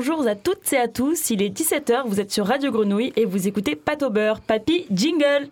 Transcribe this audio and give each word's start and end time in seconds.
Bonjour 0.00 0.24
à 0.28 0.36
toutes 0.36 0.72
et 0.72 0.76
à 0.78 0.86
tous, 0.86 1.30
il 1.30 1.42
est 1.42 1.48
17h, 1.48 2.06
vous 2.06 2.20
êtes 2.20 2.30
sur 2.30 2.46
Radio 2.46 2.70
Grenouille 2.70 3.12
et 3.16 3.24
vous 3.24 3.48
écoutez 3.48 3.74
Pâte 3.74 4.04
au 4.04 4.10
beurre. 4.10 4.40
Papy, 4.40 4.86
jingle 4.92 5.48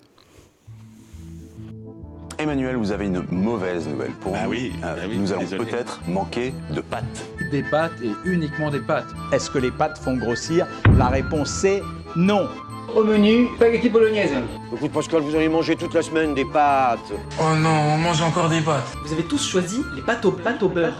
Emmanuel, 2.39 2.77
vous 2.77 2.93
avez 2.93 3.07
une 3.07 3.25
mauvaise 3.33 3.89
nouvelle 3.89 4.13
pour 4.13 4.35
Ah 4.37 4.45
nous. 4.45 4.51
oui, 4.51 4.73
Euh, 4.85 4.95
ah 5.03 5.07
oui, 5.09 5.19
nous 5.19 5.33
allons 5.33 5.49
peut-être 5.49 6.01
manquer 6.07 6.55
de 6.71 6.81
pâtes. 6.81 7.27
Des 7.51 7.65
pâtes 7.65 8.01
et 8.05 8.13
uniquement 8.25 8.71
des 8.71 8.79
pâtes. 8.79 9.09
Est-ce 9.33 9.51
que 9.51 9.59
les 9.59 9.73
pâtes 9.73 9.99
font 9.99 10.17
grossir 10.17 10.69
La 10.97 11.09
réponse 11.09 11.51
c'est 11.51 11.83
non. 12.15 12.47
Au 12.95 13.03
menu, 13.03 13.49
spaghetti 13.57 13.89
bolognaise. 13.89 14.31
Écoute 14.73 14.93
Pascal, 14.93 15.23
vous 15.23 15.35
allez 15.35 15.49
manger 15.49 15.75
toute 15.75 15.93
la 15.93 16.03
semaine 16.03 16.35
des 16.35 16.45
pâtes. 16.45 17.01
Oh 17.41 17.57
non, 17.57 17.69
on 17.95 17.99
mange 17.99 18.23
encore 18.23 18.49
des 18.49 18.61
pâtes. 18.61 18.95
Vous 19.05 19.13
avez 19.13 19.25
tous 19.25 19.45
choisi 19.45 19.81
les 19.97 20.03
pâtes 20.03 20.25
au, 20.25 20.31
pâtes 20.31 20.63
au 20.63 20.69
beurre. 20.69 20.97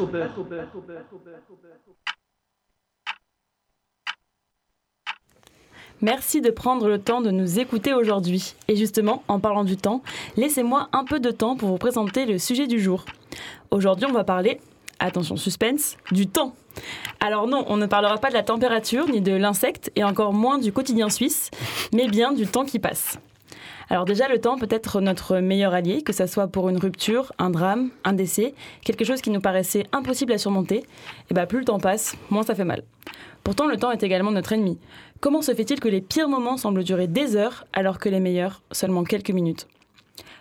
Merci 6.03 6.43
de 6.43 6.51
prendre 6.51 6.89
le 6.89 6.99
temps 6.99 7.23
de 7.23 7.31
nous 7.31 7.59
écouter 7.59 7.95
aujourd'hui. 7.95 8.55
Et 8.69 8.77
justement, 8.77 9.23
en 9.29 9.41
parlant 9.41 9.65
du 9.65 9.79
temps, 9.79 10.03
laissez-moi 10.37 10.91
un 10.93 11.05
peu 11.05 11.21
de 11.21 11.31
temps 11.31 11.57
pour 11.57 11.71
vous 11.71 11.79
présenter 11.79 12.27
le 12.27 12.39
sujet 12.39 12.67
du 12.67 12.79
jour. 12.79 13.07
Aujourd'hui, 13.71 14.07
on 14.07 14.13
va 14.13 14.23
parler, 14.23 14.61
attention 14.99 15.37
suspense, 15.37 15.97
du 16.13 16.27
temps. 16.27 16.55
Alors 17.19 17.49
non, 17.49 17.65
on 17.69 17.79
ne 17.79 17.87
parlera 17.87 18.19
pas 18.19 18.29
de 18.29 18.35
la 18.35 18.43
température 18.43 19.09
ni 19.09 19.23
de 19.23 19.33
l'insecte 19.33 19.91
et 19.97 20.05
encore 20.05 20.35
moins 20.35 20.59
du 20.59 20.71
quotidien 20.71 21.09
suisse, 21.09 21.51
mais 21.95 22.09
bien 22.09 22.33
du 22.33 22.47
temps 22.47 22.67
qui 22.67 22.79
passe. 22.79 23.19
Alors 23.89 24.05
déjà, 24.05 24.29
le 24.29 24.39
temps 24.39 24.59
peut 24.59 24.69
être 24.69 25.01
notre 25.01 25.39
meilleur 25.39 25.73
allié, 25.73 26.03
que 26.03 26.13
ce 26.13 26.27
soit 26.27 26.49
pour 26.49 26.69
une 26.69 26.77
rupture, 26.77 27.33
un 27.39 27.51
drame, 27.51 27.91
un 28.05 28.13
décès, 28.13 28.53
quelque 28.85 29.05
chose 29.05 29.23
qui 29.23 29.31
nous 29.31 29.41
paraissait 29.41 29.87
impossible 29.93 30.33
à 30.33 30.39
surmonter. 30.39 30.85
Et 31.31 31.35
bah 31.35 31.47
plus 31.47 31.61
le 31.61 31.65
temps 31.65 31.79
passe, 31.79 32.17
moins 32.29 32.43
ça 32.43 32.55
fait 32.55 32.65
mal. 32.65 32.83
Pourtant, 33.45 33.69
le 33.69 33.77
temps 33.77 33.93
est 33.93 34.03
également 34.03 34.33
notre 34.33 34.53
ennemi. 34.53 34.77
Comment 35.21 35.41
se 35.41 35.55
fait-il 35.55 35.81
que 35.81 35.89
les 35.89 36.03
pires 36.03 36.29
moments 36.29 36.59
semblent 36.59 36.85
durer 36.85 37.07
des 37.07 37.37
heures 37.37 37.67
alors 37.73 37.99
que 37.99 38.11
les 38.11 38.21
meilleurs 38.21 38.63
seulement 38.71 39.03
quelques 39.03 39.31
minutes? 39.31 39.67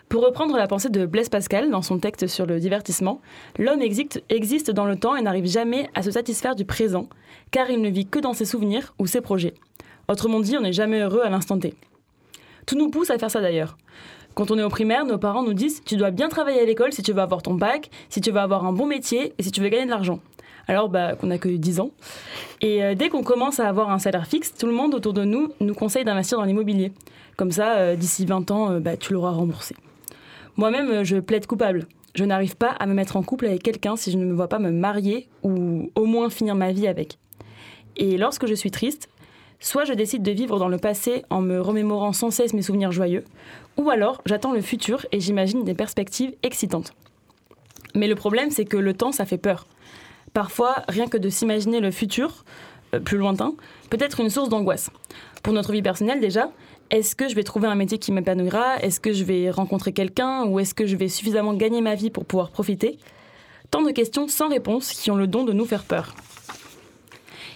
Pour 0.09 0.23
reprendre 0.23 0.57
la 0.57 0.67
pensée 0.67 0.89
de 0.89 1.05
Blaise 1.05 1.29
Pascal 1.29 1.71
dans 1.71 1.81
son 1.81 1.97
texte 1.97 2.27
sur 2.27 2.45
le 2.45 2.59
divertissement, 2.59 3.21
l'homme 3.57 3.81
existe, 3.81 4.71
dans 4.71 4.85
le 4.85 4.97
temps 4.97 5.15
et 5.15 5.21
n'arrive 5.21 5.47
jamais 5.47 5.89
à 5.95 6.03
se 6.03 6.11
satisfaire 6.11 6.55
du 6.55 6.65
présent, 6.65 7.07
car 7.51 7.69
il 7.71 7.81
ne 7.81 7.89
vit 7.89 8.05
que 8.05 8.19
dans 8.19 8.33
ses 8.33 8.45
souvenirs 8.45 8.93
ou 8.99 9.07
ses 9.07 9.21
projets. 9.21 9.53
Autrement 10.09 10.41
dit, 10.41 10.57
on 10.57 10.61
n'est 10.61 10.73
jamais 10.73 10.99
heureux 10.99 11.21
à 11.23 11.29
l'instant 11.29 11.57
T. 11.57 11.73
Tout 12.65 12.77
nous 12.77 12.89
pousse 12.89 13.09
à 13.09 13.17
faire 13.17 13.31
ça 13.31 13.41
d'ailleurs. 13.41 13.77
Quand 14.35 14.51
on 14.51 14.59
est 14.59 14.63
au 14.63 14.69
primaire, 14.69 15.05
nos 15.05 15.17
parents 15.17 15.43
nous 15.43 15.53
disent 15.53 15.81
Tu 15.85 15.95
dois 15.95 16.11
bien 16.11 16.27
travailler 16.27 16.59
à 16.59 16.65
l'école 16.65 16.91
si 16.91 17.01
tu 17.01 17.13
veux 17.13 17.21
avoir 17.21 17.41
ton 17.41 17.53
bac, 17.53 17.89
si 18.09 18.19
tu 18.19 18.31
veux 18.31 18.39
avoir 18.39 18.65
un 18.65 18.73
bon 18.73 18.85
métier 18.85 19.33
et 19.37 19.43
si 19.43 19.51
tu 19.51 19.61
veux 19.61 19.69
gagner 19.69 19.85
de 19.85 19.91
l'argent. 19.91 20.19
Alors 20.67 20.89
bah, 20.89 21.15
qu'on 21.15 21.27
n'a 21.27 21.37
que 21.37 21.49
10 21.49 21.79
ans. 21.79 21.91
Et 22.61 22.83
euh, 22.83 22.95
dès 22.95 23.09
qu'on 23.09 23.23
commence 23.23 23.59
à 23.59 23.67
avoir 23.67 23.91
un 23.91 23.99
salaire 23.99 24.27
fixe, 24.27 24.53
tout 24.53 24.65
le 24.65 24.73
monde 24.73 24.93
autour 24.95 25.13
de 25.13 25.23
nous 25.23 25.51
nous 25.59 25.73
conseille 25.73 26.05
d'investir 26.05 26.37
dans 26.37 26.45
l'immobilier. 26.45 26.91
Comme 27.37 27.51
ça, 27.51 27.75
euh, 27.75 27.95
d'ici 27.95 28.25
20 28.25 28.51
ans, 28.51 28.71
euh, 28.71 28.79
bah, 28.79 28.97
tu 28.97 29.13
l'auras 29.13 29.31
remboursé. 29.31 29.75
Moi-même, 30.57 31.03
je 31.03 31.17
plaide 31.17 31.45
coupable. 31.45 31.87
Je 32.15 32.23
n'arrive 32.23 32.55
pas 32.55 32.69
à 32.69 32.85
me 32.85 32.93
mettre 32.93 33.17
en 33.17 33.23
couple 33.23 33.45
avec 33.45 33.61
quelqu'un 33.61 33.97
si 33.97 34.09
je 34.11 34.17
ne 34.17 34.25
me 34.25 34.33
vois 34.33 34.47
pas 34.47 34.59
me 34.59 34.71
marier 34.71 35.27
ou 35.43 35.91
au 35.95 36.05
moins 36.05 36.29
finir 36.29 36.55
ma 36.55 36.71
vie 36.71 36.87
avec. 36.87 37.19
Et 37.97 38.17
lorsque 38.17 38.47
je 38.47 38.53
suis 38.53 38.71
triste, 38.71 39.09
soit 39.59 39.83
je 39.83 39.93
décide 39.93 40.23
de 40.23 40.31
vivre 40.31 40.57
dans 40.57 40.69
le 40.69 40.77
passé 40.77 41.23
en 41.29 41.41
me 41.41 41.59
remémorant 41.59 42.13
sans 42.13 42.31
cesse 42.31 42.53
mes 42.53 42.61
souvenirs 42.61 42.93
joyeux, 42.93 43.25
ou 43.77 43.89
alors 43.89 44.21
j'attends 44.25 44.53
le 44.53 44.61
futur 44.61 45.05
et 45.11 45.19
j'imagine 45.19 45.65
des 45.65 45.73
perspectives 45.73 46.33
excitantes. 46.41 46.93
Mais 47.95 48.07
le 48.07 48.15
problème, 48.15 48.49
c'est 48.49 48.65
que 48.65 48.77
le 48.77 48.93
temps, 48.93 49.11
ça 49.11 49.25
fait 49.25 49.37
peur. 49.37 49.67
Parfois, 50.35 50.83
rien 50.89 51.07
que 51.07 51.15
de 51.15 51.29
s'imaginer 51.29 51.79
le 51.79 51.91
futur, 51.91 52.43
euh, 52.93 52.99
plus 52.99 53.17
lointain, 53.17 53.53
peut 53.89 53.97
être 54.01 54.19
une 54.19 54.29
source 54.29 54.49
d'angoisse. 54.49 54.89
Pour 55.43 55.53
notre 55.53 55.71
vie 55.71 55.81
personnelle 55.81 56.19
déjà, 56.19 56.51
est-ce 56.91 57.15
que 57.15 57.29
je 57.29 57.35
vais 57.35 57.43
trouver 57.43 57.69
un 57.69 57.75
métier 57.75 57.99
qui 57.99 58.11
m'épanouira? 58.11 58.75
Est-ce 58.81 58.99
que 58.99 59.13
je 59.13 59.23
vais 59.23 59.49
rencontrer 59.49 59.93
quelqu'un? 59.93 60.43
Ou 60.43 60.59
est-ce 60.59 60.73
que 60.73 60.87
je 60.87 60.97
vais 60.97 61.07
suffisamment 61.07 61.53
gagner 61.53 61.79
ma 61.79 61.95
vie 61.95 62.09
pour 62.09 62.25
pouvoir 62.25 62.49
profiter? 62.49 62.99
Tant 63.71 63.81
de 63.81 63.91
questions 63.91 64.27
sans 64.27 64.49
réponse 64.49 64.91
qui 64.91 65.09
ont 65.09 65.15
le 65.15 65.25
don 65.25 65.45
de 65.45 65.53
nous 65.53 65.63
faire 65.63 65.85
peur. 65.85 66.13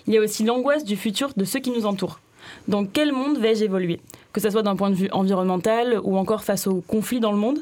Il 0.08 0.14
y 0.14 0.18
a 0.18 0.22
aussi 0.22 0.46
l'angoisse 0.46 0.86
du 0.86 0.96
futur 0.96 1.32
de 1.36 1.44
ceux 1.44 1.60
qui 1.60 1.72
nous 1.72 1.86
entourent. 1.86 2.22
Dans 2.70 2.86
quel 2.86 3.12
monde 3.12 3.40
vais-je 3.40 3.66
évoluer? 3.66 4.00
Que 4.32 4.40
ce 4.40 4.50
soit 4.50 4.64
d'un 4.64 4.78
point 4.78 4.90
de 4.90 4.96
vue 4.96 5.10
environnemental 5.12 6.00
ou 6.02 6.18
encore 6.18 6.46
face 6.46 6.66
aux 6.66 6.80
conflits 6.80 7.20
dans 7.20 7.34
le 7.34 7.38
monde, 7.38 7.60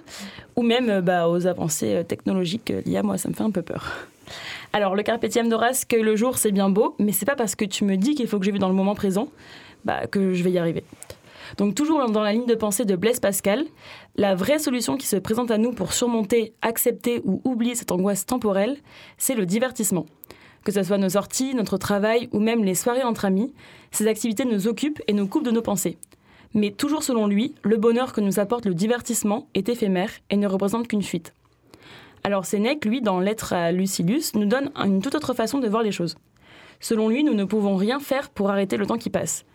ou 0.56 0.62
même 0.62 0.92
euh, 0.92 1.02
bah, 1.02 1.28
aux 1.28 1.48
avancées 1.48 1.96
euh, 1.96 2.04
technologiques 2.04 2.72
liées 2.86 2.98
à 2.98 3.04
moi, 3.04 3.18
ça 3.18 3.30
me 3.30 3.34
fait 3.34 3.44
un 3.44 3.50
peu 3.50 3.64
peur. 3.64 4.08
Alors, 4.74 4.96
le 4.96 5.04
carpe 5.04 5.26
diem 5.26 5.50
d'Horace, 5.50 5.86
que 5.86 5.96
le 5.96 6.16
jour 6.16 6.38
c'est 6.38 6.52
bien 6.52 6.70
beau, 6.70 6.96
mais 7.00 7.12
c'est 7.12 7.26
pas 7.26 7.36
parce 7.36 7.56
que 7.56 7.66
tu 7.66 7.84
me 7.84 7.96
dis 7.96 8.16
qu'il 8.16 8.28
faut 8.28 8.40
que 8.40 8.46
je 8.46 8.52
vive 8.52 8.60
dans 8.60 8.70
le 8.70 8.76
moment 8.76 8.96
présent 8.96 9.30
bah, 9.86 10.08
que 10.08 10.34
je 10.34 10.44
vais 10.44 10.52
y 10.52 10.58
arriver. 10.58 10.84
Donc, 11.58 11.76
toujours 11.76 12.10
dans 12.10 12.22
la 12.22 12.34
ligne 12.34 12.46
de 12.46 12.56
pensée 12.56 12.84
de 12.84 12.96
Blaise 12.96 13.22
Pascal, 13.22 13.64
la 14.18 14.36
vraie 14.36 14.60
solution 14.60 14.98
qui 14.98 15.08
se 15.08 15.16
présente 15.16 15.50
à 15.50 15.58
nous 15.58 15.72
pour 15.72 15.94
surmonter, 15.94 16.54
accepter 16.62 17.22
ou 17.24 17.42
oublier 17.46 17.76
cette 17.76 17.92
angoisse 17.92 18.26
temporelle, 18.26 18.78
c'est 19.18 19.36
le 19.36 19.46
divertissement. 19.46 20.06
Que 20.66 20.74
ce 20.74 20.84
soit 20.84 20.98
nos 20.98 21.10
sorties, 21.10 21.56
notre 21.56 21.78
travail 21.78 22.28
ou 22.34 22.40
même 22.40 22.66
les 22.66 22.76
soirées 22.76 23.04
entre 23.04 23.24
amis, 23.24 23.54
ces 23.92 24.08
activités 24.08 24.44
nous 24.44 24.68
occupent 24.68 25.02
et 25.08 25.14
nous 25.14 25.28
coupent 25.28 25.46
de 25.46 25.52
nos 25.52 25.62
pensées. 25.62 25.98
Mais 26.54 26.72
toujours 26.72 27.04
selon 27.04 27.28
lui, 27.28 27.56
le 27.64 27.78
bonheur 27.78 28.12
que 28.12 28.22
nous 28.22 28.40
apporte 28.40 28.66
le 28.66 28.74
divertissement 28.74 29.48
est 29.54 29.70
éphémère 29.70 30.12
et 30.30 30.36
ne 30.36 30.48
représente 30.48 30.88
qu'une 30.88 31.04
fuite. 31.04 31.34
Alors 32.28 32.46
Sénèque, 32.46 32.84
lui, 32.84 33.00
dans 33.00 33.22
Lettre 33.22 33.54
à 33.54 33.72
Lucilius, 33.72 34.36
nous 34.36 34.44
donne 34.44 34.70
une 34.76 35.02
toute 35.02 35.16
autre 35.16 35.34
façon 35.34 35.60
de 35.60 35.68
voir 35.70 35.82
les 35.82 35.94
choses. 35.94 36.18
Selon 36.82 37.08
lui, 37.08 37.24
nous 37.24 37.34
ne 37.34 37.46
pouvons 37.46 37.78
rien 37.78 38.02
faire 38.02 38.30
pour 38.30 38.50
arrêter 38.50 38.76
le 38.76 38.86
temps 38.86 38.98
qui 38.98 39.10
passe. 39.10 39.46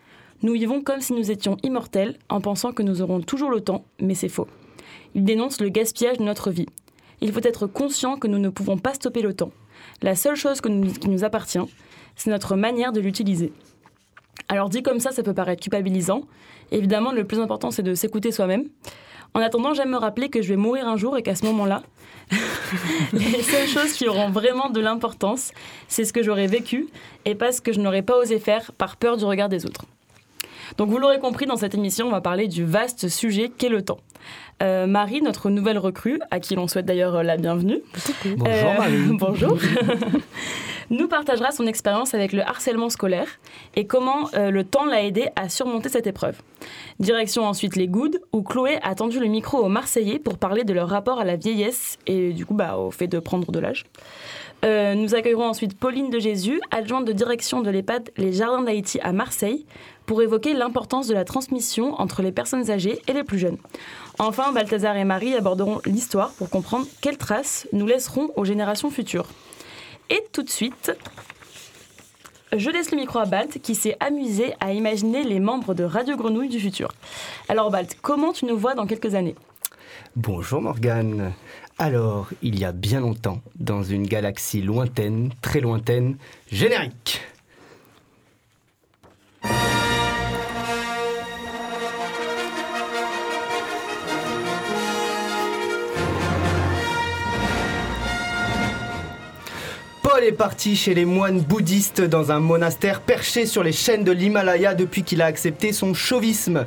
Nous 0.41 0.55
vivons 0.55 0.81
comme 0.81 1.03
si 1.03 1.13
nous 1.13 1.31
étions 1.31 1.59
immortels 1.63 2.17
en 2.31 2.41
pensant 2.41 2.73
que 2.73 2.83
nous 2.83 3.03
aurons 3.03 3.21
toujours 3.21 3.51
le 3.51 3.61
temps, 3.61 3.85
mais 4.01 4.15
c'est 4.15 4.31
faux. 4.31 4.49
Il 5.15 5.25
dénonce 5.25 5.61
le 5.61 5.69
gaspillage 5.69 6.17
de 6.17 6.23
notre 6.23 6.51
vie. 6.51 6.65
Il 7.21 7.31
faut 7.31 7.43
être 7.43 7.67
conscient 7.67 8.17
que 8.17 8.27
nous 8.27 8.39
ne 8.39 8.49
pouvons 8.49 8.79
pas 8.79 8.95
stopper 8.95 9.21
le 9.21 9.35
temps. 9.35 9.53
La 10.01 10.17
seule 10.17 10.37
chose 10.37 10.63
qui 10.63 10.71
nous 10.71 11.25
appartient, 11.25 11.59
c'est 12.17 12.31
notre 12.31 12.57
manière 12.57 12.93
de 12.93 13.01
l'utiliser. 13.01 13.53
Alors 14.49 14.71
dit 14.71 14.83
comme 14.83 14.99
ça, 14.99 15.13
ça 15.13 15.23
peut 15.23 15.35
paraître 15.35 15.63
culpabilisant. 15.63 16.23
Évidemment, 16.71 17.13
le 17.13 17.25
plus 17.25 17.39
important, 17.39 17.71
c'est 17.71 17.83
de 17.83 17.95
s'écouter 17.95 18.33
soi-même. 18.33 18.65
En 19.35 19.41
attendant, 19.41 19.73
j'aime 19.73 19.91
me 19.91 19.97
rappeler 19.97 20.29
que 20.29 20.43
je 20.43 20.49
vais 20.51 20.57
mourir 20.57 20.87
un 20.87 20.97
jour 20.97 21.17
et 21.17 21.23
qu'à 21.23 21.35
ce 21.35 21.47
moment-là, 21.47 21.83
les 23.13 23.43
seules 23.43 23.69
choses 23.69 23.93
qui 23.93 24.09
auront 24.09 24.31
vraiment 24.31 24.71
de 24.71 24.81
l'importance, 24.81 25.53
c'est 25.89 26.05
ce 26.05 26.13
que 26.13 26.23
j'aurais 26.23 26.47
vécu 26.47 26.89
et 27.25 27.35
pas 27.35 27.53
ce 27.53 27.61
que 27.61 27.73
je 27.73 27.81
n'aurais 27.81 28.03
pas 28.03 28.17
osé 28.17 28.39
faire 28.39 28.73
par 28.73 28.97
peur 28.97 29.17
du 29.17 29.25
regard 29.25 29.49
des 29.49 29.67
autres. 29.67 29.85
Donc 30.79 30.89
vous 30.89 30.99
l'aurez 30.99 31.19
compris, 31.19 31.47
dans 31.47 31.57
cette 31.57 31.75
émission, 31.75 32.07
on 32.07 32.11
va 32.11 32.21
parler 32.21 32.49
du 32.49 32.65
vaste 32.65 33.09
sujet 33.09 33.51
qu'est 33.57 33.69
le 33.69 33.83
temps. 33.83 33.99
Euh, 34.63 34.87
Marie, 34.87 35.23
notre 35.23 35.51
nouvelle 35.51 35.79
recrue, 35.79 36.21
à 36.31 36.41
qui 36.41 36.55
l'on 36.55 36.69
souhaite 36.69 36.87
d'ailleurs 36.87 37.17
euh, 37.17 37.23
la 37.23 37.37
bienvenue. 37.37 37.81
Bonjour 38.25 38.47
Euh, 38.49 38.79
Marie. 38.79 38.97
bonjour. 39.13 39.59
nous 40.93 41.09
partagera 41.09 41.51
son 41.51 41.67
expérience 41.67 42.15
avec 42.15 42.33
le 42.33 42.43
harcèlement 42.43 42.91
scolaire 42.91 43.27
et 43.75 43.87
comment 43.87 44.29
euh, 44.35 44.51
le 44.51 44.63
temps 44.63 44.85
l'a 44.85 45.03
aidé 45.03 45.29
à 45.37 45.49
surmonter 45.49 45.89
cette 45.89 46.07
épreuve. 46.07 46.37
Direction 47.01 47.45
ensuite 47.45 47.77
les 47.77 47.89
Goudes, 47.89 48.21
où 48.33 48.43
Chloé 48.43 48.79
a 48.83 48.95
tendu 48.95 49.19
le 49.19 49.27
micro 49.27 49.59
aux 49.59 49.69
Marseillais 49.69 50.19
pour 50.19 50.39
parler 50.39 50.65
de 50.65 50.73
leur 50.73 50.89
rapport 50.89 51.19
à 51.19 51.25
la 51.25 51.37
vieillesse 51.37 51.99
et 52.07 52.33
du 52.33 52.47
coup 52.47 52.55
bah, 52.55 52.77
au 52.77 52.91
fait 52.91 53.09
de 53.09 53.19
prendre 53.19 53.51
de 53.51 53.59
l'âge. 53.59 53.85
Euh, 54.65 54.95
nous 54.95 55.17
accueillerons 55.17 55.49
ensuite 55.49 55.77
Pauline 55.77 56.09
de 56.09 56.21
Jésus, 56.21 56.61
adjointe 56.71 57.05
de 57.05 57.13
direction 57.13 57.63
de 57.63 57.71
l'EHPAD 57.71 58.11
Les 58.17 58.33
Jardins 58.33 58.63
d'Haïti 58.63 59.01
à 59.03 59.13
Marseille, 59.13 59.67
pour 60.13 60.21
évoquer 60.21 60.53
l'importance 60.53 61.07
de 61.07 61.15
la 61.15 61.25
transmission 61.25 61.99
entre 61.99 62.21
les 62.21 62.33
personnes 62.33 62.71
âgées 62.71 63.01
et 63.09 63.15
les 63.15 63.25
plus 63.25 63.39
jeunes. 63.39 63.57
Enfin, 64.19 64.53
Balthazar 64.53 64.95
et 64.99 65.05
Marie 65.05 65.35
aborderont 65.35 65.81
l'histoire 65.87 66.33
pour 66.33 66.51
comprendre 66.51 66.85
quelles 67.01 67.17
traces 67.17 67.67
nous 67.73 67.87
laisserons 67.87 68.29
aux 68.37 68.45
générations 68.45 68.91
futures. 68.91 69.25
Et 70.11 70.23
tout 70.31 70.43
de 70.43 70.51
suite, 70.51 70.93
je 72.55 72.69
laisse 72.69 72.91
le 72.91 72.99
micro 72.99 73.21
à 73.21 73.25
Balt 73.25 73.59
qui 73.63 73.75
s'est 73.75 73.97
amusé 74.01 74.53
à 74.61 74.75
imaginer 74.75 75.25
les 75.25 75.41
membres 75.41 75.73
de 75.73 75.83
Radio 75.83 76.15
Grenouille 76.19 76.51
du 76.51 76.61
futur. 76.61 76.93
Alors 77.49 77.71
Balt, 77.71 77.97
comment 78.03 78.35
tu 78.35 78.45
nous 78.45 78.59
vois 78.59 78.75
dans 78.75 78.87
quelques 78.87 79.15
années? 79.15 79.37
Bonjour 80.15 80.61
Morgane. 80.61 81.33
Alors, 81.79 82.29
il 82.43 82.59
y 82.59 82.67
a 82.67 82.73
bien 82.73 83.01
longtemps, 83.01 83.41
dans 83.59 83.83
une 83.83 84.07
galaxie 84.07 84.61
lointaine, 84.61 85.31
très 85.41 85.61
lointaine, 85.61 86.19
générique. 86.51 87.23
Paul 100.23 100.29
est 100.29 100.37
parti 100.37 100.77
chez 100.77 100.95
les 100.95 101.05
moines 101.05 101.41
bouddhistes 101.41 102.01
dans 102.01 102.31
un 102.31 102.39
monastère 102.39 103.01
perché 103.01 103.45
sur 103.45 103.65
les 103.65 103.73
chaînes 103.73 104.05
de 104.05 104.13
l'Himalaya 104.13 104.73
depuis 104.73 105.03
qu'il 105.03 105.21
a 105.21 105.27
accepté 105.27 105.73
son 105.73 105.95
chauvisme. 105.95 106.65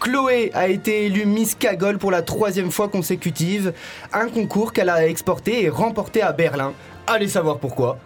Chloé 0.00 0.50
a 0.54 0.68
été 0.68 1.04
élue 1.04 1.26
Miss 1.26 1.54
Cagole 1.54 1.98
pour 1.98 2.10
la 2.10 2.22
troisième 2.22 2.70
fois 2.70 2.88
consécutive, 2.88 3.74
un 4.14 4.28
concours 4.28 4.72
qu'elle 4.72 4.88
a 4.88 5.06
exporté 5.06 5.64
et 5.64 5.68
remporté 5.68 6.22
à 6.22 6.32
Berlin. 6.32 6.72
Allez 7.06 7.28
savoir 7.28 7.58
pourquoi. 7.58 7.98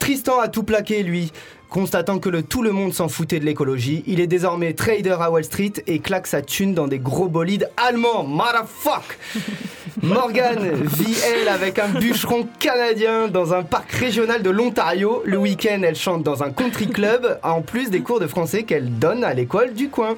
Tristan 0.00 0.40
a 0.40 0.48
tout 0.48 0.64
plaqué, 0.64 1.04
lui. 1.04 1.30
Constatant 1.74 2.20
que 2.20 2.28
le, 2.28 2.44
tout 2.44 2.62
le 2.62 2.70
monde 2.70 2.94
s'en 2.94 3.08
foutait 3.08 3.40
de 3.40 3.44
l'écologie, 3.44 4.04
il 4.06 4.20
est 4.20 4.28
désormais 4.28 4.74
trader 4.74 5.16
à 5.18 5.28
Wall 5.28 5.42
Street 5.42 5.72
et 5.88 5.98
claque 5.98 6.28
sa 6.28 6.40
thune 6.40 6.72
dans 6.72 6.86
des 6.86 7.00
gros 7.00 7.26
bolides 7.26 7.68
allemands. 7.76 8.22
Motherfuck 8.22 9.18
Morgan 10.02 10.70
vit, 10.84 11.16
elle, 11.26 11.48
avec 11.48 11.80
un 11.80 11.88
bûcheron 11.88 12.46
canadien 12.60 13.26
dans 13.26 13.54
un 13.54 13.64
parc 13.64 13.90
régional 13.90 14.40
de 14.40 14.50
l'Ontario? 14.50 15.24
Le 15.24 15.36
week-end, 15.36 15.80
elle 15.82 15.96
chante 15.96 16.22
dans 16.22 16.44
un 16.44 16.52
country 16.52 16.86
club, 16.86 17.40
en 17.42 17.60
plus 17.60 17.90
des 17.90 18.02
cours 18.02 18.20
de 18.20 18.28
français 18.28 18.62
qu'elle 18.62 18.96
donne 19.00 19.24
à 19.24 19.34
l'école 19.34 19.74
du 19.74 19.88
coin. 19.88 20.14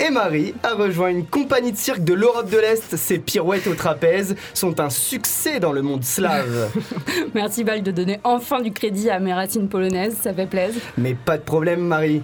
Et 0.00 0.10
Marie 0.10 0.54
a 0.62 0.74
rejoint 0.74 1.08
une 1.08 1.26
compagnie 1.26 1.72
de 1.72 1.76
cirque 1.76 2.04
de 2.04 2.14
l'Europe 2.14 2.48
de 2.48 2.58
l'Est. 2.58 2.96
Ses 2.96 3.18
pirouettes 3.18 3.66
au 3.66 3.74
trapèze 3.74 4.36
sont 4.54 4.78
un 4.78 4.90
succès 4.90 5.58
dans 5.58 5.72
le 5.72 5.82
monde 5.82 6.04
slave. 6.04 6.70
Merci 7.34 7.64
Val 7.64 7.82
de 7.82 7.90
donner 7.90 8.20
enfin 8.22 8.60
du 8.60 8.70
crédit 8.70 9.10
à 9.10 9.18
mes 9.18 9.32
racines 9.32 9.68
polonaises, 9.68 10.16
ça 10.20 10.32
fait 10.32 10.46
plaisir. 10.46 10.80
Mais 10.96 11.14
pas 11.14 11.36
de 11.36 11.42
problème 11.42 11.80
Marie. 11.80 12.22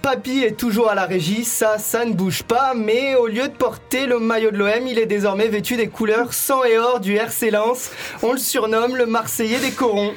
Papy 0.00 0.40
est 0.40 0.56
toujours 0.56 0.90
à 0.90 0.96
la 0.96 1.04
régie, 1.04 1.44
ça, 1.44 1.78
ça 1.78 2.04
ne 2.04 2.12
bouge 2.12 2.42
pas, 2.42 2.72
mais 2.74 3.14
au 3.14 3.28
lieu 3.28 3.44
de 3.44 3.52
porter 3.52 4.06
le 4.06 4.18
maillot 4.18 4.50
de 4.50 4.56
l'OM, 4.56 4.86
il 4.88 4.98
est 4.98 5.06
désormais 5.06 5.46
vêtu 5.46 5.76
des 5.76 5.86
couleurs 5.86 6.32
sang 6.32 6.64
et 6.64 6.76
or 6.76 6.98
du 6.98 7.14
RC 7.14 7.50
Lens. 7.50 7.92
On 8.22 8.32
le 8.32 8.38
surnomme 8.38 8.96
le 8.96 9.06
Marseillais 9.06 9.60
des 9.60 9.70
corons. 9.70 10.12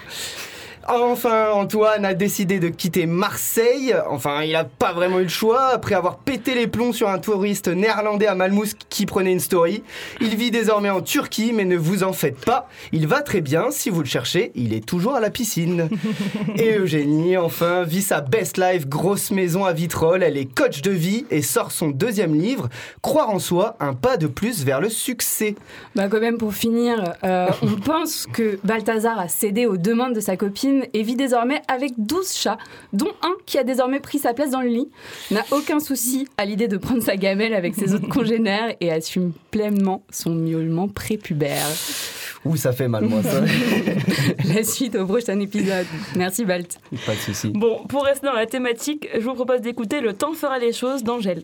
Enfin, 0.88 1.50
Antoine 1.52 2.06
a 2.06 2.14
décidé 2.14 2.60
de 2.60 2.70
quitter 2.70 3.08
Marseille. 3.08 3.96
Enfin, 4.08 4.44
il 4.44 4.52
n'a 4.52 4.66
pas 4.66 4.94
vraiment 4.94 5.20
eu 5.20 5.24
le 5.24 5.30
choix. 5.30 5.70
Après 5.74 5.96
avoir 5.96 6.18
pété 6.20 6.54
les 6.54 6.68
plombs 6.68 6.94
sur 6.94 7.10
un 7.10 7.18
touriste 7.18 7.68
néerlandais 7.68 8.28
à 8.28 8.36
Malmousse 8.36 8.76
qui 8.90 9.08
prenait 9.08 9.32
une 9.32 9.40
story. 9.40 9.84
Il 10.22 10.36
vit 10.36 10.52
désormais 10.52 10.92
en 10.92 11.02
Turquie, 11.02 11.54
mais 11.54 11.66
ne 11.66 11.76
vous 11.76 12.04
en 12.04 12.14
faites 12.14 12.44
pas. 12.46 12.70
Il 12.92 13.08
va 13.08 13.22
très 13.22 13.42
bien. 13.42 13.72
Si 13.72 13.90
vous 13.90 14.02
le 14.02 14.06
cherchez, 14.06 14.52
il 14.54 14.74
est 14.74 14.86
toujours 14.86 15.16
à 15.16 15.20
la 15.20 15.32
piscine. 15.32 15.90
Et 16.58 16.78
Eugénie, 16.78 17.36
enfin, 17.36 17.84
vit 17.84 18.04
sa 18.04 18.22
best 18.22 18.58
life, 18.58 18.88
grosse 18.88 19.32
maison 19.32 19.66
à 19.66 19.74
Vitrolles. 19.74 20.22
Elle 20.22 20.38
est 20.38 20.46
coach 20.46 20.82
de 20.82 20.92
vie 20.92 21.26
et 21.32 21.42
sort 21.42 21.72
son 21.72 21.90
deuxième 21.90 22.36
livre, 22.36 22.70
Croire 23.02 23.30
en 23.30 23.40
soi, 23.40 23.76
un 23.80 23.94
pas 23.94 24.18
de 24.18 24.28
plus 24.28 24.64
vers 24.64 24.82
le 24.82 24.90
succès. 24.90 25.56
Bah 25.96 26.08
quand 26.10 26.20
même 26.20 26.38
pour 26.38 26.54
finir, 26.54 27.16
euh, 27.24 27.48
on 27.62 27.76
pense 27.80 28.28
que 28.32 28.60
Balthazar 28.64 29.20
a 29.20 29.28
cédé 29.28 29.66
aux 29.66 29.78
demandes 29.78 30.14
de 30.14 30.20
sa 30.20 30.38
copine 30.38 30.75
et 30.94 31.04
vit 31.04 31.16
désormais 31.16 31.62
avec 31.68 31.94
12 31.98 32.34
chats, 32.34 32.58
dont 32.94 33.12
un 33.22 33.34
qui 33.46 33.58
a 33.58 33.64
désormais 33.64 34.00
pris 34.00 34.20
sa 34.20 34.34
place 34.34 34.52
dans 34.52 34.62
le 34.62 34.70
lit, 34.70 34.90
n'a 35.32 35.44
aucun 35.52 35.80
souci 35.80 36.28
à 36.38 36.46
l'idée 36.46 36.68
de 36.68 36.78
prendre 36.78 37.02
sa 37.02 37.18
gamelle 37.18 37.54
avec 37.54 37.76
ses 37.76 37.94
autres 37.94 38.08
congénères 38.10 38.76
et 38.82 38.92
assume 38.92 39.34
pleinement 39.52 40.04
son 40.10 40.32
miaulement 40.32 40.88
prépubère. 40.88 41.68
Ouh, 42.46 42.56
ça 42.56 42.72
fait 42.72 42.88
mal, 42.88 43.06
moi, 43.06 43.24
ça. 43.24 43.42
La 44.54 44.64
suite 44.64 44.96
au 44.96 45.06
prochain 45.06 45.40
épisode. 45.40 45.88
Merci, 46.16 46.46
Balt. 46.46 46.78
Pas 47.06 47.14
de 47.14 47.20
souci. 47.20 47.50
Bon, 47.50 47.84
pour 47.88 48.04
rester 48.04 48.28
dans 48.28 48.34
la 48.34 48.46
thématique, 48.46 49.08
je 49.14 49.22
vous 49.22 49.34
propose 49.34 49.62
d'écouter 49.62 50.00
Le 50.00 50.14
temps 50.14 50.34
fera 50.34 50.60
les 50.60 50.72
choses 50.72 51.04
d'Angèle. 51.04 51.44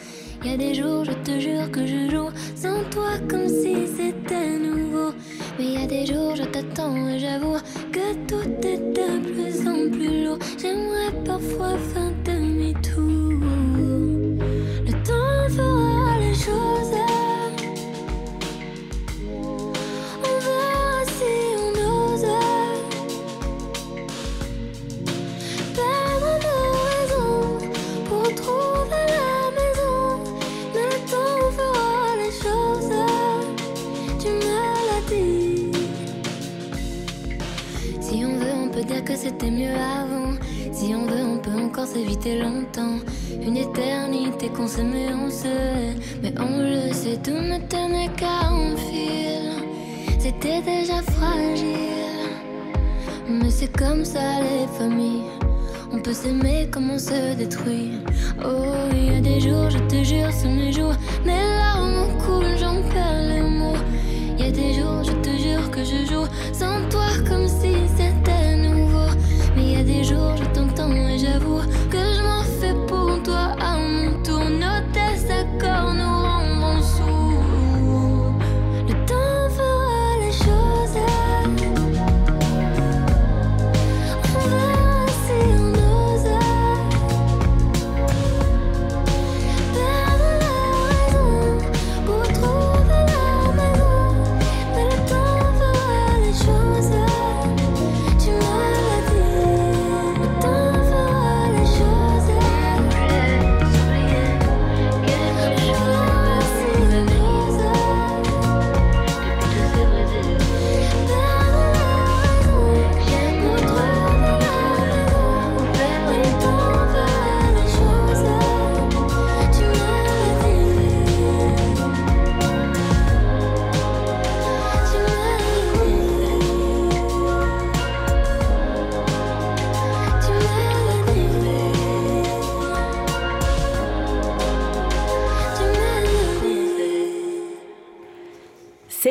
Il 0.43 0.49
y 0.49 0.53
a 0.55 0.57
des 0.57 0.73
jours, 0.73 1.05
je 1.05 1.11
te 1.11 1.39
jure 1.39 1.69
que 1.71 1.85
je 1.85 2.09
joue 2.09 2.29
sans 2.55 2.83
toi 2.89 3.11
comme 3.29 3.47
si 3.47 3.85
c'était 3.95 4.57
nouveau. 4.57 5.13
Mais 5.59 5.65
y 5.65 5.77
a 5.77 5.85
des 5.85 6.05
jours, 6.07 6.35
je 6.35 6.43
t'attends 6.43 7.07
et 7.09 7.19
j'avoue 7.19 7.57
que 7.91 8.13
tout 8.27 8.67
est 8.67 8.79
de 8.93 9.19
plus 9.19 9.67
en 9.67 9.89
plus 9.91 10.25
lourd. 10.25 10.39
J'aimerais 10.59 11.11
parfois 11.23 11.77
faire 11.93 12.11
demi-tour. 12.25 13.39
Le 14.85 14.91
temps 15.03 15.55
fera 15.55 16.19
les 16.19 16.33
choses. 16.33 17.10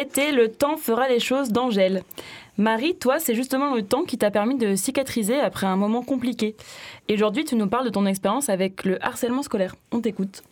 C'était 0.00 0.33
Le 0.33 0.49
temps 0.49 0.78
fera 0.78 1.11
les 1.11 1.21
choses 1.21 1.50
d'Angèle. 1.50 2.04
Marie, 2.57 2.95
toi, 2.95 3.19
c'est 3.19 3.35
justement 3.35 3.75
le 3.75 3.83
temps 3.83 4.04
qui 4.04 4.16
t'a 4.16 4.30
permis 4.30 4.57
de 4.57 4.75
cicatriser 4.75 5.38
après 5.38 5.66
un 5.66 5.76
moment 5.76 6.00
compliqué. 6.00 6.57
Et 7.09 7.14
aujourd'hui, 7.14 7.45
tu 7.45 7.54
nous 7.54 7.66
parles 7.66 7.85
de 7.85 7.90
ton 7.90 8.07
expérience 8.07 8.49
avec 8.49 8.85
le 8.85 9.04
harcèlement 9.04 9.42
scolaire. 9.42 9.75
On 9.92 10.00
t'écoute. 10.00 10.42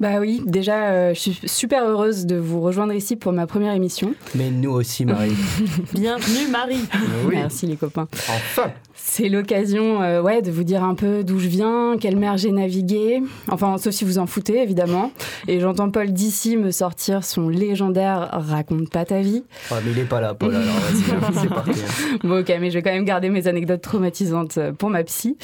Bah 0.00 0.18
oui, 0.18 0.40
déjà, 0.46 0.92
euh, 0.92 1.12
je 1.12 1.20
suis 1.20 1.40
super 1.44 1.84
heureuse 1.84 2.24
de 2.24 2.36
vous 2.36 2.62
rejoindre 2.62 2.94
ici 2.94 3.16
pour 3.16 3.32
ma 3.32 3.46
première 3.46 3.74
émission. 3.74 4.14
Mais 4.34 4.50
nous 4.50 4.70
aussi, 4.70 5.04
Marie. 5.04 5.36
Bienvenue, 5.92 6.48
Marie. 6.50 6.80
oui. 7.26 7.34
Merci 7.34 7.66
les 7.66 7.76
copains. 7.76 8.08
Enfin 8.30 8.72
C'est 9.12 9.28
l'occasion 9.28 10.02
euh, 10.02 10.22
ouais, 10.22 10.40
de 10.40 10.52
vous 10.52 10.62
dire 10.62 10.84
un 10.84 10.94
peu 10.94 11.24
d'où 11.24 11.40
je 11.40 11.48
viens, 11.48 11.96
quelle 11.98 12.14
mer 12.14 12.36
j'ai 12.36 12.52
navigué. 12.52 13.20
Enfin, 13.48 13.76
sauf 13.76 13.92
si 13.92 14.04
vous 14.04 14.18
en 14.18 14.26
foutez, 14.28 14.62
évidemment. 14.62 15.10
Et 15.48 15.58
j'entends 15.58 15.90
Paul 15.90 16.12
d'ici 16.12 16.56
me 16.56 16.70
sortir 16.70 17.24
son 17.24 17.48
légendaire 17.48 18.28
Raconte 18.30 18.88
pas 18.88 19.04
ta 19.04 19.20
vie. 19.20 19.42
Ah, 19.72 19.78
mais 19.84 19.90
il 19.90 19.98
est 19.98 20.04
pas 20.04 20.20
là, 20.20 20.34
Paul, 20.34 20.54
alors 20.54 20.76
vas-y, 20.76 21.34
c'est 21.40 21.48
parti. 21.48 21.70
hein. 21.72 22.18
Bon, 22.22 22.38
ok, 22.38 22.52
mais 22.60 22.70
je 22.70 22.74
vais 22.74 22.82
quand 22.82 22.92
même 22.92 23.04
garder 23.04 23.30
mes 23.30 23.48
anecdotes 23.48 23.82
traumatisantes 23.82 24.58
euh, 24.58 24.70
pour 24.72 24.90
ma 24.90 25.02
psy. 25.02 25.36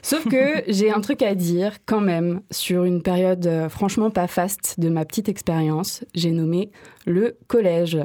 Sauf 0.00 0.22
que 0.28 0.62
j'ai 0.68 0.92
un 0.92 1.00
truc 1.00 1.22
à 1.22 1.34
dire 1.34 1.72
quand 1.86 2.00
même 2.00 2.42
sur 2.52 2.84
une 2.84 3.02
période 3.02 3.44
euh, 3.48 3.68
franchement 3.68 4.10
pas 4.10 4.28
faste 4.28 4.76
de 4.78 4.90
ma 4.90 5.04
petite 5.04 5.28
expérience. 5.28 6.04
J'ai 6.14 6.30
nommé 6.30 6.70
le 7.08 7.36
collège. 7.48 7.98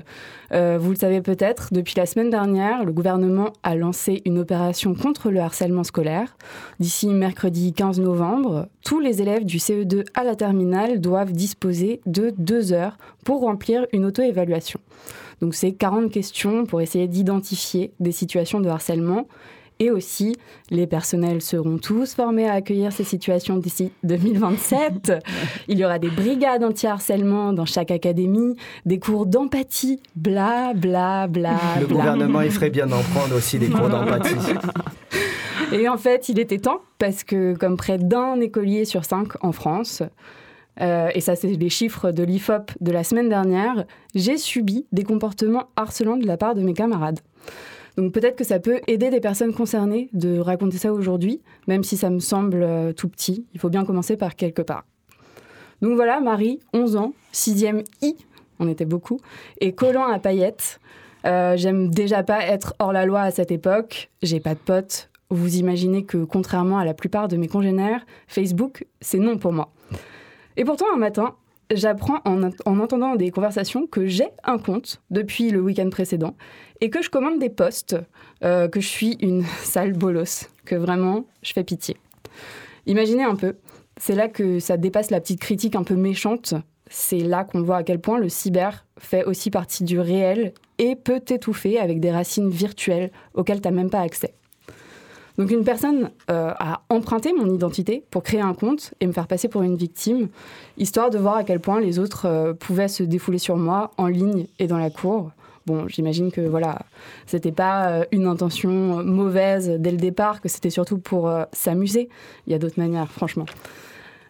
Euh, 0.52 0.78
vous 0.80 0.92
le 0.92 0.96
savez 0.96 1.22
peut-être, 1.22 1.70
depuis 1.72 1.94
la 1.98 2.06
semaine 2.06 2.30
dernière, 2.30 2.84
le 2.84 2.92
gouvernement 2.92 3.54
a 3.64 3.76
lancé 3.76 4.22
une 4.26 4.40
opération 4.40 4.96
contre 4.96 5.30
le 5.30 5.40
harcèlement 5.40 5.84
scolaire. 5.84 6.38
D'ici 6.80 7.08
mercredi 7.08 7.74
15 7.74 8.00
novembre, 8.00 8.68
tous 8.84 9.00
les 9.00 9.22
élèves 9.22 9.46
du 9.46 9.58
CE2 9.58 10.06
à 10.14 10.24
la 10.24 10.36
terminale 10.36 11.02
doivent 11.02 11.32
disposer 11.32 12.02
de 12.06 12.34
deux 12.38 12.74
heures 12.74 12.98
pour 13.26 13.42
remplir 13.42 13.86
une 13.94 14.06
auto-évaluation. 14.06 14.80
Donc 15.42 15.56
c'est 15.56 15.74
40 15.74 16.12
questions 16.12 16.66
pour 16.66 16.82
essayer 16.82 17.08
d'identifier 17.08 17.92
des 18.00 18.12
situations 18.12 18.62
de 18.62 18.70
harcèlement. 18.70 19.28
Et 19.80 19.92
aussi, 19.92 20.36
les 20.70 20.88
personnels 20.88 21.42
seront 21.42 21.78
tous 21.78 22.14
formés 22.14 22.48
à 22.48 22.54
accueillir 22.54 22.92
ces 22.92 23.04
situations 23.04 23.58
d'ici 23.58 23.92
2027. 24.04 25.14
Il 25.68 25.80
y 25.80 25.86
aura 25.86 26.00
des 26.00 26.10
brigades 26.10 26.64
anti-harcèlement 26.64 27.54
dans 27.54 27.66
chaque 27.66 27.92
académie, 27.92 28.56
des 28.86 29.00
cours 29.00 29.26
d'empathie, 29.26 30.00
bla 30.16 30.74
bla 30.74 31.28
bla. 31.28 31.58
Le 31.80 31.88
bla. 31.88 31.98
gouvernement, 31.98 32.42
il 32.42 32.52
ferait 32.52 32.70
bien 32.70 32.88
d'en 32.88 33.02
prendre 33.02 33.36
aussi 33.36 33.60
des 33.60 33.68
cours 33.68 33.90
d'empathie. 33.90 34.36
Et 35.72 35.90
en 35.90 35.98
fait, 35.98 36.30
il 36.30 36.40
était 36.40 36.60
temps 36.60 36.82
parce 37.00 37.24
que, 37.24 37.56
comme 37.56 37.78
près 37.78 37.98
d'un 37.98 38.40
écolier 38.40 38.86
sur 38.86 39.06
cinq 39.06 39.30
en 39.44 39.52
France, 39.52 40.04
euh, 40.82 41.10
et 41.14 41.22
ça, 41.22 41.36
c'est 41.36 41.48
les 41.48 41.70
chiffres 41.70 42.12
de 42.12 42.24
l'IFOP 42.24 42.72
de 42.80 42.92
la 42.92 43.04
semaine 43.04 43.30
dernière, 43.30 43.86
j'ai 44.16 44.38
subi 44.38 44.86
des 44.92 45.04
comportements 45.04 45.68
harcelants 45.76 46.18
de 46.18 46.26
la 46.26 46.38
part 46.38 46.56
de 46.56 46.62
mes 46.62 46.74
camarades. 46.74 47.20
Donc 47.98 48.12
peut-être 48.12 48.36
que 48.36 48.44
ça 48.44 48.60
peut 48.60 48.82
aider 48.88 49.10
des 49.10 49.20
personnes 49.20 49.54
concernées 49.54 50.10
de 50.14 50.40
raconter 50.40 50.78
ça 50.78 50.92
aujourd'hui, 50.92 51.42
même 51.68 51.84
si 51.84 51.98
ça 51.98 52.10
me 52.10 52.20
semble 52.20 52.64
euh, 52.64 52.94
tout 52.94 53.10
petit. 53.10 53.46
Il 53.54 53.60
faut 53.60 53.70
bien 53.70 53.86
commencer 53.86 54.18
par 54.18 54.36
quelque 54.36 54.62
part. 54.62 54.84
Donc 55.82 55.96
voilà, 55.96 56.22
Marie, 56.22 56.60
11 56.74 56.96
ans, 56.96 57.14
6e 57.34 57.84
I, 58.02 58.16
on 58.60 58.68
était 58.68 58.86
beaucoup, 58.86 59.20
et 59.60 59.74
collant 59.74 60.06
à 60.06 60.18
paillettes. 60.20 60.80
Euh, 61.26 61.56
J'aime 61.58 61.90
déjà 61.90 62.24
pas 62.24 62.44
être 62.46 62.74
hors 62.80 62.94
la 62.94 63.06
loi 63.06 63.22
à 63.22 63.32
cette 63.32 63.52
époque, 63.52 64.10
j'ai 64.22 64.40
pas 64.40 64.54
de 64.54 64.60
potes. 64.60 65.10
Vous 65.30 65.58
imaginez 65.58 66.04
que 66.04 66.24
contrairement 66.24 66.78
à 66.78 66.86
la 66.86 66.94
plupart 66.94 67.28
de 67.28 67.38
mes 67.38 67.48
congénères, 67.48 68.06
Facebook, 68.28 68.86
c'est 69.02 69.20
non 69.20 69.38
pour 69.38 69.52
moi. 69.52 69.72
Et 70.58 70.66
pourtant, 70.66 70.86
un 70.94 70.98
matin, 70.98 71.36
j'apprends 71.76 72.20
en, 72.26 72.50
en 72.66 72.80
entendant 72.80 73.16
des 73.16 73.32
conversations 73.32 73.88
que 73.88 74.06
j'ai 74.06 74.28
un 74.44 74.58
compte 74.58 75.02
depuis 75.10 75.50
le 75.50 75.62
week-end 75.62 75.90
précédent 75.90 76.36
et 76.82 76.90
que 76.90 77.02
je 77.02 77.10
commande 77.10 77.40
des 77.40 77.50
posts, 77.50 77.96
euh, 78.44 78.68
que 78.68 78.82
je 78.82 78.88
suis 78.88 79.18
une 79.22 79.44
sale 79.64 79.94
bolos, 79.94 80.50
que 80.66 80.76
vraiment, 80.76 81.26
je 81.42 81.54
fais 81.54 81.64
pitié. 81.64 81.98
Imaginez 82.86 83.24
un 83.24 83.36
peu, 83.36 83.56
c'est 83.98 84.16
là 84.16 84.28
que 84.28 84.60
ça 84.60 84.78
dépasse 84.78 85.10
la 85.10 85.22
petite 85.22 85.40
critique 85.40 85.76
un 85.76 85.84
peu 85.84 85.96
méchante. 85.96 86.54
C'est 86.90 87.20
là 87.20 87.46
qu'on 87.46 87.62
voit 87.62 87.78
à 87.78 87.84
quel 87.84 88.00
point 88.00 88.20
le 88.20 88.30
cyber 88.30 88.86
fait 89.00 89.24
aussi 89.24 89.50
partie 89.50 89.84
du 89.84 90.00
réel 90.00 90.54
et 90.78 90.96
peut 90.96 91.20
t'étouffer 91.20 91.80
avec 91.80 92.00
des 92.00 92.12
racines 92.12 92.50
virtuelles 92.50 93.12
auxquelles 93.34 93.62
tu 93.62 93.68
n'as 93.68 93.74
même 93.74 93.90
pas 93.90 94.02
accès. 94.02 94.34
Donc 95.38 95.50
une 95.50 95.64
personne 95.64 96.12
euh, 96.30 96.54
a 96.60 96.82
emprunté 96.90 97.34
mon 97.34 97.50
identité 97.50 98.04
pour 98.12 98.24
créer 98.24 98.42
un 98.42 98.54
compte 98.54 98.94
et 99.00 99.08
me 99.08 99.12
faire 99.12 99.28
passer 99.28 99.48
pour 99.48 99.64
une 99.64 99.76
victime, 99.76 100.30
histoire 100.78 101.10
de 101.10 101.18
voir 101.18 101.38
à 101.38 101.44
quel 101.44 101.60
point 101.60 101.80
les 101.80 101.98
autres 101.98 102.28
euh, 102.28 102.54
pouvaient 102.54 102.88
se 102.88 103.04
défouler 103.04 103.40
sur 103.40 103.58
moi 103.58 103.92
en 103.98 104.08
ligne 104.08 104.48
et 104.60 104.68
dans 104.68 104.78
la 104.78 104.90
cour. 104.90 105.32
Bon, 105.66 105.88
j'imagine 105.88 106.32
que 106.32 106.42
voilà, 106.42 106.80
c'était 107.26 107.52
pas 107.52 107.88
euh, 107.88 108.06
une 108.12 108.28
intention 108.28 109.04
mauvaise 109.04 109.70
dès 109.80 109.92
le 109.92 109.98
départ, 109.98 110.42
que 110.42 110.50
c'était 110.50 110.70
surtout 110.70 111.00
pour 111.00 111.32
s'amuser. 111.52 112.10
Il 112.46 112.52
y 112.52 112.56
a 112.56 112.60
d'autres 112.60 112.80
manières, 112.80 113.12
franchement. 113.12 113.46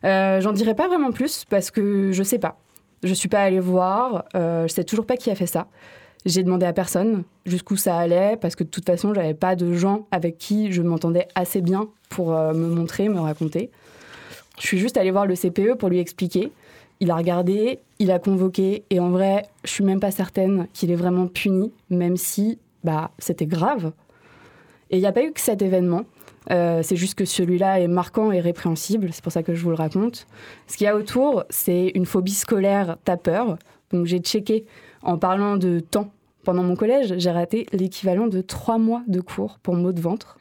J'en 0.04 0.52
dirai 0.52 0.76
pas 0.76 0.90
vraiment 0.90 1.12
plus 1.12 1.46
parce 1.50 1.72
que 1.72 2.12
je 2.12 2.24
sais 2.24 2.38
pas. 2.38 2.58
Je 3.04 3.14
suis 3.14 3.30
pas 3.30 3.42
allée 3.42 3.62
voir. 3.62 4.26
Je 4.34 4.68
sais 4.68 4.84
toujours 4.84 5.06
pas 5.06 5.16
qui 5.16 5.32
a 5.32 5.36
fait 5.36 5.48
ça. 5.48 5.68
J'ai 6.26 6.44
demandé 6.44 6.66
à 6.66 6.74
personne 6.74 7.24
jusqu'où 7.46 7.76
ça 7.76 7.98
allait 7.98 8.38
parce 8.38 8.56
que 8.56 8.64
de 8.64 8.70
toute 8.70 8.86
façon, 8.86 9.14
j'avais 9.14 9.34
pas 9.34 9.56
de 9.56 9.74
gens 9.74 10.08
avec 10.12 10.38
qui 10.38 10.72
je 10.72 10.82
m'entendais 10.82 11.28
assez 11.36 11.62
bien 11.62 11.90
pour 12.10 12.34
euh, 12.34 12.54
me 12.54 12.68
montrer, 12.68 13.10
me 13.10 13.20
raconter. 13.20 13.70
Je 14.60 14.68
suis 14.68 14.78
juste 14.78 14.98
allée 14.98 15.12
voir 15.12 15.26
le 15.26 15.36
CPE 15.36 15.76
pour 15.78 15.90
lui 15.90 16.00
expliquer. 16.00 16.52
Il 17.00 17.12
a 17.12 17.16
regardé, 17.16 17.80
il 18.00 18.12
a 18.12 18.20
convoqué, 18.20 18.84
et 18.90 19.00
en 19.00 19.10
vrai, 19.10 19.48
je 19.66 19.72
suis 19.72 19.84
même 19.84 20.00
pas 20.00 20.12
certaine 20.12 20.68
qu'il 20.74 20.92
est 20.92 20.96
vraiment 20.96 21.28
puni, 21.28 21.74
même 21.90 22.16
si 22.16 22.60
bah, 22.84 23.12
c'était 23.18 23.48
grave. 23.48 23.92
Et 24.90 24.98
il 24.98 25.00
n'y 25.00 25.08
a 25.08 25.12
pas 25.12 25.24
eu 25.24 25.32
que 25.32 25.42
cet 25.42 25.62
événement. 25.62 26.06
Euh, 26.52 26.82
c'est 26.84 26.96
juste 26.96 27.16
que 27.16 27.26
celui-là 27.26 27.80
est 27.80 27.88
marquant 27.88 28.32
et 28.32 28.40
répréhensible, 28.40 29.10
c'est 29.12 29.24
pour 29.24 29.32
ça 29.32 29.44
que 29.44 29.56
je 29.56 29.64
vous 29.64 29.70
le 29.70 29.76
raconte. 29.76 30.28
Ce 30.68 30.78
qu'il 30.78 30.86
y 30.86 30.88
a 30.88 30.96
autour, 30.96 31.46
c'est 31.50 31.92
une 31.96 32.06
phobie 32.06 32.34
scolaire 32.34 32.98
tapeur. 33.06 33.58
Donc 33.92 34.06
j'ai 34.06 34.20
checké 34.20 34.66
en 35.04 35.18
parlant 35.18 35.58
de 35.58 35.80
temps. 35.80 36.10
Pendant 36.44 36.64
mon 36.64 36.76
collège, 36.76 37.14
j'ai 37.18 37.32
raté 37.32 37.68
l'équivalent 37.72 38.28
de 38.28 38.42
trois 38.42 38.78
mois 38.78 39.02
de 39.08 39.22
cours 39.22 39.60
pour 39.64 39.76
maux 39.76 39.94
de 39.94 40.02
ventre. 40.02 40.38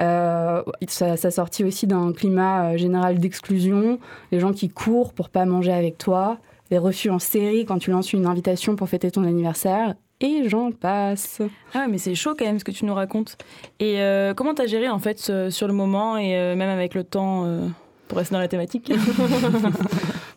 Euh, 0.00 0.62
ça, 0.88 1.16
ça 1.16 1.30
sortit 1.30 1.64
aussi 1.64 1.86
d'un 1.86 2.12
climat 2.12 2.70
euh, 2.72 2.76
général 2.76 3.18
d'exclusion, 3.18 3.98
les 4.32 4.40
gens 4.40 4.52
qui 4.52 4.68
courent 4.68 5.12
pour 5.12 5.28
pas 5.28 5.44
manger 5.44 5.72
avec 5.72 5.98
toi, 5.98 6.38
les 6.70 6.78
refus 6.78 7.10
en 7.10 7.18
série 7.20 7.64
quand 7.64 7.78
tu 7.78 7.90
lances 7.92 8.12
une 8.12 8.26
invitation 8.26 8.74
pour 8.76 8.88
fêter 8.88 9.10
ton 9.10 9.22
anniversaire, 9.24 9.94
et 10.20 10.48
j'en 10.48 10.70
passe. 10.72 11.42
Ah 11.74 11.80
ouais, 11.80 11.88
mais 11.88 11.98
c'est 11.98 12.14
chaud 12.14 12.34
quand 12.38 12.44
même 12.44 12.58
ce 12.58 12.64
que 12.64 12.72
tu 12.72 12.84
nous 12.86 12.94
racontes. 12.94 13.36
Et 13.80 14.00
euh, 14.00 14.34
comment 14.34 14.54
t'as 14.54 14.66
géré 14.66 14.88
en 14.88 14.98
fait 15.00 15.18
ce- 15.18 15.50
sur 15.50 15.66
le 15.68 15.74
moment 15.74 16.16
et 16.16 16.36
euh, 16.36 16.54
même 16.56 16.70
avec 16.70 16.94
le 16.94 17.04
temps 17.04 17.44
euh, 17.44 17.66
pour 18.08 18.18
rester 18.18 18.34
dans 18.34 18.40
la 18.40 18.48
thématique? 18.48 18.92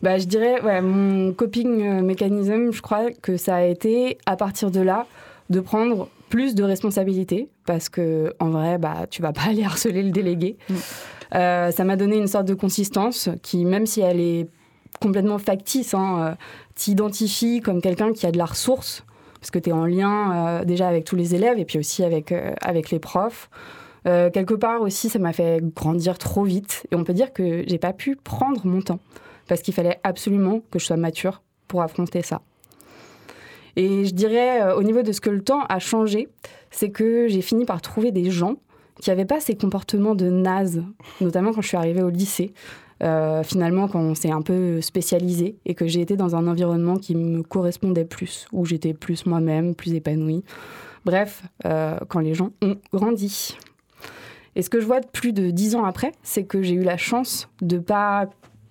Bah, 0.02 0.18
je 0.18 0.26
dirais, 0.26 0.60
ouais, 0.62 0.80
mon 0.80 1.32
coping 1.32 1.82
euh, 1.82 2.02
mécanisme, 2.02 2.70
je 2.70 2.82
crois 2.82 3.10
que 3.10 3.36
ça 3.36 3.56
a 3.56 3.62
été, 3.64 4.18
à 4.26 4.36
partir 4.36 4.70
de 4.70 4.80
là, 4.80 5.06
de 5.50 5.60
prendre 5.60 6.08
plus 6.28 6.54
de 6.54 6.62
responsabilités, 6.62 7.48
parce 7.66 7.88
que 7.88 8.34
en 8.38 8.50
vrai, 8.50 8.78
bah, 8.78 9.06
tu 9.10 9.22
vas 9.22 9.32
pas 9.32 9.42
aller 9.48 9.64
harceler 9.64 10.02
le 10.02 10.10
délégué. 10.10 10.56
Mm. 10.68 10.74
Euh, 11.34 11.70
ça 11.70 11.84
m'a 11.84 11.96
donné 11.96 12.16
une 12.16 12.26
sorte 12.26 12.46
de 12.46 12.54
consistance 12.54 13.28
qui, 13.42 13.64
même 13.64 13.86
si 13.86 14.00
elle 14.00 14.20
est 14.20 14.48
complètement 15.00 15.38
factice, 15.38 15.94
hein, 15.94 16.18
euh, 16.20 16.34
t'identifie 16.74 17.60
comme 17.60 17.80
quelqu'un 17.80 18.12
qui 18.12 18.26
a 18.26 18.30
de 18.30 18.38
la 18.38 18.46
ressource, 18.46 19.04
parce 19.38 19.50
que 19.50 19.58
tu 19.58 19.70
es 19.70 19.72
en 19.72 19.84
lien 19.84 20.32
euh, 20.32 20.64
déjà 20.64 20.88
avec 20.88 21.04
tous 21.04 21.16
les 21.16 21.34
élèves 21.34 21.58
et 21.58 21.64
puis 21.64 21.78
aussi 21.78 22.02
avec, 22.02 22.32
avec 22.60 22.90
les 22.90 22.98
profs. 22.98 23.50
Quelque 24.04 24.54
part 24.54 24.80
aussi, 24.80 25.10
ça 25.10 25.18
m'a 25.18 25.34
fait 25.34 25.62
grandir 25.76 26.16
trop 26.16 26.42
vite. 26.42 26.86
Et 26.90 26.94
on 26.94 27.04
peut 27.04 27.12
dire 27.12 27.30
que 27.30 27.62
j'ai 27.66 27.76
pas 27.76 27.92
pu 27.92 28.16
prendre 28.16 28.66
mon 28.66 28.80
temps 28.80 29.00
parce 29.48 29.62
qu'il 29.62 29.74
fallait 29.74 29.98
absolument 30.04 30.60
que 30.70 30.78
je 30.78 30.84
sois 30.84 30.96
mature 30.96 31.42
pour 31.66 31.82
affronter 31.82 32.22
ça. 32.22 32.42
Et 33.76 34.04
je 34.04 34.14
dirais, 34.14 34.62
euh, 34.62 34.76
au 34.76 34.82
niveau 34.82 35.02
de 35.02 35.12
ce 35.12 35.20
que 35.20 35.30
le 35.30 35.42
temps 35.42 35.64
a 35.68 35.78
changé, 35.78 36.28
c'est 36.70 36.90
que 36.90 37.28
j'ai 37.28 37.42
fini 37.42 37.64
par 37.64 37.80
trouver 37.80 38.12
des 38.12 38.30
gens 38.30 38.56
qui 39.00 39.10
n'avaient 39.10 39.24
pas 39.24 39.40
ces 39.40 39.54
comportements 39.54 40.14
de 40.14 40.28
naze, 40.28 40.82
notamment 41.20 41.52
quand 41.52 41.60
je 41.60 41.68
suis 41.68 41.76
arrivée 41.76 42.02
au 42.02 42.10
lycée. 42.10 42.52
Euh, 43.02 43.44
finalement, 43.44 43.86
quand 43.86 44.00
on 44.00 44.14
s'est 44.16 44.32
un 44.32 44.42
peu 44.42 44.80
spécialisé 44.80 45.56
et 45.64 45.74
que 45.74 45.86
j'ai 45.86 46.00
été 46.00 46.16
dans 46.16 46.34
un 46.34 46.48
environnement 46.48 46.96
qui 46.96 47.14
me 47.14 47.42
correspondait 47.42 48.04
plus, 48.04 48.48
où 48.52 48.66
j'étais 48.66 48.94
plus 48.94 49.26
moi-même, 49.26 49.76
plus 49.76 49.94
épanouie. 49.94 50.42
Bref, 51.04 51.44
euh, 51.64 51.96
quand 52.08 52.18
les 52.18 52.34
gens 52.34 52.50
ont 52.60 52.76
grandi. 52.92 53.56
Et 54.56 54.62
ce 54.62 54.70
que 54.70 54.80
je 54.80 54.86
vois 54.86 54.98
de 54.98 55.06
plus 55.06 55.32
de 55.32 55.50
dix 55.50 55.76
ans 55.76 55.84
après, 55.84 56.10
c'est 56.24 56.42
que 56.42 56.62
j'ai 56.62 56.74
eu 56.74 56.82
la 56.82 56.96
chance 56.96 57.48
de 57.62 57.78
pas 57.78 58.28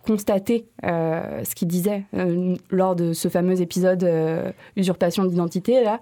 constater 0.07 0.65
euh, 0.85 1.43
ce 1.43 1.53
qu'il 1.53 1.67
disait 1.67 2.03
euh, 2.15 2.55
lors 2.71 2.95
de 2.95 3.11
ce 3.13 3.27
fameux 3.27 3.61
épisode 3.61 4.03
euh, 4.03 4.51
usurpation 4.77 5.25
d'identité 5.25 5.83
là, 5.83 5.99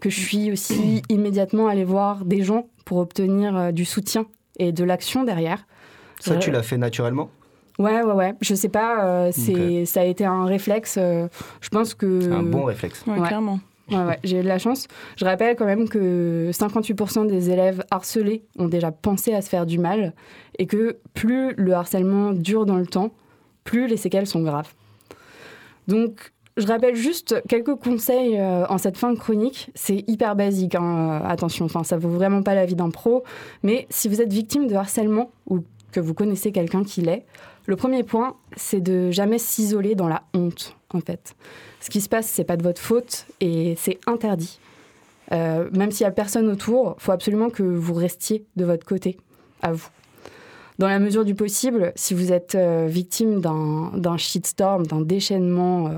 que 0.00 0.10
je 0.10 0.20
suis 0.20 0.50
aussi 0.52 1.02
immédiatement 1.08 1.68
allée 1.68 1.84
voir 1.84 2.24
des 2.24 2.42
gens 2.42 2.66
pour 2.84 2.98
obtenir 2.98 3.56
euh, 3.56 3.72
du 3.72 3.84
soutien 3.84 4.26
et 4.58 4.72
de 4.72 4.84
l'action 4.84 5.24
derrière. 5.24 5.66
Ça, 6.20 6.34
Euh, 6.34 6.38
tu 6.38 6.50
l'as 6.50 6.62
fait 6.62 6.78
naturellement? 6.78 7.30
Ouais, 7.78 8.02
ouais, 8.02 8.12
ouais. 8.14 8.34
Je 8.40 8.54
sais 8.54 8.70
pas, 8.70 9.04
euh, 9.04 9.30
c'est, 9.32 9.84
ça 9.84 10.00
a 10.00 10.04
été 10.04 10.24
un 10.24 10.46
réflexe. 10.46 10.96
euh, 10.98 11.28
je 11.60 11.68
pense 11.68 11.94
que. 11.94 12.20
C'est 12.20 12.30
un 12.32 12.42
bon 12.42 12.64
réflexe. 12.64 13.04
Ouais, 13.06 13.18
Ouais. 13.18 13.26
clairement. 13.28 13.60
Ouais, 13.90 13.98
ouais, 14.02 14.18
j'ai 14.24 14.40
eu 14.40 14.42
de 14.42 14.48
la 14.48 14.58
chance. 14.58 14.88
Je 15.16 15.24
rappelle 15.24 15.54
quand 15.54 15.66
même 15.66 15.88
que 15.88 16.50
58% 16.52 17.26
des 17.28 17.50
élèves 17.50 17.84
harcelés 17.92 18.42
ont 18.58 18.66
déjà 18.66 18.90
pensé 18.90 19.32
à 19.32 19.42
se 19.42 19.48
faire 19.48 19.64
du 19.66 19.78
mal 19.78 20.12
et 20.58 20.66
que 20.66 20.96
plus 21.14 21.52
le 21.56 21.72
harcèlement 21.74 22.32
dure 22.32 22.66
dans 22.66 22.78
le 22.78 22.86
temps, 22.86 23.10
plus 23.66 23.86
les 23.86 23.98
séquelles 23.98 24.26
sont 24.26 24.40
graves. 24.40 24.72
Donc, 25.88 26.32
je 26.56 26.66
rappelle 26.66 26.94
juste 26.94 27.42
quelques 27.48 27.74
conseils 27.74 28.38
euh, 28.38 28.66
en 28.68 28.78
cette 28.78 28.96
fin 28.96 29.12
de 29.12 29.18
chronique. 29.18 29.70
C'est 29.74 30.04
hyper 30.08 30.36
basique, 30.36 30.74
hein, 30.74 31.20
euh, 31.22 31.28
attention, 31.28 31.66
enfin, 31.66 31.84
ça 31.84 31.98
vaut 31.98 32.08
vraiment 32.08 32.42
pas 32.42 32.54
la 32.54 32.64
vie 32.64 32.76
d'un 32.76 32.88
pro. 32.88 33.24
Mais 33.62 33.86
si 33.90 34.08
vous 34.08 34.22
êtes 34.22 34.32
victime 34.32 34.66
de 34.66 34.74
harcèlement 34.74 35.30
ou 35.46 35.60
que 35.92 36.00
vous 36.00 36.14
connaissez 36.14 36.52
quelqu'un 36.52 36.82
qui 36.82 37.02
l'est, 37.02 37.26
le 37.66 37.76
premier 37.76 38.04
point, 38.04 38.36
c'est 38.56 38.80
de 38.80 39.10
jamais 39.10 39.38
s'isoler 39.38 39.94
dans 39.94 40.08
la 40.08 40.22
honte, 40.32 40.76
en 40.94 41.00
fait. 41.00 41.34
Ce 41.80 41.90
qui 41.90 42.00
se 42.00 42.08
passe, 42.08 42.26
c'est 42.26 42.44
pas 42.44 42.56
de 42.56 42.62
votre 42.62 42.80
faute 42.80 43.26
et 43.40 43.74
c'est 43.76 43.98
interdit. 44.06 44.58
Euh, 45.32 45.68
même 45.72 45.90
s'il 45.90 46.04
y 46.04 46.06
a 46.08 46.12
personne 46.12 46.48
autour, 46.48 46.94
faut 46.98 47.12
absolument 47.12 47.50
que 47.50 47.62
vous 47.62 47.94
restiez 47.94 48.46
de 48.56 48.64
votre 48.64 48.86
côté, 48.86 49.18
à 49.60 49.72
vous. 49.72 49.88
Dans 50.78 50.88
la 50.88 50.98
mesure 50.98 51.24
du 51.24 51.34
possible, 51.34 51.92
si 51.96 52.12
vous 52.12 52.32
êtes 52.32 52.54
euh, 52.54 52.86
victime 52.86 53.40
d'un 53.40 54.16
shitstorm, 54.18 54.86
d'un 54.86 55.00
déchaînement 55.00 55.88
euh, 55.88 55.92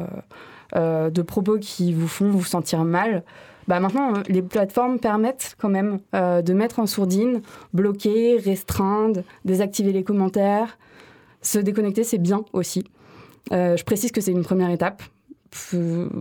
euh, 0.76 1.10
de 1.10 1.22
propos 1.22 1.58
qui 1.58 1.92
vous 1.92 2.06
font 2.06 2.30
vous 2.30 2.44
sentir 2.44 2.84
mal, 2.84 3.24
bah 3.66 3.80
maintenant, 3.80 4.12
les 4.28 4.40
plateformes 4.40 4.98
permettent 4.98 5.56
quand 5.58 5.68
même 5.68 5.98
de 6.14 6.52
mettre 6.54 6.78
en 6.78 6.86
sourdine, 6.86 7.42
bloquer, 7.74 8.38
restreindre, 8.38 9.20
désactiver 9.44 9.92
les 9.92 10.04
commentaires. 10.04 10.78
Se 11.42 11.58
déconnecter, 11.58 12.02
c'est 12.02 12.16
bien 12.16 12.46
aussi. 12.54 12.84
Je 13.50 13.84
précise 13.84 14.10
que 14.10 14.22
c'est 14.22 14.32
une 14.32 14.42
première 14.42 14.70
étape 14.70 15.02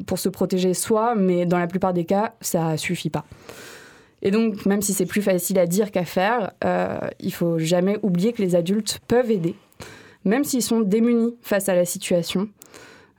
pour 0.05 0.19
se 0.19 0.27
protéger 0.27 0.73
soi, 0.73 1.15
mais 1.15 1.45
dans 1.45 1.57
la 1.57 1.67
plupart 1.67 1.93
des 1.93 2.03
cas, 2.03 2.33
ça 2.41 2.75
suffit 2.75 3.09
pas. 3.09 3.23
Et 4.21 4.31
donc, 4.31 4.65
même 4.65 4.81
si 4.81 4.93
c'est 4.93 5.05
plus 5.05 5.21
facile 5.21 5.59
à 5.59 5.67
dire 5.67 5.91
qu'à 5.91 6.05
faire, 6.05 6.51
euh, 6.63 6.99
il 7.19 7.33
faut 7.33 7.59
jamais 7.59 7.97
oublier 8.01 8.33
que 8.33 8.41
les 8.41 8.55
adultes 8.55 8.99
peuvent 9.07 9.31
aider, 9.31 9.55
même 10.25 10.43
s'ils 10.43 10.63
sont 10.63 10.81
démunis 10.81 11.35
face 11.41 11.69
à 11.69 11.75
la 11.75 11.85
situation. 11.85 12.49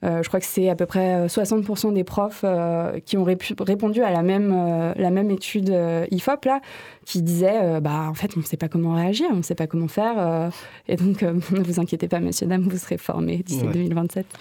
Euh, 0.04 0.22
je 0.22 0.28
crois 0.28 0.38
que 0.38 0.46
c'est 0.46 0.68
à 0.68 0.76
peu 0.76 0.86
près 0.86 1.14
euh, 1.14 1.26
60% 1.26 1.92
des 1.92 2.04
profs 2.04 2.42
euh, 2.44 3.00
qui 3.04 3.16
ont 3.16 3.24
répondu 3.24 4.02
à 4.02 4.12
la 4.12 4.22
même, 4.22 4.52
euh, 4.56 4.92
la 4.96 5.10
même 5.10 5.30
étude 5.30 5.70
euh, 5.70 6.06
IFOP, 6.12 6.44
là, 6.44 6.60
qui 7.04 7.20
disait 7.22 7.58
euh, 7.62 7.80
bah, 7.80 8.06
en 8.08 8.14
fait, 8.14 8.30
on 8.36 8.40
ne 8.40 8.44
sait 8.44 8.56
pas 8.56 8.68
comment 8.68 8.94
réagir, 8.94 9.26
on 9.32 9.36
ne 9.36 9.42
sait 9.42 9.56
pas 9.56 9.66
comment 9.66 9.88
faire. 9.88 10.14
euh, 10.18 10.50
et 10.86 10.94
donc, 10.96 11.22
euh, 11.22 11.32
ne 11.52 11.62
vous 11.62 11.80
inquiétez 11.80 12.06
pas, 12.06 12.20
monsieur, 12.20 12.46
dame, 12.46 12.62
vous 12.62 12.76
serez 12.78 12.96
formés 12.98 13.38
d'ici 13.38 13.64
Ouais. 13.64 13.72
2027. 13.72 14.26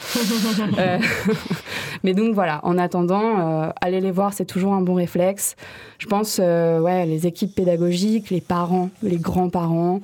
Euh, 0.79 0.99
mais 2.03 2.13
donc, 2.13 2.33
voilà, 2.35 2.59
en 2.63 2.77
attendant, 2.77 3.39
euh, 3.39 3.69
aller 3.81 3.99
les 4.01 4.11
voir, 4.11 4.33
c'est 4.33 4.45
toujours 4.45 4.73
un 4.73 4.81
bon 4.81 4.93
réflexe. 4.95 5.55
Je 5.97 6.05
pense, 6.07 6.39
euh, 6.41 6.79
ouais, 6.79 7.05
les 7.05 7.25
équipes 7.25 7.55
pédagogiques, 7.55 8.29
les 8.29 8.41
parents, 8.41 8.89
les 9.01 9.17
grands-parents, 9.17 10.01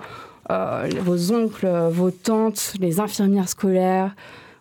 euh, 0.52 0.90
vos 1.02 1.32
oncles, 1.32 1.68
vos 1.92 2.12
tantes, 2.12 2.74
les 2.80 3.00
infirmières 3.00 3.50
scolaires, 3.50 4.16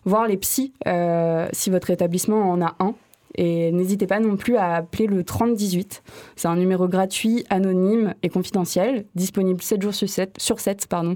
voir 0.05 0.27
les 0.27 0.37
psys 0.37 0.73
euh, 0.87 1.47
si 1.51 1.69
votre 1.69 1.89
établissement 1.89 2.51
en 2.51 2.61
a 2.61 2.75
un. 2.79 2.95
Et 3.35 3.71
n'hésitez 3.71 4.05
pas 4.05 4.19
non 4.19 4.37
plus 4.37 4.57
à 4.57 4.75
appeler 4.75 5.07
le 5.07 5.23
3018. 5.23 6.03
C'est 6.35 6.47
un 6.47 6.55
numéro 6.55 6.87
gratuit, 6.87 7.45
anonyme 7.49 8.13
et 8.21 8.29
confidentiel, 8.29 9.05
disponible 9.15 9.61
7 9.61 9.81
jours 9.81 9.93
sur 9.93 10.07
7, 10.07 10.35
sur 10.37 10.59
7 10.59 10.87
pardon, 10.87 11.15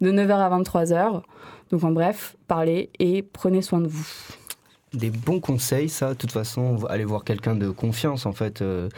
de 0.00 0.12
9h 0.12 0.32
à 0.32 0.60
23h. 0.60 1.22
Donc 1.70 1.84
en 1.84 1.90
bref, 1.90 2.36
parlez 2.46 2.90
et 2.98 3.22
prenez 3.22 3.62
soin 3.62 3.80
de 3.80 3.88
vous. 3.88 4.06
Des 4.94 5.10
bons 5.10 5.40
conseils, 5.40 5.88
ça. 5.88 6.10
De 6.10 6.14
toute 6.14 6.30
façon, 6.30 6.84
aller 6.88 7.04
voir 7.04 7.24
quelqu'un 7.24 7.54
de 7.56 7.68
confiance, 7.70 8.26
en 8.26 8.32
fait, 8.32 8.62
euh, 8.62 8.88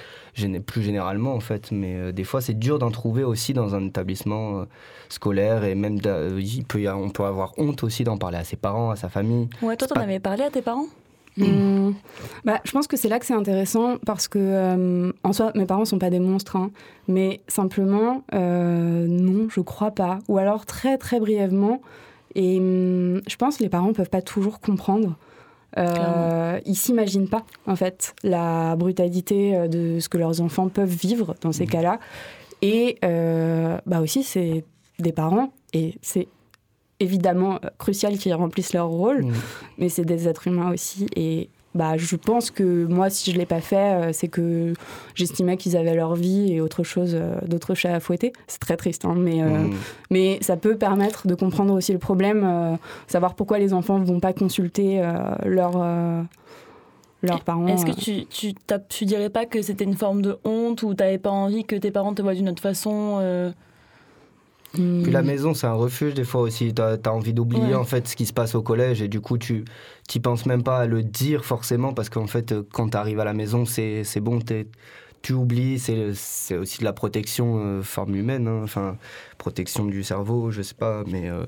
plus 0.67 0.83
généralement, 0.83 1.33
en 1.35 1.41
fait. 1.41 1.73
Mais 1.73 1.95
euh, 1.97 2.13
des 2.13 2.25
fois, 2.25 2.41
c'est 2.41 2.59
dur 2.59 2.79
d'en 2.79 2.91
trouver 2.91 3.25
aussi 3.25 3.55
dans 3.55 3.75
un 3.75 3.87
établissement 3.87 4.61
euh, 4.61 4.65
scolaire 5.09 5.65
et 5.65 5.75
même, 5.75 5.99
d'a- 5.99 6.11
euh, 6.17 6.41
il 6.41 6.65
peut 6.65 6.81
y 6.83 6.87
a- 6.87 6.97
on 6.97 7.09
peut 7.09 7.25
avoir 7.25 7.55
honte 7.59 7.83
aussi 7.83 8.05
d'en 8.05 8.19
parler 8.19 8.37
à 8.39 8.45
ses 8.45 8.57
parents, 8.57 8.91
à 8.91 8.97
sa 8.97 9.09
famille. 9.09 9.49
Ouais, 9.63 9.77
toi, 9.77 9.89
t'en 9.89 9.95
pas- 9.95 10.03
avais 10.03 10.21
parlé 10.21 10.43
à 10.45 10.51
tes 10.51 10.63
parents? 10.63 10.87
Hum, 11.39 11.95
bah, 12.47 12.61
je 12.65 12.73
pense 12.73 12.87
que 12.87 12.97
c'est 12.97 13.09
là 13.11 13.19
que 13.19 13.27
c'est 13.27 13.35
intéressant 13.35 13.97
parce 14.07 14.27
que, 14.27 14.39
euh, 14.41 15.13
en 15.23 15.33
soi, 15.35 15.53
mes 15.55 15.67
parents 15.67 15.85
sont 15.85 15.99
pas 15.99 16.09
des 16.09 16.19
monstres, 16.19 16.57
hein, 16.57 16.71
mais 17.09 17.41
simplement, 17.47 18.23
euh, 18.35 19.07
non, 19.07 19.47
je 19.51 19.61
crois 19.61 19.91
pas. 19.91 20.19
Ou 20.29 20.39
alors 20.39 20.65
très 20.65 20.97
très 20.97 21.21
brièvement. 21.21 21.83
Et 22.35 22.59
hum, 22.59 23.21
je 23.29 23.37
pense 23.37 23.59
que 23.59 23.63
les 23.63 23.69
parents 23.69 23.93
peuvent 23.93 24.09
pas 24.11 24.23
toujours 24.23 24.61
comprendre. 24.61 25.17
Euh, 25.79 26.59
ils 26.65 26.77
s'imaginent 26.77 27.29
pas, 27.29 27.45
en 27.67 27.77
fait, 27.77 28.15
la 28.23 28.77
brutalité 28.77 29.55
euh, 29.57 29.69
de 29.69 30.01
ce 30.01 30.09
que 30.09 30.19
leurs 30.19 30.41
enfants 30.41 30.69
peuvent 30.69 30.89
vivre 30.89 31.35
dans 31.41 31.53
ces 31.53 31.67
cas-là. 31.67 31.99
Et 32.63 32.99
euh, 33.05 33.79
bah 33.87 34.01
aussi, 34.01 34.23
c'est 34.23 34.65
des 34.99 35.13
parents 35.13 35.53
et 35.75 35.95
c'est 36.01 36.29
évidemment 37.01 37.57
euh, 37.57 37.69
crucial 37.79 38.17
qu'ils 38.17 38.33
remplissent 38.35 38.73
leur 38.73 38.89
rôle 38.89 39.25
Mm. 39.27 39.33
mais 39.79 39.89
c'est 39.91 40.05
des 40.05 40.29
êtres 40.29 40.47
humains 40.49 40.73
aussi. 40.73 41.07
Et 41.15 41.51
bah, 41.77 41.97
je 41.97 42.17
pense 42.17 42.51
que 42.51 42.87
moi, 42.87 43.11
si 43.11 43.31
je 43.31 43.37
ne 43.37 43.41
l'ai 43.41 43.47
pas 43.47 43.61
fait, 43.61 43.77
euh, 43.77 44.11
c'est 44.13 44.29
que 44.29 44.73
j'estimais 45.15 45.57
qu'ils 45.57 45.77
avaient 45.77 45.95
leur 45.95 46.15
vie 46.17 46.53
et 46.53 46.61
autre 46.61 46.83
chose, 46.83 47.13
euh, 47.15 47.37
d'autres 47.47 47.75
chats 47.75 47.95
à 47.95 48.01
fouetter. 48.01 48.33
C'est 48.49 48.59
très 48.61 48.77
triste, 48.77 49.05
hein, 49.05 49.15
mais, 49.17 49.43
euh, 49.43 49.47
Mm. 49.49 49.75
mais 50.11 50.39
ça 50.41 50.57
peut 50.57 50.77
permettre 50.77 51.27
de 51.27 51.35
comprendre 51.35 51.73
aussi 51.75 51.93
le 51.93 51.99
problème, 51.99 52.43
euh, 52.45 52.77
savoir 53.07 53.35
pourquoi 53.35 53.59
les 53.59 53.73
enfants 53.73 53.99
ne 53.99 54.05
vont 54.05 54.21
pas 54.21 54.33
consulter 54.33 55.01
euh, 55.01 55.15
leurs 55.45 55.77
euh, 55.77 56.23
leurs 57.23 57.43
parents. 57.45 57.67
Est-ce 57.67 57.87
que 57.87 57.93
tu, 57.99 58.27
tu, 58.27 58.55
tu 58.89 59.05
dirais 59.05 59.31
pas 59.31 59.47
que 59.47 59.63
c'était 59.63 59.85
une 59.85 59.97
forme 59.97 60.23
de 60.23 60.39
honte 60.45 60.83
ou 60.83 60.95
t'avais 60.95 61.19
pas 61.19 61.31
envie 61.31 61.65
que 61.65 61.75
tes 61.75 61.91
parents 61.91 62.15
te 62.15 62.23
voient 62.23 62.35
d'une 62.35 62.49
autre 62.49 62.63
façon 62.63 63.19
euh, 63.21 63.51
Hmm. 64.75 65.03
Puis 65.03 65.13
la 65.13 65.23
maison, 65.23 65.55
c'est 65.55 65.67
un 65.67 65.73
refuge 65.75 66.15
des 66.15 66.25
fois 66.25 66.43
aussi. 66.43 66.75
Tu 66.75 66.83
as, 66.83 66.99
envie 67.13 67.33
d'oublier 67.33 67.63
Ouais. 67.69 67.75
en 67.75 67.85
fait 67.85 68.09
ce 68.09 68.17
qui 68.17 68.27
se 68.27 68.33
passe 68.33 68.55
au 68.55 68.63
collège 68.63 69.01
et 69.03 69.09
du 69.09 69.21
coup, 69.21 69.39
tu 69.39 69.65
t'y 70.09 70.21
penses 70.21 70.45
même 70.47 70.63
pas 70.63 70.79
à 70.81 70.87
le 70.87 71.03
dire 71.03 71.45
forcément 71.45 71.93
parce 71.95 72.09
qu'en 72.11 72.27
fait, 72.27 72.53
euh, 72.53 72.63
quand 72.73 72.91
tu 72.91 72.97
arrives 72.97 73.21
à 73.21 73.25
la 73.25 73.33
maison, 73.35 73.65
c'est 73.65 74.05
c'est 74.05 74.21
bon, 74.21 74.41
tu 75.23 75.33
oublies. 75.33 75.79
C'est 75.79 76.57
aussi 76.57 76.79
de 76.81 76.85
la 76.85 76.93
protection 76.93 77.59
euh, 77.59 77.83
forme 77.83 78.15
humaine, 78.17 78.49
hein. 78.49 78.61
enfin, 78.65 78.97
protection 79.39 79.85
du 79.87 80.03
cerveau, 80.03 80.51
je 80.51 80.63
sais 80.63 80.75
pas, 80.75 81.05
mais 81.07 81.31
euh, 81.31 81.47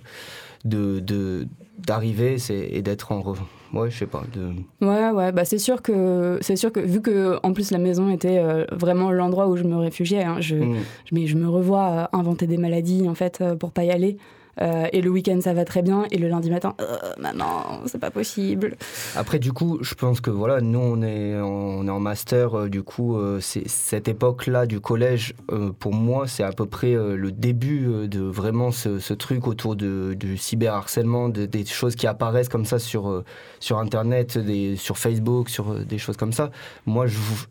de 0.65 1.01
de- 1.01 1.47
d'arriver 1.79 2.37
et 2.51 2.83
d'être 2.83 3.13
en. 3.13 3.35
Ouais, 3.73 3.91
je 3.91 3.99
sais 3.99 4.07
pas. 4.07 4.23
De... 4.33 4.53
Ouais, 4.87 5.11
ouais, 5.11 5.31
bah 5.33 5.45
c'est 5.45 5.59
sûr 5.59 5.83
que 5.83 6.39
c'est 6.41 6.57
sûr 6.57 6.73
que 6.73 6.81
vu 6.81 7.03
que 7.03 7.39
en 7.43 7.53
plus 7.53 7.71
la 7.71 7.79
maison 7.79 8.09
était 8.11 8.39
euh, 8.39 8.65
vraiment 8.73 9.11
l'endroit 9.13 9.47
où 9.49 9.57
je 9.57 9.65
me 9.65 9.77
réfugiais, 9.77 10.25
hein, 10.25 10.37
je, 10.41 10.57
Mm. 10.57 10.77
je- 11.05 11.15
mais 11.15 11.27
je 11.27 11.37
me 11.37 11.49
revois 11.49 11.89
euh, 12.13 12.17
inventer 12.17 12.47
des 12.47 12.57
maladies 12.59 13.09
en 13.09 13.15
fait 13.15 13.41
euh, 13.41 13.57
pour 13.57 13.73
pas 13.73 13.85
y 13.85 13.91
aller. 13.91 14.17
Euh, 14.61 14.87
et 14.93 15.01
le 15.03 15.11
week-end 15.11 15.41
ça 15.41 15.55
va 15.55 15.65
très 15.65 15.83
bien 15.83 16.07
et 16.11 16.19
le 16.19 16.29
lundi 16.29 16.51
matin, 16.51 16.75
euh, 16.81 16.97
maman, 17.19 17.81
c'est 17.87 18.01
pas 18.01 18.11
possible. 18.11 18.77
Après, 19.15 19.39
du 19.39 19.53
coup, 19.53 19.79
je 19.83 19.95
pense 19.95 20.21
que 20.21 20.31
voilà, 20.31 20.61
nous, 20.61 20.79
on 20.81 21.03
est 21.03 21.37
on 21.41 21.87
est 21.87 21.91
en 21.91 22.01
master. 22.01 22.55
euh, 22.59 22.69
du 22.69 22.83
coup, 22.83 23.17
cette 23.41 24.09
époque-là 24.09 24.67
du 24.67 24.81
collège, 24.81 25.35
pour 25.79 25.95
moi, 25.95 26.27
c'est 26.27 26.43
à 26.43 26.53
peu 26.53 26.67
près 26.67 26.93
le 26.93 27.31
début 27.33 28.09
de 28.09 28.21
vraiment 28.21 28.71
ce, 28.71 29.13
truc 29.15 29.47
autour 29.47 29.77
de, 29.77 30.15
du 30.15 30.37
cyberharcèlement, 30.37 31.29
de- 31.29 31.47
des 31.47 31.65
choses 31.65 31.95
qui 31.95 32.07
apparaissent 32.07 32.49
comme 32.49 32.65
ça 32.65 32.79
sur, 32.79 33.23
sur 33.61 33.79
Internet, 33.79 34.39
sur 34.77 34.99
Facebook, 34.99 35.49
sur 35.49 35.75
des 35.85 35.99
choses 35.99 36.17
comme 36.17 36.33
ça. 36.33 36.51
Moi, 36.87 37.07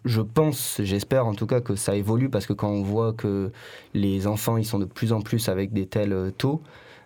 je, 0.06 0.22
pense, 0.22 0.80
j'espère 0.84 1.26
en 1.26 1.34
tout 1.34 1.48
cas 1.48 1.62
que 1.62 1.76
ça 1.76 1.96
évolue 1.96 2.30
parce 2.30 2.46
que 2.46 2.54
quand 2.54 2.70
on 2.70 2.84
voit 2.84 3.14
que 3.14 3.52
les 3.94 4.28
enfants, 4.28 4.58
ils 4.58 4.66
sont 4.66 4.80
de 4.80 4.86
plus 4.86 5.14
en 5.14 5.22
plus 5.22 5.50
avec 5.50 5.74
des 5.74 5.86
tels 5.88 6.32
taux. 6.38 6.62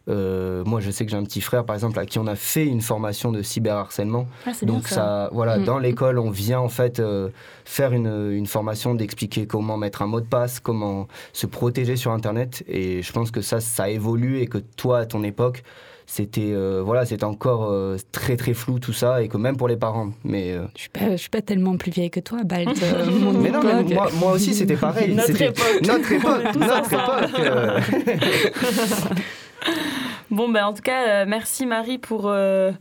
Euh, 0.10 0.64
moi, 0.66 0.80
je 0.80 0.90
sais 0.92 1.06
que 1.06 1.12
j'ai 1.12 1.18
un 1.18 1.24
petit 1.24 1.42
frère, 1.42 1.64
par 1.66 1.76
exemple, 1.76 2.00
à 2.00 2.06
qui 2.06 2.18
on 2.20 2.28
a 2.28 2.36
fait 2.36 2.66
une 2.66 2.82
formation 2.82 3.32
de 3.32 3.42
cyberharcèlement. 3.42 4.28
Ah, 4.46 4.52
Donc 4.64 4.88
ça. 4.88 4.96
ça, 4.96 5.30
voilà, 5.32 5.58
Mm. 5.60 5.64
dans 5.66 5.80
l'école, 5.80 6.18
on 6.20 6.30
vient 6.32 6.60
en 6.60 6.70
fait 6.70 7.00
euh, 7.00 7.30
faire 7.66 7.94
une, 7.94 8.32
une 8.32 8.48
formation 8.48 8.96
d'expliquer 8.96 9.46
comment 9.48 9.78
mettre 9.78 10.02
un 10.02 10.08
mot 10.08 10.20
de 10.22 10.26
passe, 10.26 10.60
comment 10.60 11.08
se 11.34 11.46
protéger 11.46 11.96
sur 11.96 12.12
Internet. 12.12 12.64
Et 12.68 13.02
je 13.02 13.12
pense 13.14 13.32
que 13.32 13.42
ça, 13.42 13.60
ça 13.60 13.90
évolue 13.90 14.40
et 14.40 14.48
que 14.48 14.58
toi, 14.58 15.00
à 15.00 15.06
ton 15.06 15.24
époque, 15.24 15.64
c'était 16.08 16.52
euh, 16.52 16.82
voilà, 16.84 17.06
c'était 17.06 17.24
encore 17.24 17.70
euh, 17.72 17.96
très 18.12 18.36
très 18.36 18.54
flou 18.54 18.80
tout 18.80 18.92
ça 18.92 19.22
et 19.24 19.30
que 19.30 19.38
même 19.38 19.56
pour 19.56 19.70
les 19.70 19.78
parents. 19.78 20.10
Mais 20.26 20.52
euh, 20.52 20.66
Je 20.76 20.82
suis 20.82 20.90
pas, 20.90 21.12
je 21.12 21.16
suis 21.16 21.30
pas 21.30 21.42
tellement 21.42 21.78
plus 21.78 21.90
vieille 21.92 22.10
que 22.10 22.20
toi, 22.20 22.40
Balt. 22.44 22.68
euh, 22.84 23.06
mon 23.22 23.32
mais 23.32 23.50
non, 23.50 23.62
mais 23.64 23.84
moi, 23.94 24.10
moi 24.20 24.34
aussi 24.34 24.54
c'était 24.54 24.76
pareil. 24.76 25.14
Notre 25.16 25.42
époque. 25.42 25.80
Notre 25.88 26.12
époque, 26.12 26.56
notre 26.56 26.94
époque. 26.94 27.52
Bon, 30.32 30.48
ben, 30.48 30.66
en 30.66 30.74
tout 30.74 30.82
cas, 30.82 31.24
euh, 31.24 31.26
merci 31.28 31.66
Marie 31.66 31.98
pour, 31.98 32.28
euh, 32.28 32.72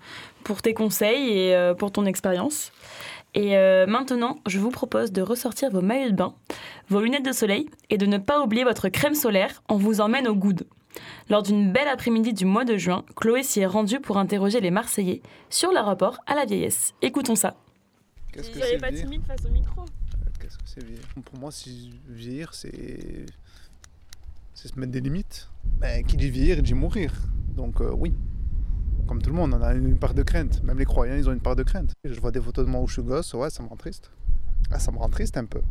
pour 0.45 0.63
tes 0.63 0.73
conseils 0.73 1.31
et 1.31 1.55
euh, 1.57 1.75
pour 1.75 1.91
ton 1.91 2.07
expérience. 2.07 2.71
Et 3.35 3.57
euh, 3.57 3.87
maintenant, 3.87 4.39
je 4.47 4.59
vous 4.59 4.71
propose 4.71 5.13
de 5.13 5.23
ressortir 5.23 5.71
vos 5.71 5.83
maillots 5.83 6.11
de 6.11 6.17
bain, 6.17 6.35
vos 6.89 7.01
lunettes 7.01 7.25
de 7.25 7.33
soleil 7.33 7.69
et 7.89 7.99
de 7.99 8.07
ne 8.07 8.19
pas 8.19 8.41
oublier 8.43 8.65
votre 8.65 8.89
crème 8.89 9.15
solaire. 9.15 9.63
On 9.69 9.77
vous 9.77 10.01
emmène 10.01 10.27
au 10.27 10.35
Good. 10.35 10.67
Lors 11.29 11.43
d'une 11.43 11.73
belle 11.73 11.87
après-midi 11.89 12.33
du 12.33 12.45
mois 12.45 12.65
de 12.65 12.77
juin, 12.77 13.05
Chloé 13.15 13.45
s'y 13.45 13.61
est 13.61 13.67
rendue 13.67 14.01
pour 14.01 14.19
interroger 14.19 14.61
les 14.61 14.73
Marseillais 14.73 15.23
sur 15.49 15.73
leur 15.73 15.87
rapport 15.87 16.19
à 16.27 16.35
la 16.35 16.45
vieillesse. 16.45 16.95
Écoutons 17.03 17.37
ça. 17.37 17.55
Qu'est-ce 18.33 18.51
que 18.51 18.61
c'est 18.61 18.79
pas 18.79 18.93
timide 18.93 19.23
face 19.27 19.45
au 19.45 19.51
micro? 19.51 19.85
Qu'est-ce 20.41 20.57
que 20.59 20.65
c'est 20.65 20.85
vieillir? 20.85 21.05
Pour 21.25 21.39
moi, 21.39 21.53
si 21.53 21.93
vieillir, 22.09 22.53
c'est 22.55 23.27
c'est 24.61 24.69
se 24.69 24.79
mettre 24.79 24.93
des 24.93 25.01
limites. 25.01 25.49
Ben, 25.79 26.05
qui 26.05 26.17
dit 26.17 26.29
vieillir, 26.29 26.63
dit 26.63 26.75
mourir. 26.75 27.15
Donc 27.57 27.81
euh, 27.81 27.93
oui. 27.97 28.15
comme 29.07 29.23
tout 29.23 29.31
le 29.31 29.37
monde, 29.37 29.55
on 29.55 29.63
a 29.63 29.73
une 29.73 29.99
part 29.99 30.13
de 30.13 30.23
crainte. 30.23 30.63
Même 30.63 30.79
les 30.79 30.85
croyants, 30.85 31.17
ils 31.17 31.29
ont 31.29 31.33
une 31.33 31.41
part 31.41 31.57
de 31.57 31.63
crainte. 31.63 31.93
Je 32.05 32.21
vois 32.21 32.31
des 32.31 32.41
photos 32.41 32.67
de 32.67 32.71
moi 32.71 32.81
où 32.83 32.87
je 32.87 32.95
suis 32.95 33.03
gosse, 33.03 33.33
ouais, 33.33 33.49
ça 33.49 33.63
me 33.63 33.69
rend 33.69 33.77
triste. 33.77 34.11
Ah, 34.71 34.79
ça 34.79 34.93
me 34.93 34.99
rend 34.99 35.09
triste 35.09 35.39
un 35.39 35.47
peu. 35.47 35.63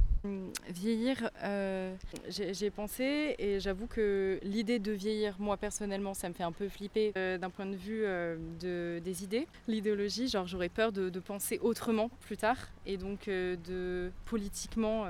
Vieillir, 0.69 1.29
euh, 1.43 1.95
j'ai 2.27 2.71
pensé 2.71 3.35
et 3.37 3.59
j'avoue 3.59 3.85
que 3.85 4.39
l'idée 4.41 4.79
de 4.79 4.91
vieillir, 4.91 5.35
moi 5.37 5.55
personnellement, 5.55 6.15
ça 6.15 6.27
me 6.27 6.33
fait 6.33 6.43
un 6.43 6.51
peu 6.51 6.67
flipper 6.67 7.13
euh, 7.15 7.37
d'un 7.37 7.51
point 7.51 7.67
de 7.67 7.75
vue 7.75 8.01
euh, 8.03 8.37
de, 8.59 8.99
des 9.05 9.23
idées, 9.23 9.47
l'idéologie. 9.67 10.27
Genre, 10.27 10.47
j'aurais 10.47 10.69
peur 10.69 10.91
de, 10.91 11.09
de, 11.09 11.19
penser 11.19 11.59
autrement 11.61 12.09
plus 12.21 12.37
tard 12.37 12.57
et 12.87 12.97
donc 12.97 13.27
de 13.27 14.11
politiquement 14.25 15.05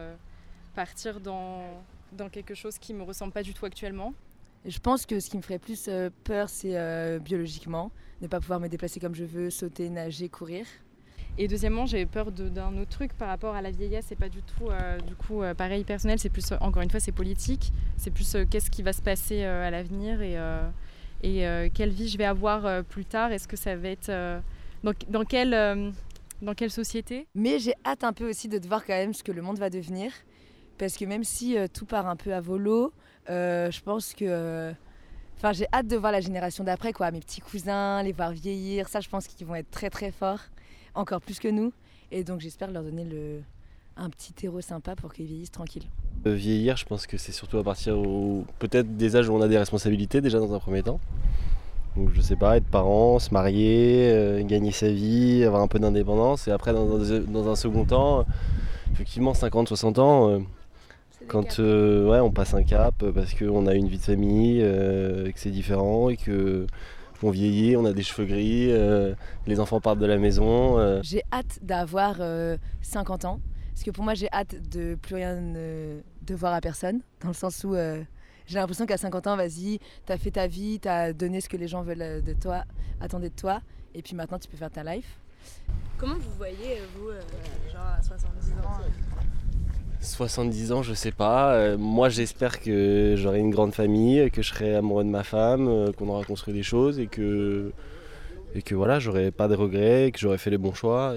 partir 0.76 1.22
dans, 1.22 1.64
dans 2.14 2.30
quelque 2.30 2.54
chose 2.54 2.78
qui 2.78 2.94
me 2.94 3.04
ressemble 3.04 3.34
pas 3.34 3.44
du 3.44 3.54
tout 3.54 3.66
actuellement. 3.66 4.14
Je 4.66 4.80
pense 4.80 5.06
que 5.06 5.20
ce 5.20 5.30
qui 5.30 5.38
me 5.38 5.42
ferait 5.42 5.60
plus 5.60 5.90
peur, 6.24 6.50
c'est 6.50 7.20
biologiquement, 7.20 7.92
ne 8.22 8.28
pas 8.28 8.40
pouvoir 8.40 8.60
me 8.60 8.68
déplacer 8.68 9.00
comme 9.00 9.16
je 9.16 9.24
veux, 9.24 9.50
sauter, 9.50 9.90
nager, 9.90 10.28
courir. 10.28 10.66
Et 11.38 11.48
deuxièmement, 11.48 11.86
j'avais 11.86 12.06
peur 12.06 12.34
d'un 12.34 12.78
autre 12.78 12.90
truc 12.90 13.14
par 13.14 13.30
rapport 13.30 13.56
à 13.56 13.62
la 13.62 13.72
vieillesse. 13.72 14.08
C'est 14.10 14.18
pas 14.18 14.28
du 14.28 14.42
tout, 14.42 14.70
euh, 14.70 15.00
du 15.00 15.16
coup, 15.16 15.42
euh, 15.42 15.54
pareil 15.54 15.86
personnel. 15.86 16.20
C'est 16.20 16.30
plus, 16.30 16.52
encore 16.60 16.82
une 16.82 16.90
fois, 16.90 17.00
c'est 17.00 17.14
politique. 17.14 17.72
C'est 17.96 18.12
plus 18.12 18.36
euh, 18.36 18.44
qu'est-ce 18.44 18.70
qui 18.70 18.84
va 18.84 18.92
se 18.92 19.02
passer 19.02 19.46
à 19.46 19.72
l'avenir 19.72 20.22
et, 20.22 20.38
et 21.24 21.70
quelle 21.74 21.92
vie 21.92 22.10
je 22.10 22.18
vais 22.18 22.26
avoir 22.26 22.84
plus 22.84 23.06
tard. 23.06 23.32
Est-ce 23.32 23.48
que 23.48 23.56
ça 23.56 23.76
va 23.78 23.88
être 23.88 24.12
dans, 24.84 24.94
dans, 25.08 25.24
quelle, 25.24 25.94
dans 26.42 26.54
quelle 26.54 26.72
société? 26.72 27.28
Mais 27.36 27.60
j'ai 27.60 27.74
hâte 27.86 28.04
un 28.04 28.12
peu 28.12 28.30
aussi 28.30 28.50
de 28.50 28.60
voir 28.68 28.86
quand 28.86 28.94
même 28.94 29.14
ce 29.14 29.24
que 29.24 29.32
le 29.32 29.42
monde 29.42 29.60
va 29.60 29.70
devenir. 29.70 30.12
Parce 30.80 30.98
que 30.98 31.06
même 31.06 31.24
si 31.24 31.56
tout 31.74 31.86
part 31.86 32.08
un 32.08 32.16
peu 32.16 32.34
à 32.34 32.42
volo, 32.42 32.92
je 33.28 33.82
pense 33.82 34.14
que 34.14 34.74
Enfin, 35.38 35.54
j'ai 35.54 35.68
hâte 35.72 35.88
de 35.88 35.96
voir 35.96 36.12
la 36.12 36.20
génération 36.20 36.66
d'après, 36.66 36.92
quoi. 36.92 37.12
Mes 37.12 37.22
petits 37.22 37.40
cousins, 37.40 38.04
les 38.04 38.12
voir 38.12 38.32
vieillir. 38.32 38.90
Ça, 38.90 39.00
je 39.00 39.08
pense 39.08 39.26
qu'ils 39.26 39.48
vont 39.48 39.56
être 39.56 39.72
très, 39.72 39.90
très 39.90 40.12
forts 40.12 40.42
encore 40.96 41.22
plus 41.22 41.40
que 41.40 41.48
nous. 41.48 41.72
Et 42.12 42.24
donc 42.24 42.40
j'espère 42.40 42.72
leur 42.72 42.84
donner 42.84 43.04
le, 43.04 43.42
un 43.98 44.10
petit 44.10 44.34
terreau 44.34 44.62
sympa 44.62 44.96
pour 44.96 45.14
qu'ils 45.14 45.26
vieillissent 45.26 45.52
tranquilles. 45.52 45.86
Euh, 46.26 46.34
vieillir, 46.34 46.76
je 46.78 46.86
pense 46.86 47.08
que 47.08 47.18
c'est 47.18 47.32
surtout 47.32 47.58
à 47.58 47.64
partir 47.64 47.96
peut-être 48.60 48.98
des 48.98 49.16
âges 49.16 49.30
où 49.30 49.34
on 49.34 49.42
a 49.42 49.48
des 49.48 49.58
responsabilités 49.58 50.22
déjà 50.22 50.40
dans 50.40 50.54
un 50.54 50.60
premier 50.60 50.84
temps. 50.84 51.00
Donc 51.96 52.10
je 52.14 52.22
sais 52.22 52.36
pas, 52.36 52.58
être 52.58 52.66
parent, 52.66 53.20
se 53.20 53.34
marier, 53.34 54.10
euh, 54.12 54.44
gagner 54.44 54.72
sa 54.72 54.90
vie, 54.90 55.44
avoir 55.44 55.62
un 55.62 55.68
peu 55.68 55.80
d'indépendance. 55.80 56.48
Et 56.48 56.52
après 56.52 56.74
dans, 56.74 57.48
un 57.48 57.56
second 57.56 57.86
temps, 57.86 58.26
effectivement 58.92 59.34
50-60 59.34 60.00
ans, 60.00 60.30
euh, 60.30 60.40
quand 61.30 61.60
ouais, 61.60 62.20
on 62.20 62.32
passe 62.32 62.54
un 62.54 62.64
cap 62.64 63.04
parce 63.14 63.34
qu'on 63.34 63.68
a 63.68 63.74
une 63.76 63.88
vie 63.88 63.98
de 63.98 64.04
famille, 64.04 64.60
que 64.60 65.40
c'est 65.40 65.52
différent 65.52 66.10
et 66.10 66.18
que 66.18 66.66
on 67.24 67.32
vieillit, 67.32 67.76
on 67.76 67.86
a 67.86 67.94
des 67.94 68.04
cheveux 68.04 68.26
gris, 68.26 68.72
euh, 68.72 69.14
les 69.46 69.60
enfants 69.60 69.82
partent 69.82 70.00
de 70.00 70.06
la 70.06 70.18
maison. 70.18 70.80
Euh. 70.80 71.00
J'ai 71.04 71.24
hâte 71.32 71.60
d'avoir 71.62 72.18
50 72.82 73.26
euh, 73.26 73.28
ans, 73.28 73.42
parce 73.74 73.84
que 73.84 73.92
pour 73.92 74.04
moi 74.04 74.14
j'ai 74.14 74.32
hâte 74.32 74.56
de 74.70 74.96
plus 74.96 75.16
rien 75.16 75.42
devoir 76.22 76.54
à 76.54 76.62
personne, 76.62 77.02
dans 77.22 77.30
le 77.30 77.34
sens 77.34 77.64
où 77.64 77.76
j'ai 77.76 78.56
l'impression 78.56 78.86
qu'à 78.86 78.98
50 78.98 79.28
ans, 79.28 79.36
vas-y, 79.36 79.80
t'as 80.06 80.18
fait 80.18 80.32
ta 80.32 80.48
vie, 80.48 80.80
t'as 80.80 81.14
donné 81.14 81.42
ce 81.42 81.50
que 81.50 81.58
les 81.58 81.68
gens 81.68 81.84
veulent 81.84 82.24
de 82.24 82.34
toi, 82.34 82.64
attendaient 83.02 83.30
de 83.30 83.36
toi, 83.36 83.62
et 83.94 84.02
puis 84.02 84.16
maintenant 84.16 84.40
tu 84.40 84.48
peux 84.48 84.58
faire 84.58 84.72
ta 84.72 84.84
life. 84.84 85.20
Comment 85.98 86.16
vous 86.16 86.32
voyez, 86.38 86.82
vous, 86.96 87.10
genre 87.72 87.96
à 87.98 88.02
70 88.02 88.52
ans 88.54 88.80
70 90.02 90.72
ans, 90.72 90.82
je 90.82 90.94
sais 90.94 91.12
pas. 91.12 91.54
Euh, 91.54 91.78
moi, 91.78 92.10
j'espère 92.10 92.60
que 92.60 93.16
j'aurai 93.18 93.40
une 93.40 93.50
grande 93.50 93.74
famille, 93.74 94.32
que 94.32 94.42
je 94.42 94.50
serai 94.50 94.76
amoureux 94.76 95.04
de 95.04 95.10
ma 95.10 95.24
femme, 95.24 95.68
euh, 95.68 95.92
qu'on 95.92 96.08
aura 96.08 96.24
construit 96.24 96.54
des 96.54 96.64
choses 96.64 97.00
et 97.00 97.08
que, 97.08 97.72
et 98.56 98.62
que 98.62 98.76
voilà, 98.76 99.00
j'aurai 99.00 99.32
pas 99.32 99.48
de 99.48 99.56
regrets, 99.56 100.12
que 100.14 100.20
j'aurai 100.20 100.38
fait 100.38 100.50
les 100.50 100.58
bons 100.58 100.74
choix. 100.74 101.14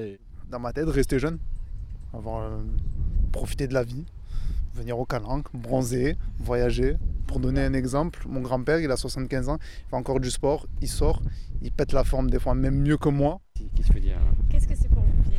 Dans 0.51 0.59
ma 0.59 0.73
tête, 0.73 0.88
rester 0.88 1.18
jeune, 1.18 1.38
avoir, 2.12 2.42
euh, 2.42 2.59
profiter 3.31 3.68
de 3.68 3.75
la 3.75 3.85
vie, 3.85 4.05
venir 4.75 4.99
au 4.99 5.05
Calanque, 5.05 5.47
bronzer, 5.55 6.16
voyager. 6.40 6.97
Pour 7.27 7.38
donner 7.38 7.62
un 7.62 7.73
exemple, 7.73 8.27
mon 8.29 8.40
grand-père, 8.40 8.81
il 8.81 8.90
a 8.90 8.97
75 8.97 9.49
ans, 9.49 9.59
il 9.61 9.90
fait 9.90 9.97
encore 9.97 10.21
du 10.21 10.31
sport, 10.31 10.66
il 10.83 10.88
sort, 10.88 11.23
il 11.62 11.73
pète 11.73 11.92
la 11.92 12.05
forme 12.05 12.29
des 12.29 12.38
fois 12.38 12.55
même 12.55 12.81
mieux 12.81 12.99
que 12.99 13.09
moi. 13.09 13.40
Qu'est-ce 13.75 13.92
que 13.92 13.99
dire 14.01 14.18
Qu'est-ce 14.51 14.66
que 14.66 14.75
c'est 14.75 14.88
pour 14.88 15.03
vous 15.03 15.32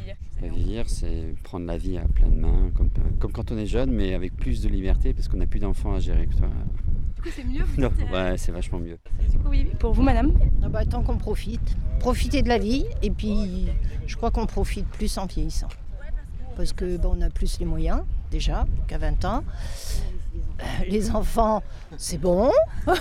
vieillir 0.50 0.90
c'est 0.90 1.36
prendre 1.44 1.66
la 1.66 1.78
vie 1.78 1.98
à 1.98 2.04
pleine 2.08 2.36
main, 2.36 2.72
comme, 2.76 2.90
comme 3.20 3.32
quand 3.32 3.52
on 3.52 3.58
est 3.58 3.66
jeune, 3.66 3.92
mais 3.92 4.14
avec 4.14 4.36
plus 4.36 4.62
de 4.62 4.70
liberté, 4.70 5.14
parce 5.14 5.28
qu'on 5.28 5.38
n'a 5.38 5.46
plus 5.46 5.60
d'enfants 5.60 5.96
à 5.96 6.00
gérer 6.00 6.28
que 6.28 6.36
toi. 6.36 6.48
Du 7.16 7.22
coup, 7.22 7.30
c'est 7.36 7.44
mieux 7.44 7.64
non, 7.78 7.92
Ouais, 8.12 8.38
c'est 8.38 8.52
vachement 8.52 8.80
mieux. 8.80 8.98
Du 9.30 9.38
coup, 9.38 9.50
oui, 9.50 9.68
pour 9.80 9.94
vous, 9.94 10.04
madame 10.04 10.34
ah 10.64 10.70
bah, 10.70 10.86
Tant 10.86 11.04
qu'on 11.04 11.18
profite. 11.18 11.76
Profiter 12.00 12.42
de 12.42 12.50
la 12.50 12.58
vie, 12.58 12.86
et 13.02 13.12
puis 13.12 13.68
je 14.08 14.16
crois 14.16 14.32
qu'on 14.32 14.46
profite 14.46 14.88
plus 14.88 15.18
en 15.18 15.26
vieillissant. 15.26 15.70
Parce 16.56 16.74
que 16.74 16.98
bah, 16.98 17.10
on 17.12 17.22
a 17.22 17.30
plus 17.30 17.60
les 17.60 17.66
moyens, 17.66 18.02
déjà, 18.32 18.66
qu'à 18.88 18.98
20 18.98 19.26
ans. 19.26 19.44
Euh, 20.36 20.64
les 20.88 21.12
enfants, 21.12 21.64
c'est 21.98 22.20
bon. 22.20 22.52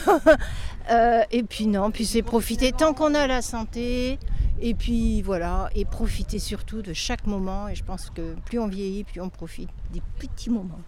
Euh, 0.90 1.22
et 1.31 1.44
puis 1.44 1.68
non, 1.68 1.92
puis 1.92 2.05
c'est 2.05 2.22
profiter 2.22 2.72
tant 2.72 2.92
qu'on 2.92 3.14
a 3.14 3.28
la 3.28 3.40
santé, 3.40 4.18
et 4.62 4.75
puis 4.75 5.22
voilà, 5.22 5.68
et 5.75 5.85
profiter 5.85 6.38
surtout 6.38 6.83
de 6.83 6.92
chaque 6.92 7.27
moment. 7.27 7.68
Et 7.68 7.75
je 7.75 7.85
pense 7.85 8.11
que 8.11 8.35
plus 8.46 8.59
on 8.61 8.68
vieillit, 8.68 9.03
plus 9.03 9.20
on 9.20 9.29
profite 9.29 9.68
des 9.92 10.01
petits 10.18 10.51
moments. 10.51 10.81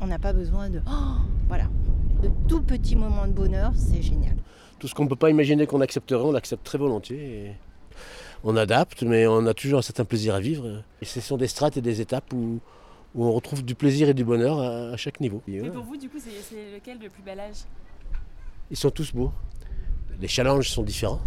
On 0.00 0.08
n'a 0.08 0.18
pas 0.18 0.32
besoin 0.32 0.68
de, 0.68 0.80
oh, 0.86 1.20
voilà, 1.46 1.68
de 2.22 2.30
tout 2.48 2.62
petits 2.62 2.96
moments 2.96 3.28
de 3.28 3.32
bonheur, 3.32 3.72
c'est 3.76 4.02
génial. 4.02 4.34
Tout 4.80 4.88
ce 4.88 4.94
qu'on 4.94 5.04
ne 5.04 5.08
peut 5.08 5.16
pas 5.16 5.30
imaginer 5.30 5.66
qu'on 5.66 5.80
accepterait, 5.80 6.24
on 6.24 6.32
l'accepte 6.32 6.64
très 6.64 6.78
volontiers. 6.78 7.54
on 8.42 8.56
adapte, 8.56 9.02
mais 9.02 9.28
on 9.28 9.46
a 9.46 9.54
toujours 9.54 9.78
un 9.78 9.82
certain 9.82 10.04
plaisir 10.04 10.34
à 10.34 10.40
vivre. 10.40 10.82
Et 11.00 11.04
ce 11.04 11.20
sont 11.20 11.36
des 11.36 11.46
strates 11.46 11.76
et 11.76 11.80
des 11.80 12.00
étapes 12.00 12.32
où, 12.32 12.60
on 13.14 13.30
retrouve 13.30 13.62
du 13.62 13.74
plaisir 13.74 14.08
et 14.08 14.14
du 14.14 14.24
bonheur 14.24 14.58
à, 14.58 14.96
chaque 14.96 15.20
niveau. 15.20 15.42
Et 15.46 15.60
pour 15.68 15.84
vous, 15.84 15.96
du 15.96 16.08
coup, 16.08 16.18
c'est 16.18 16.74
lequel 16.74 16.98
le 16.98 17.10
plus 17.10 17.22
bel 17.22 17.38
âge? 17.38 17.66
Ils 18.70 18.76
sont 18.76 18.90
tous 18.90 19.12
beaux. 19.12 19.30
Les 20.18 20.28
challenges 20.28 20.70
sont 20.70 20.82
différents. 20.82 21.20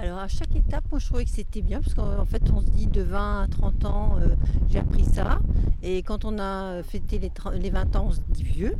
Alors 0.00 0.20
à 0.20 0.28
chaque 0.28 0.54
étape, 0.54 0.84
moi 0.92 1.00
je 1.00 1.06
trouvais 1.06 1.24
que 1.24 1.30
c'était 1.30 1.60
bien, 1.60 1.80
parce 1.80 1.94
qu'en 1.94 2.24
fait 2.24 2.42
on 2.54 2.60
se 2.60 2.66
dit 2.66 2.86
de 2.86 3.02
20 3.02 3.42
à 3.42 3.46
30 3.48 3.84
ans, 3.84 4.16
euh, 4.20 4.28
j'ai 4.70 4.78
appris 4.78 5.04
ça. 5.04 5.40
Et 5.82 6.04
quand 6.04 6.24
on 6.24 6.38
a 6.38 6.84
fêté 6.84 7.18
les, 7.18 7.32
les, 7.58 7.70
20 7.70 7.96
ans, 7.96 8.06
on 8.08 8.12
se 8.12 8.20
dit 8.28 8.44
vieux. 8.44 8.76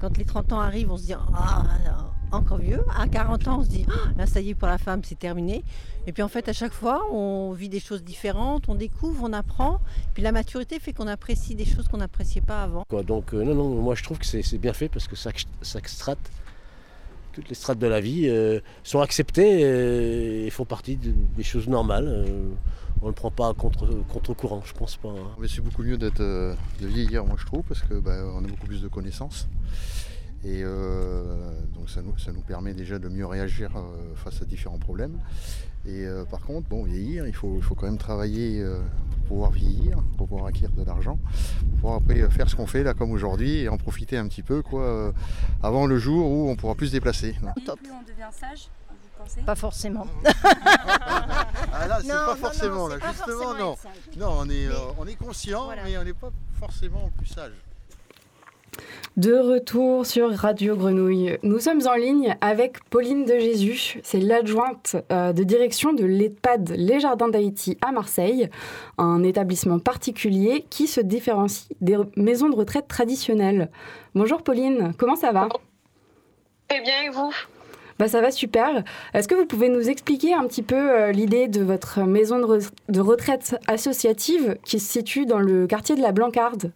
Quand 0.00 0.16
les 0.16 0.24
30 0.24 0.54
ans 0.54 0.60
arrivent, 0.60 0.90
on 0.90 0.96
se 0.96 1.04
dit 1.04 1.12
ah, 1.12 1.64
encore 2.32 2.56
vieux. 2.56 2.82
À 2.98 3.06
40 3.08 3.48
ans, 3.48 3.58
on 3.58 3.64
se 3.64 3.68
dit 3.68 3.84
ah, 4.18 4.26
ça 4.26 4.40
y 4.40 4.50
est 4.50 4.54
pour 4.54 4.68
la 4.68 4.78
femme, 4.78 5.02
c'est 5.04 5.18
terminé. 5.18 5.64
Et 6.06 6.12
puis 6.12 6.22
en 6.22 6.28
fait 6.28 6.48
à 6.48 6.54
chaque 6.54 6.72
fois, 6.72 7.02
on 7.12 7.52
vit 7.52 7.68
des 7.68 7.80
choses 7.80 8.02
différentes, 8.02 8.66
on 8.68 8.74
découvre, 8.74 9.22
on 9.22 9.34
apprend. 9.34 9.80
Puis 10.14 10.22
la 10.22 10.32
maturité 10.32 10.80
fait 10.80 10.94
qu'on 10.94 11.08
apprécie 11.08 11.54
des 11.54 11.66
choses 11.66 11.88
qu'on 11.88 11.98
n'appréciait 11.98 12.40
pas 12.40 12.62
avant. 12.62 12.86
donc 13.06 13.34
euh, 13.34 13.44
non, 13.44 13.54
non, 13.54 13.68
moi 13.82 13.94
je 13.94 14.02
trouve 14.02 14.18
que 14.18 14.24
c'est 14.24 14.58
bien 14.58 14.72
fait 14.72 14.88
parce 14.88 15.08
que 15.08 15.16
ça, 15.16 15.30
ça 15.60 15.78
extrate 15.78 16.18
toutes 17.34 17.48
les 17.48 17.54
strates 17.54 17.78
de 17.78 17.86
la 17.86 18.00
vie 18.00 18.28
euh, 18.28 18.60
sont 18.82 19.00
acceptées 19.00 20.46
et, 20.46 20.50
font 20.50 20.64
partie 20.64 20.96
des 20.96 21.42
choses 21.42 21.68
normales. 21.68 22.06
Euh, 22.08 22.48
on 23.02 23.06
ne 23.06 23.10
le 23.10 23.14
prend 23.14 23.30
pas 23.30 23.52
contre, 23.52 23.86
contre 24.08 24.32
courant, 24.34 24.62
je 24.64 24.72
pense 24.72 24.96
pas. 24.96 25.10
Hein. 25.10 25.34
Mais 25.38 25.48
c'est 25.48 25.60
beaucoup 25.60 25.82
mieux 25.82 25.98
d'être 25.98 26.20
euh, 26.20 26.54
de 26.80 26.86
vieillir, 26.86 27.24
moi 27.26 27.36
je 27.38 27.44
trouve, 27.44 27.62
parce 27.64 27.82
que 27.82 27.94
bah, 27.94 28.24
on 28.34 28.44
a 28.44 28.48
beaucoup 28.48 28.66
plus 28.66 28.80
de 28.80 28.88
connaissances. 28.88 29.48
Et 30.46 30.62
donc 30.62 31.88
ça 31.88 32.02
nous, 32.02 32.18
ça 32.18 32.30
nous 32.30 32.42
permet 32.42 32.74
déjà 32.74 32.98
de 32.98 33.08
mieux 33.08 33.24
réagir 33.24 33.70
face 34.14 34.42
à 34.42 34.44
différents 34.44 34.78
problèmes. 34.78 35.18
Et 35.86 36.06
par 36.30 36.40
contre, 36.40 36.68
bon, 36.68 36.84
vieillir, 36.84 37.26
il 37.26 37.34
faut, 37.34 37.54
il 37.56 37.62
faut 37.62 37.74
quand 37.74 37.86
même 37.86 37.98
travailler 37.98 38.64
pouvoir 39.24 39.50
vieillir, 39.50 39.98
pour 40.16 40.28
pouvoir 40.28 40.46
acquérir 40.46 40.70
de 40.72 40.84
l'argent, 40.84 41.18
pour 41.60 41.78
pouvoir 41.78 41.96
après 41.96 42.30
faire 42.30 42.48
ce 42.48 42.56
qu'on 42.56 42.66
fait 42.66 42.82
là 42.82 42.94
comme 42.94 43.10
aujourd'hui 43.10 43.60
et 43.60 43.68
en 43.68 43.76
profiter 43.76 44.16
un 44.16 44.28
petit 44.28 44.42
peu 44.42 44.62
quoi, 44.62 44.82
euh, 44.82 45.12
avant 45.62 45.86
le 45.86 45.98
jour 45.98 46.30
où 46.30 46.50
on 46.50 46.56
pourra 46.56 46.74
plus 46.74 46.88
se 46.88 46.92
déplacer. 46.92 47.34
Top. 47.64 47.80
Plus 47.80 47.90
on 47.90 48.02
devient 48.02 48.28
sage, 48.30 48.68
vous 48.90 49.24
pensez? 49.24 49.40
Pas 49.42 49.54
forcément. 49.54 50.06
ah 51.72 51.88
là, 51.88 51.98
c'est 52.02 52.08
pas 52.08 52.36
forcément, 52.36 52.88
là, 52.88 52.96
justement, 53.10 53.54
non. 53.58 53.76
Non, 54.18 54.36
on 54.40 54.50
est, 54.50 54.66
euh, 54.66 54.74
on 54.98 55.06
est 55.06 55.16
conscient, 55.16 55.68
mais 55.84 55.96
on 55.96 56.04
n'est 56.04 56.12
pas 56.12 56.30
forcément 56.60 57.10
plus 57.16 57.26
sage. 57.26 57.52
De 59.16 59.34
retour 59.34 60.06
sur 60.06 60.30
Radio 60.32 60.76
Grenouille. 60.76 61.38
Nous 61.44 61.60
sommes 61.60 61.86
en 61.86 61.94
ligne 61.94 62.36
avec 62.40 62.82
Pauline 62.90 63.24
de 63.24 63.38
Jésus. 63.38 64.00
C'est 64.02 64.18
l'adjointe 64.18 64.96
euh, 65.12 65.32
de 65.32 65.44
direction 65.44 65.92
de 65.92 66.04
l'EHPAD 66.04 66.74
Les 66.76 66.98
Jardins 66.98 67.28
d'Haïti 67.28 67.78
à 67.80 67.92
Marseille, 67.92 68.50
un 68.98 69.22
établissement 69.22 69.78
particulier 69.78 70.66
qui 70.68 70.88
se 70.88 71.00
différencie 71.00 71.68
des 71.80 71.96
maisons 72.16 72.48
de 72.48 72.56
retraite 72.56 72.88
traditionnelles. 72.88 73.70
Bonjour 74.16 74.42
Pauline, 74.42 74.92
comment 74.98 75.16
ça 75.16 75.30
va? 75.30 75.48
Très 76.68 76.80
bien 76.80 77.04
et 77.06 77.10
vous? 77.10 77.32
Bah, 77.98 78.08
ça 78.08 78.20
va 78.20 78.32
super. 78.32 78.82
Est-ce 79.12 79.28
que 79.28 79.36
vous 79.36 79.46
pouvez 79.46 79.68
nous 79.68 79.88
expliquer 79.88 80.34
un 80.34 80.46
petit 80.48 80.62
peu 80.62 80.74
euh, 80.74 81.12
l'idée 81.12 81.46
de 81.46 81.62
votre 81.62 82.00
maison 82.00 82.40
de 82.40 83.00
retraite 83.00 83.56
associative 83.68 84.58
qui 84.64 84.80
se 84.80 84.90
situe 84.90 85.26
dans 85.26 85.38
le 85.38 85.66
quartier 85.68 85.94
de 85.94 86.02
la 86.02 86.10
Blancarde? 86.10 86.72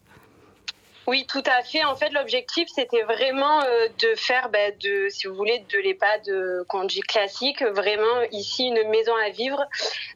Oui, 1.09 1.25
tout 1.27 1.43
à 1.47 1.63
fait. 1.63 1.83
En 1.85 1.97
fait, 1.97 2.11
l'objectif, 2.11 2.69
c'était 2.69 3.01
vraiment 3.01 3.63
euh, 3.63 3.89
de 3.99 4.15
faire, 4.15 4.51
bah, 4.51 4.71
de, 4.79 5.09
si 5.09 5.27
vous 5.27 5.35
voulez, 5.35 5.65
de 5.71 5.79
l'EHPAD 5.79 6.29
euh, 6.29 6.65
qu'on 6.69 6.85
dit 6.85 7.01
classique, 7.01 7.63
vraiment 7.63 8.21
ici 8.31 8.67
une 8.67 8.91
maison 8.91 9.17
à 9.17 9.31
vivre. 9.31 9.65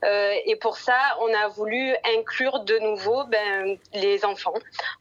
Euh, 0.05 0.35
et 0.45 0.55
pour 0.57 0.77
ça, 0.77 0.99
on 1.23 1.33
a 1.33 1.49
voulu 1.49 1.95
inclure 2.19 2.61
de 2.61 2.79
nouveau 2.81 3.25
ben, 3.25 3.79
les 3.95 4.27
enfants, 4.27 4.53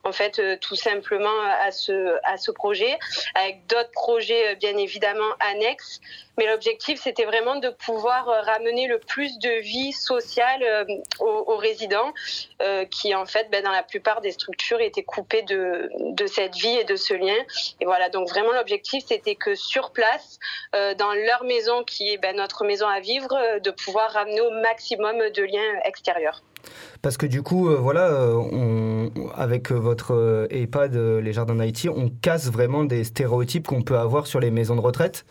en 0.06 0.14
fait, 0.14 0.40
euh, 0.40 0.56
tout 0.62 0.78
simplement 0.78 1.42
à 1.62 1.72
ce, 1.72 2.18
à 2.24 2.38
ce 2.38 2.52
projet, 2.52 2.98
avec 3.36 3.68
d'autres 3.68 3.92
projets, 3.92 4.54
euh, 4.54 4.56
bien 4.56 4.78
évidemment, 4.78 5.34
annexes. 5.42 6.00
Mais 6.42 6.48
l'objectif, 6.48 7.00
c'était 7.00 7.26
vraiment 7.26 7.58
de 7.58 7.70
pouvoir 7.70 8.28
euh, 8.28 8.42
ramener 8.42 8.88
le 8.88 8.98
plus 8.98 9.38
de 9.38 9.62
vie 9.62 9.94
sociale 9.94 10.64
euh, 10.64 10.86
aux, 11.20 11.56
résidents, 11.56 12.14
euh, 12.64 12.84
qui 12.86 13.14
en 13.14 13.28
fait, 13.28 13.48
ben, 13.52 13.64
dans 13.64 13.70
la 13.70 13.84
plupart 13.84 14.22
des 14.22 14.32
structures, 14.32 14.82
étaient 14.82 15.04
coupés 15.04 15.44
de, 15.44 15.92
de 16.00 16.26
cette 16.26 16.56
vie 16.56 16.78
et 16.80 16.84
de 16.84 16.96
ce 16.96 17.14
lien. 17.14 17.38
Et 17.80 17.86
voilà, 17.86 18.10
donc 18.10 18.28
vraiment 18.28 18.54
l'objectif, 18.54 19.04
c'était 19.08 19.36
que 19.36 19.54
sur 19.54 19.92
place, 19.92 20.40
dans 20.74 21.14
leur 21.14 21.44
maison, 21.44 21.84
qui 21.84 22.10
est 22.10 22.18
ben, 22.18 22.36
notre 22.36 22.66
maison 22.66 22.88
à 22.88 23.02
vivre, 23.02 23.30
de 23.60 23.70
pouvoir 23.70 24.10
ramener 24.10 24.42
au 24.42 24.50
maximum 24.50 25.18
de 25.30 25.44
liens 25.44 25.80
extérieurs. 25.86 26.42
Parce 27.04 27.18
que 27.18 27.28
du 27.28 27.44
coup, 27.44 27.70
voilà, 27.76 28.10
avec 29.36 29.72
votre 29.72 30.48
EHPAD, 30.50 30.96
les 30.96 31.34
Jardins 31.34 31.56
d'Haïti, 31.56 31.88
on 31.88 32.10
casse 32.10 32.50
vraiment 32.52 32.84
des 32.84 33.04
stéréotypes 33.04 33.68
qu'on 33.68 33.84
peut 33.84 33.98
avoir 33.98 34.26
sur 34.26 34.40
les 34.40 34.50
maisons 34.50 34.76
de 34.76 34.82
retraite? 34.82 35.26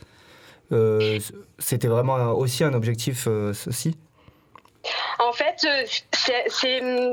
Euh, 0.72 1.18
C'était 1.58 1.88
vraiment 1.88 2.14
aussi 2.32 2.64
un 2.64 2.74
objectif, 2.74 3.26
euh, 3.26 3.52
ceci? 3.52 3.96
En 5.18 5.32
fait, 5.32 5.56
euh, 5.66 5.84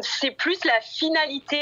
c'est- 0.01 0.31
plus 0.31 0.63
la 0.63 0.79
finalité. 0.81 1.61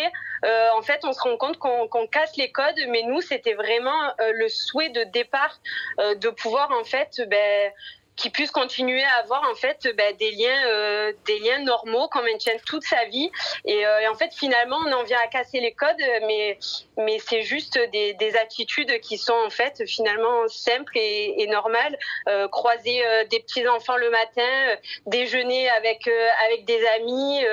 En 0.77 0.81
fait, 0.84 0.99
on 1.03 1.12
se 1.12 1.19
rend 1.19 1.38
compte 1.38 1.58
qu'on 1.58 2.08
casse 2.12 2.38
les 2.38 2.51
codes, 2.51 2.79
mais 2.89 3.01
nous, 3.03 3.21
c'était 3.21 3.55
vraiment 3.55 4.13
le 4.19 4.47
souhait 4.47 4.89
de 4.91 5.03
départ 5.05 5.60
de 5.97 6.29
pouvoir, 6.29 6.69
en 6.79 6.84
fait, 6.84 7.19
ben, 7.27 7.71
qu'ils 8.15 8.32
puissent 8.32 8.51
continuer 8.51 9.04
à 9.04 9.15
avoir 9.23 9.43
en 9.49 9.56
fait 9.56 9.88
ben, 9.97 10.15
des 10.17 10.32
liens 10.32 10.67
euh, 10.67 11.12
des 11.25 11.39
liens 11.39 11.60
normaux 11.60 12.08
qu'on 12.10 12.21
maintienne 12.23 12.60
toute 12.65 12.84
sa 12.84 13.06
vie. 13.06 13.30
Et, 13.65 13.86
euh, 13.86 13.99
et 13.99 14.08
en 14.08 14.15
fait 14.15 14.34
finalement 14.34 14.78
on 14.86 14.91
en 14.93 15.04
vient 15.04 15.19
à 15.23 15.28
casser 15.28 15.60
les 15.60 15.73
codes 15.73 16.01
mais 16.28 16.58
mais 16.97 17.19
c'est 17.19 17.41
juste 17.41 17.78
des, 17.91 18.13
des 18.13 18.36
attitudes 18.38 18.99
qui 19.01 19.17
sont 19.17 19.39
en 19.45 19.49
fait 19.49 19.86
finalement 19.86 20.47
simples 20.47 20.97
et, 20.97 21.45
normales. 21.47 21.97
Euh, 22.28 22.47
croiser 22.47 23.04
des 23.30 23.39
petits 23.39 23.67
enfants 23.67 23.97
le 23.97 24.10
matin 24.10 24.78
déjeuner 25.06 25.69
avec 25.69 26.10
avec 26.45 26.65
des 26.65 26.84
amis 26.88 27.43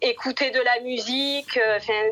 écouter 0.00 0.50
de 0.50 0.60
la 0.60 0.80
musique 0.80 1.58
enfin 1.76 2.02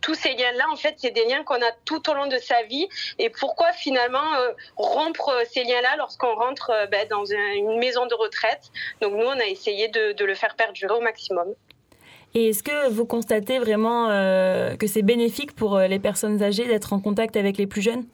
tous 0.00 0.14
ces 0.14 0.34
liens 0.34 0.52
là 0.52 0.66
en 0.70 0.76
fait 0.76 0.94
c'est 0.98 1.10
des 1.10 1.24
liens 1.24 1.42
qu'on 1.44 1.60
a 1.60 1.72
tout 1.84 2.08
au 2.10 2.14
long 2.14 2.26
de 2.26 2.38
sa 2.38 2.62
vie. 2.62 2.88
Et 3.18 3.30
pourquoi 3.30 3.72
finalement 3.72 4.30
rompre 4.76 5.42
ces 5.50 5.64
liens 5.64 5.80
là 5.82 5.96
lorsqu'on 5.96 6.34
rentre 6.34 6.70
ben, 6.90 7.06
dans 7.08 7.32
un- 7.32 7.41
une 7.54 7.78
maison 7.78 8.06
de 8.06 8.14
retraite. 8.14 8.70
Donc 9.00 9.12
nous 9.14 9.24
on 9.24 9.38
a 9.38 9.46
essayé 9.46 9.88
de, 9.88 10.24
le 10.24 10.34
faire 10.34 10.54
perdurer 10.54 10.94
au 10.94 11.00
maximum. 11.00 11.48
Et 12.34 12.48
est-ce 12.48 12.62
que 12.62 12.88
vous 12.88 13.04
constatez 13.04 13.58
vraiment 13.58 14.08
euh, 14.08 14.74
que 14.76 14.86
c'est 14.86 15.02
bénéfique 15.02 15.54
pour 15.54 15.76
euh, 15.76 15.86
les 15.86 15.98
personnes 15.98 16.42
âgées 16.42 16.66
d'être 16.66 16.92
en 16.94 17.00
contact 17.00 17.36
avec 17.36 17.58
les 17.58 17.66
plus 17.66 17.82
jeunes? 17.82 18.04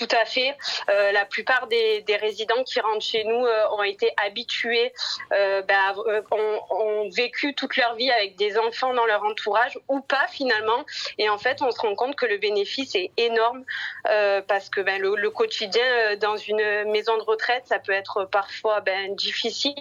Tout 0.00 0.16
à 0.18 0.24
fait. 0.24 0.56
Euh, 0.88 1.12
la 1.12 1.26
plupart 1.26 1.66
des, 1.66 2.00
des 2.00 2.16
résidents 2.16 2.64
qui 2.64 2.80
rentrent 2.80 3.04
chez 3.04 3.22
nous 3.24 3.44
euh, 3.44 3.68
ont 3.72 3.82
été 3.82 4.10
habitués, 4.24 4.94
euh, 5.34 5.60
bah, 5.60 5.94
euh, 6.06 6.22
ont, 6.30 6.60
ont 6.70 7.10
vécu 7.10 7.54
toute 7.54 7.76
leur 7.76 7.96
vie 7.96 8.10
avec 8.10 8.34
des 8.36 8.56
enfants 8.56 8.94
dans 8.94 9.04
leur 9.04 9.22
entourage 9.24 9.78
ou 9.88 10.00
pas 10.00 10.26
finalement. 10.28 10.86
Et 11.18 11.28
en 11.28 11.36
fait, 11.36 11.60
on 11.60 11.70
se 11.70 11.78
rend 11.80 11.94
compte 11.96 12.16
que 12.16 12.24
le 12.24 12.38
bénéfice 12.38 12.94
est 12.94 13.10
énorme 13.18 13.62
euh, 14.08 14.40
parce 14.40 14.70
que 14.70 14.80
ben, 14.80 14.98
le, 15.02 15.16
le 15.16 15.30
quotidien 15.30 15.84
euh, 15.84 16.16
dans 16.16 16.38
une 16.38 16.90
maison 16.90 17.18
de 17.18 17.22
retraite, 17.22 17.64
ça 17.66 17.78
peut 17.78 17.92
être 17.92 18.24
parfois 18.24 18.80
ben, 18.80 19.14
difficile 19.16 19.74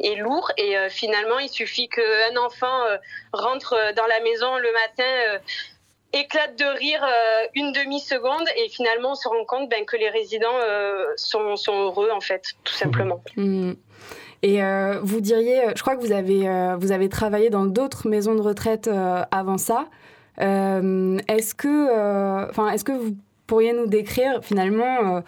et 0.00 0.16
lourd. 0.16 0.52
Et 0.58 0.76
finalement, 0.90 1.38
il 1.38 1.48
suffit 1.48 1.88
qu'un 1.88 2.36
enfant 2.36 2.84
rentre 3.32 3.74
dans 3.96 4.06
la 4.06 4.20
maison 4.20 4.58
le 4.58 4.70
matin. 4.72 5.40
Éclate 6.12 6.58
de 6.58 6.64
rire 6.64 7.02
euh, 7.02 7.46
une 7.54 7.72
demi-seconde 7.72 8.46
et 8.56 8.68
finalement 8.68 9.12
on 9.12 9.14
se 9.14 9.28
rend 9.28 9.44
compte 9.46 9.68
ben, 9.68 9.84
que 9.84 9.96
les 9.96 10.10
résidents 10.10 10.58
euh, 10.62 11.04
sont, 11.16 11.56
sont 11.56 11.72
heureux 11.72 12.10
en 12.14 12.20
fait, 12.20 12.54
tout 12.64 12.74
simplement. 12.74 13.22
Mhm. 13.36 13.76
Et 14.44 14.62
euh, 14.62 14.98
vous 15.02 15.20
diriez, 15.20 15.62
je 15.76 15.82
crois 15.82 15.94
que 15.94 16.00
vous 16.00 16.12
avez, 16.92 17.08
travaillé 17.08 17.48
dans 17.48 17.64
d'autres 17.64 18.08
maisons 18.08 18.34
de 18.34 18.40
retraite 18.40 18.90
avant 19.30 19.56
ça. 19.56 19.86
Est-ce 20.38 21.54
que, 21.54 22.72
est-ce 22.74 22.82
que 22.82 22.90
vous 22.90 23.16
pourriez 23.46 23.72
nous 23.72 23.86
décrire 23.86 24.40
finalement, 24.42 25.22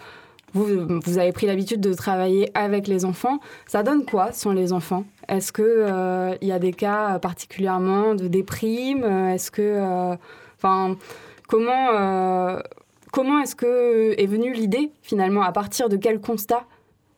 vous, 0.55 1.17
avez 1.17 1.33
pris 1.33 1.47
l'habitude 1.47 1.81
de 1.81 1.93
travailler 1.93 2.49
avec 2.53 2.87
les 2.87 3.03
enfants, 3.03 3.39
ça 3.67 3.83
donne 3.83 4.05
quoi 4.05 4.31
sans 4.31 4.53
les 4.53 4.71
enfants? 4.71 5.03
Est-ce 5.27 5.51
euh, 5.59 6.35
il 6.41 6.47
y 6.47 6.53
a 6.53 6.59
des 6.59 6.71
cas 6.71 7.19
particulièrement 7.19 8.15
de 8.15 8.27
déprime? 8.27 9.03
Est-ce 9.03 9.51
que, 9.51 10.15
euh, 11.93 12.59
comment 13.11 13.39
est-ce 13.39 13.55
que 13.55 14.13
est 14.17 14.25
venue 14.25 14.53
l'idée 14.53 14.91
finalement? 15.01 15.43
À 15.43 15.51
partir 15.51 15.89
de 15.89 15.97
quel 15.97 16.19
constat 16.19 16.65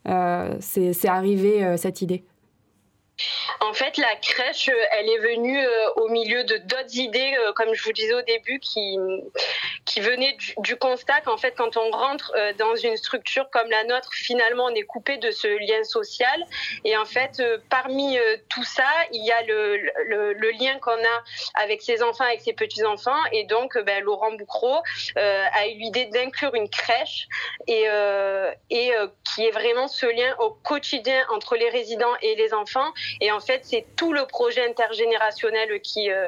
euh, 0.08 0.56
c'est 0.60 0.94
c'est 0.94 1.08
arrivé 1.08 1.64
euh, 1.64 1.78
cette 1.78 2.02
idée? 2.02 2.24
En 3.62 3.74
fait, 3.74 3.98
la 3.98 4.16
crèche, 4.16 4.70
euh, 4.70 4.86
elle 4.92 5.10
est 5.10 5.18
venue 5.18 5.60
euh, 5.60 5.90
au 5.96 6.10
milieu 6.10 6.44
de 6.44 6.58
d'autres 6.58 6.96
idées, 6.96 7.36
euh, 7.40 7.52
comme 7.54 7.74
je 7.74 7.84
vous 7.84 7.92
disais 7.92 8.14
au 8.14 8.22
début, 8.22 8.60
qui, 8.60 8.98
qui 9.86 10.00
venaient 10.02 10.38
du, 10.58 10.76
constat 10.76 11.22
qu'en 11.22 11.38
fait, 11.38 11.54
quand 11.58 11.78
on 11.78 11.90
rentre 11.92 12.32
dans 12.58 12.76
une 12.76 12.98
structure 12.98 13.50
comme 13.50 13.70
la 13.70 13.84
nôtre, 13.86 14.10
finalement, 14.14 14.66
on 14.66 14.76
est 14.76 14.84
coupé 14.84 15.18
de 15.18 15.32
ce 15.32 15.48
lien 15.48 15.84
social. 15.84 16.46
Et 16.84 16.96
en 16.98 17.06
fait, 17.06 17.42
parmi 17.70 18.18
tout 18.50 18.64
ça, 18.64 18.88
il 19.12 19.26
y 19.26 19.32
a 19.32 19.42
le, 19.44 20.52
lien 20.52 20.78
qu'on 20.80 20.92
a 20.92 21.24
avec 21.56 21.82
ses 21.82 22.04
enfants, 22.04 22.26
avec 22.26 22.42
ses 22.42 22.54
petits-enfants. 22.54 23.20
Et 23.32 23.46
donc, 23.46 23.78
ben, 23.78 24.04
Laurent 24.04 24.32
euh, 25.18 25.46
a 25.54 25.68
eu 25.68 25.78
l'idée 25.78 26.06
d'inclure 26.06 26.54
une 26.56 26.70
crèche 26.70 27.28
et, 27.68 27.88
qui 28.70 29.46
est 29.46 29.52
vraiment 29.52 29.88
ce 29.88 30.06
lien 30.06 30.36
au 30.40 30.52
quotidien 30.52 31.26
entre 31.30 31.56
les 31.56 31.70
résidents 31.70 32.16
et 32.22 32.36
les 32.36 32.54
enfants. 32.54 32.92
Et 33.22 33.32
en 33.32 33.40
fait, 33.40 33.62
c'est 33.64 33.86
tout 33.96 34.14
le 34.14 34.26
projet 34.26 34.68
intergénérationnel 34.68 35.80
qui, 35.82 36.12
euh, 36.12 36.28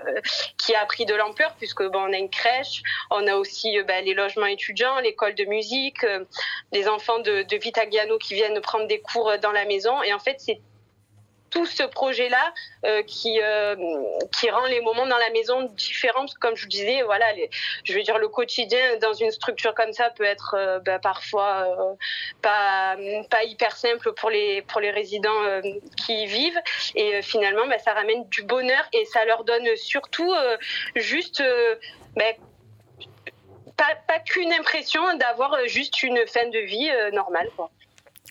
qui 0.58 0.76
a 0.76 0.86
pris 0.86 1.06
de 1.06 1.16
l'ampleur, 1.16 1.56
puisque 1.58 1.84
bon, 1.84 2.00
on 2.00 2.14
a 2.14 2.18
une 2.18 2.30
crèche, 2.30 2.82
on 3.12 3.26
a 3.28 3.36
aussi 3.36 3.78
euh, 3.78 3.84
ben, 3.84 4.04
les 4.04 4.14
logements 4.14 4.46
étudiants, 4.46 5.00
l'école 5.00 5.36
de 5.36 5.46
musique, 5.46 6.04
euh, 6.04 6.26
des 6.72 6.88
enfants 6.88 7.20
de, 7.20 7.44
de 7.44 7.58
Vitagliano 7.58 8.18
qui 8.18 8.36
viennent 8.36 8.60
prendre 8.62 8.88
des 8.88 9.00
cours 9.00 9.32
dans 9.42 9.52
la 9.52 9.66
maison. 9.66 10.02
Et 10.04 10.14
en 10.14 10.20
fait, 10.20 10.36
c'est 10.40 10.62
tout 11.50 11.66
ce 11.66 11.84
projet-là 11.84 12.54
euh, 12.86 13.04
qui, 13.04 13.40
euh, 13.42 13.76
qui 14.38 14.50
rend 14.50 14.66
les 14.66 14.82
moments 14.82 15.06
dans 15.06 15.18
la 15.18 15.30
maison 15.32 15.64
différents. 15.64 16.26
Comme 16.40 16.56
je 16.56 16.64
vous 16.64 16.70
disais, 16.70 17.02
voilà, 17.04 17.26
je 17.84 17.94
veux 17.94 18.04
dire, 18.04 18.18
le 18.18 18.28
quotidien 18.28 18.98
dans 19.02 19.14
une 19.14 19.32
structure 19.32 19.74
comme 19.74 19.94
ça 19.94 20.10
peut 20.10 20.24
être 20.24 20.56
euh, 20.58 20.80
bah, 20.80 21.00
parfois 21.00 21.98
pas, 22.42 22.96
hyper 23.44 23.76
simple 23.76 24.14
pour 24.14 24.30
les, 24.30 24.62
pour 24.64 24.82
les 24.82 24.92
résidents 24.92 25.62
qui 25.98 26.24
y 26.24 26.26
vivent. 26.26 26.60
Et 26.96 27.22
finalement, 27.22 27.68
bah, 27.68 27.80
ça 27.80 27.94
ramène 27.94 28.28
du 28.30 28.44
bonheur 28.44 28.84
et 28.94 29.06
ça 29.06 29.26
leur 29.26 29.44
donne 29.44 29.76
surtout 29.76 30.34
juste... 30.96 31.44
bah, 32.16 32.26
pas, 33.78 33.96
pas 34.08 34.20
qu'une 34.20 34.52
impression 34.52 35.02
d'avoir 35.16 35.56
juste 35.68 36.04
une 36.04 36.28
fin 36.28 36.48
de 36.50 36.60
vie 36.60 36.90
normale. 37.14 37.50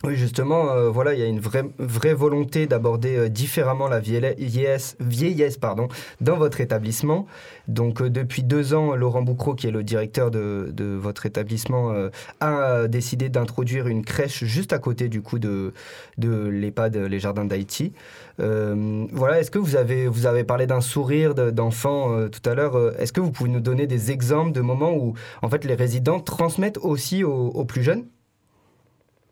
Oui, 0.04 0.14
justement, 0.14 0.70
euh, 0.70 0.90
voilà, 0.90 1.12
il 1.14 1.18
y 1.18 1.24
a 1.24 1.26
une 1.26 1.40
vraie, 1.40 1.64
vraie 1.80 2.14
volonté 2.14 2.68
d'aborder 2.68 3.16
euh, 3.16 3.28
différemment 3.28 3.88
la 3.88 3.98
vieille- 3.98 4.37
vieillesse, 4.38 4.96
vieillesse 5.00 5.56
pardon, 5.56 5.88
dans 6.20 6.37
votre 6.37 6.61
établissement. 6.61 7.26
Donc, 7.66 8.00
euh, 8.00 8.08
depuis 8.08 8.44
deux 8.44 8.74
ans, 8.74 8.94
Laurent 8.94 9.22
Boucreau, 9.22 9.56
qui 9.56 9.66
est 9.66 9.72
le 9.72 9.82
directeur 9.82 10.30
de, 10.30 10.70
de 10.72 10.84
votre 10.94 11.26
établissement, 11.26 11.90
euh, 11.90 12.11
a 12.38 12.87
décidé 12.87 13.28
d'introduire 13.28 13.88
une 13.88 14.04
crèche 14.04 14.44
juste 14.44 14.72
à 14.72 14.78
côté 14.78 15.08
du 15.08 15.20
coup 15.20 15.40
de, 15.40 15.72
de 16.16 16.46
l'EHPAD 16.46 16.94
Les 16.96 17.18
Jardins 17.18 17.44
d'Haïti. 17.44 17.92
Euh, 18.38 19.04
voilà, 19.12 19.40
est-ce 19.40 19.50
que 19.50 19.58
vous 19.58 19.74
avez, 19.74 20.06
vous 20.06 20.26
avez 20.26 20.44
parlé 20.44 20.68
d'un 20.68 20.80
sourire 20.80 21.34
de- 21.34 21.50
d'enfant 21.50 22.12
euh, 22.14 22.28
tout 22.28 22.48
à 22.48 22.54
l'heure 22.54 22.76
euh, 22.76 22.92
Est-ce 23.00 23.12
que 23.12 23.20
vous 23.20 23.32
pouvez 23.32 23.50
nous 23.50 23.58
donner 23.58 23.88
des 23.88 24.12
exemples 24.12 24.52
de 24.52 24.61
moments 24.61 24.92
où, 24.94 25.14
en 25.42 25.48
fait, 25.48 25.64
les 25.64 25.74
résidents 25.74 26.20
transmettent 26.20 26.78
aussi 26.78 27.24
aux- 27.24 27.48
aux 27.48 27.64
plus 27.64 27.82
jeunes? 27.82 28.04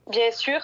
Bien 0.08 0.30
sûr, 0.30 0.60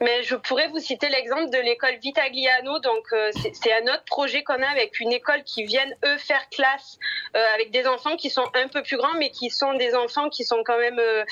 mais 0.00 0.22
je 0.22 0.36
pourrais 0.36 0.68
vous 0.68 0.78
citer 0.78 1.10
l'exemple 1.10 1.50
de 1.50 1.58
l'école 1.58 1.96
Vitagliano. 1.96 2.78
Donc, 2.78 3.04
euh, 3.12 3.30
c'est- 3.52 3.72
un 3.74 3.82
autre 3.92 4.04
projet 4.06 4.42
qu'on 4.42 4.62
a 4.62 4.68
avec 4.68 5.00
une 5.00 5.12
école 5.12 5.44
qui 5.44 5.64
viennent 5.64 5.94
eux 6.06 6.16
faire 6.16 6.48
classe 6.48 6.98
euh, 7.36 7.44
avec 7.54 7.70
des 7.72 7.86
enfants 7.86 8.16
qui 8.16 8.30
sont 8.30 8.46
un 8.54 8.68
peu 8.68 8.82
plus 8.82 8.96
grands, 8.96 9.12
mais 9.18 9.28
qui 9.30 9.50
sont 9.50 9.74
des 9.74 9.94
enfants 9.94 10.30
qui 10.30 10.44
sont 10.44 10.62
quand 10.64 10.78
même 10.78 10.98
euh, 10.98 11.24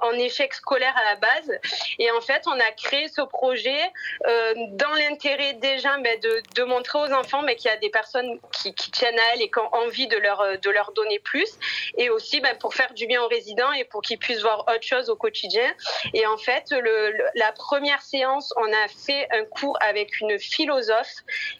en, 0.00 0.12
échec 0.14 0.52
scolaire 0.52 0.96
à 0.96 1.04
la 1.10 1.16
base. 1.16 1.60
Et 2.00 2.10
en 2.10 2.20
fait, 2.20 2.42
on 2.46 2.58
a 2.58 2.70
créé 2.72 3.06
ce 3.08 3.20
projet 3.20 3.78
dans 4.24 4.92
l'intérêt 4.94 5.54
déjà 5.54 5.96
ben, 5.98 6.18
de, 6.20 6.62
montrer 6.64 6.98
aux 6.98 7.12
enfants 7.12 7.42
mais 7.42 7.56
qu'il 7.56 7.70
y 7.70 7.74
a 7.74 7.76
des 7.76 7.90
personnes 7.90 8.38
qui, 8.52 8.74
qui 8.74 8.90
tiennent 8.90 9.18
à 9.18 9.34
elles 9.34 9.42
et 9.42 9.50
qui 9.50 9.58
ont 9.58 9.74
envie 9.74 10.06
de 10.08 10.16
leur, 10.16 10.58
de 10.58 10.70
leur 10.70 10.92
donner 10.92 11.18
plus, 11.18 11.50
et 11.98 12.10
aussi 12.10 12.40
ben, 12.40 12.56
pour 12.58 12.74
faire 12.74 12.92
du 12.94 13.06
bien 13.06 13.22
aux 13.22 13.28
résidents 13.28 13.72
et 13.72 13.84
pour 13.84 14.02
qu'ils 14.02 14.18
puissent 14.18 14.42
voir 14.42 14.60
autre 14.60 14.82
chose 14.82 15.10
au 15.10 15.16
quotidien. 15.16 15.72
Et 16.14 16.26
en 16.26 16.36
fait, 16.36 16.63
le- 16.70 17.10
le- 17.10 17.24
la 17.34 17.52
première 17.52 18.02
séance, 18.02 18.52
on 18.56 18.72
a 18.72 18.88
fait 18.88 19.28
un 19.32 19.44
cours 19.44 19.76
avec 19.80 20.20
une 20.20 20.38
philosophe 20.38 21.12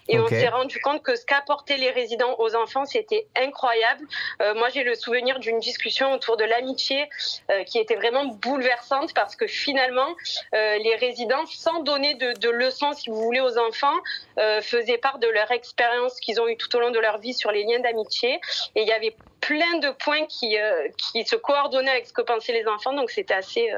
et 0.09 0.19
on 0.19 0.27
s'est 0.29 0.49
rendu 0.49 0.81
compte 0.81 1.03
que 1.03 1.17
ce 1.17 1.25
qu'apportaient 1.27 1.77
les 1.77 1.91
résidents 1.91 2.35
aux 2.39 2.55
enfants, 2.55 2.85
c'était 2.85 3.27
incroyable. 3.37 4.05
Euh, 4.43 4.55
moi, 4.55 4.69
j'ai 4.69 4.83
le 4.85 4.95
souvenir 4.95 5.39
d'une 5.39 5.59
discussion 5.59 6.13
autour 6.13 6.37
de 6.37 6.45
l'amitié 6.45 7.09
euh, 7.51 7.65
qui 7.65 7.79
était 7.79 7.97
vraiment 7.97 8.25
bouleversante 8.27 9.15
parce 9.15 9.37
que 9.37 9.47
finalement, 9.47 10.15
euh, 10.55 10.79
les 10.79 10.97
résidents, 10.97 11.45
sans 11.47 11.81
donner 11.83 12.15
de, 12.15 12.33
de 12.33 12.51
leçons, 12.51 12.93
si 12.93 13.11
vous 13.11 13.21
voulez, 13.23 13.41
aux 13.41 13.59
enfants, 13.59 13.95
faisaient 14.63 14.99
part 14.99 15.19
de 15.19 15.29
leur 15.29 15.51
expérience 15.53 16.19
qu'ils 16.21 16.41
ont 16.41 16.49
eue 16.49 16.57
tout 16.57 16.75
au 16.77 16.81
long 16.81 16.91
de 16.91 16.99
leur 16.99 17.19
vie 17.19 17.35
sur 17.35 17.53
les 17.53 17.63
liens 17.65 17.79
d'amitié. 17.79 18.41
Et 18.75 18.83
il 18.83 18.89
y 18.89 18.93
avait 18.93 19.15
plein 19.41 19.79
de 19.79 19.91
points 19.91 20.25
qui, 20.27 20.57
qui 20.97 21.25
se 21.25 21.37
coordonnaient 21.37 21.91
avec 21.91 22.07
ce 22.07 22.13
que 22.13 22.23
pensaient 22.23 22.53
les 22.53 22.67
enfants, 22.67 22.95
donc 22.95 23.11
c'était 23.11 23.35
assez, 23.35 23.71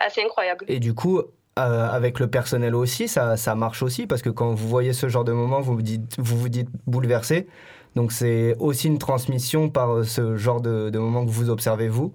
assez 0.00 0.22
incroyable. 0.22 0.63
Et 0.68 0.80
du 0.80 0.94
coup, 0.94 1.18
euh, 1.18 1.88
avec 1.88 2.20
le 2.20 2.28
personnel 2.28 2.74
aussi, 2.74 3.08
ça, 3.08 3.36
ça 3.36 3.54
marche 3.54 3.82
aussi 3.82 4.06
parce 4.06 4.22
que 4.22 4.30
quand 4.30 4.52
vous 4.54 4.68
voyez 4.68 4.92
ce 4.92 5.08
genre 5.08 5.24
de 5.24 5.32
moment, 5.32 5.60
vous 5.60 5.74
vous 5.74 5.82
dites, 5.82 6.16
vous, 6.18 6.38
vous 6.38 6.48
dites 6.48 6.68
bouleversé. 6.86 7.46
Donc 7.94 8.12
c'est 8.12 8.56
aussi 8.58 8.88
une 8.88 8.98
transmission 8.98 9.70
par 9.70 9.90
euh, 9.92 10.04
ce 10.04 10.36
genre 10.36 10.60
de 10.60 10.98
moment 10.98 11.24
que 11.24 11.30
vous 11.30 11.50
observez 11.50 11.88
vous. 11.88 12.14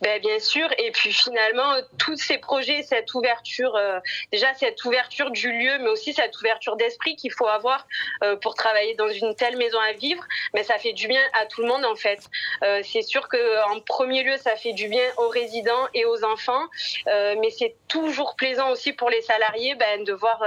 Ben, 0.00 0.20
bien 0.20 0.38
sûr, 0.38 0.68
et 0.78 0.90
puis 0.90 1.12
finalement, 1.12 1.74
tous 1.98 2.16
ces 2.16 2.38
projets, 2.38 2.82
cette 2.82 3.12
ouverture, 3.14 3.76
euh, 3.76 3.98
déjà 4.32 4.52
cette 4.54 4.84
ouverture 4.84 5.30
du 5.30 5.50
lieu, 5.52 5.78
mais 5.80 5.88
aussi 5.88 6.12
cette 6.12 6.36
ouverture 6.38 6.76
d'esprit 6.76 7.16
qu'il 7.16 7.32
faut 7.32 7.46
avoir 7.46 7.86
euh, 8.22 8.36
pour 8.36 8.54
travailler 8.54 8.94
dans 8.94 9.08
une 9.08 9.34
telle 9.34 9.56
maison 9.56 9.78
à 9.80 9.92
vivre, 9.92 10.22
mais 10.52 10.62
ça 10.62 10.78
fait 10.78 10.92
du 10.92 11.08
bien 11.08 11.22
à 11.34 11.46
tout 11.46 11.62
le 11.62 11.68
monde 11.68 11.84
en 11.84 11.94
fait. 11.94 12.20
Euh, 12.62 12.80
c'est 12.84 13.02
sûr 13.02 13.28
que 13.28 13.72
en 13.72 13.80
premier 13.80 14.22
lieu, 14.22 14.36
ça 14.36 14.56
fait 14.56 14.72
du 14.72 14.88
bien 14.88 15.04
aux 15.16 15.28
résidents 15.28 15.88
et 15.94 16.04
aux 16.04 16.24
enfants, 16.24 16.64
mais 17.06 17.50
c'est 17.50 17.76
toujours 17.88 18.36
plaisant 18.36 18.70
aussi 18.70 18.92
pour 18.92 19.10
les 19.10 19.22
salariés 19.22 19.74
ben, 19.74 20.04
de 20.04 20.12
voir 20.12 20.42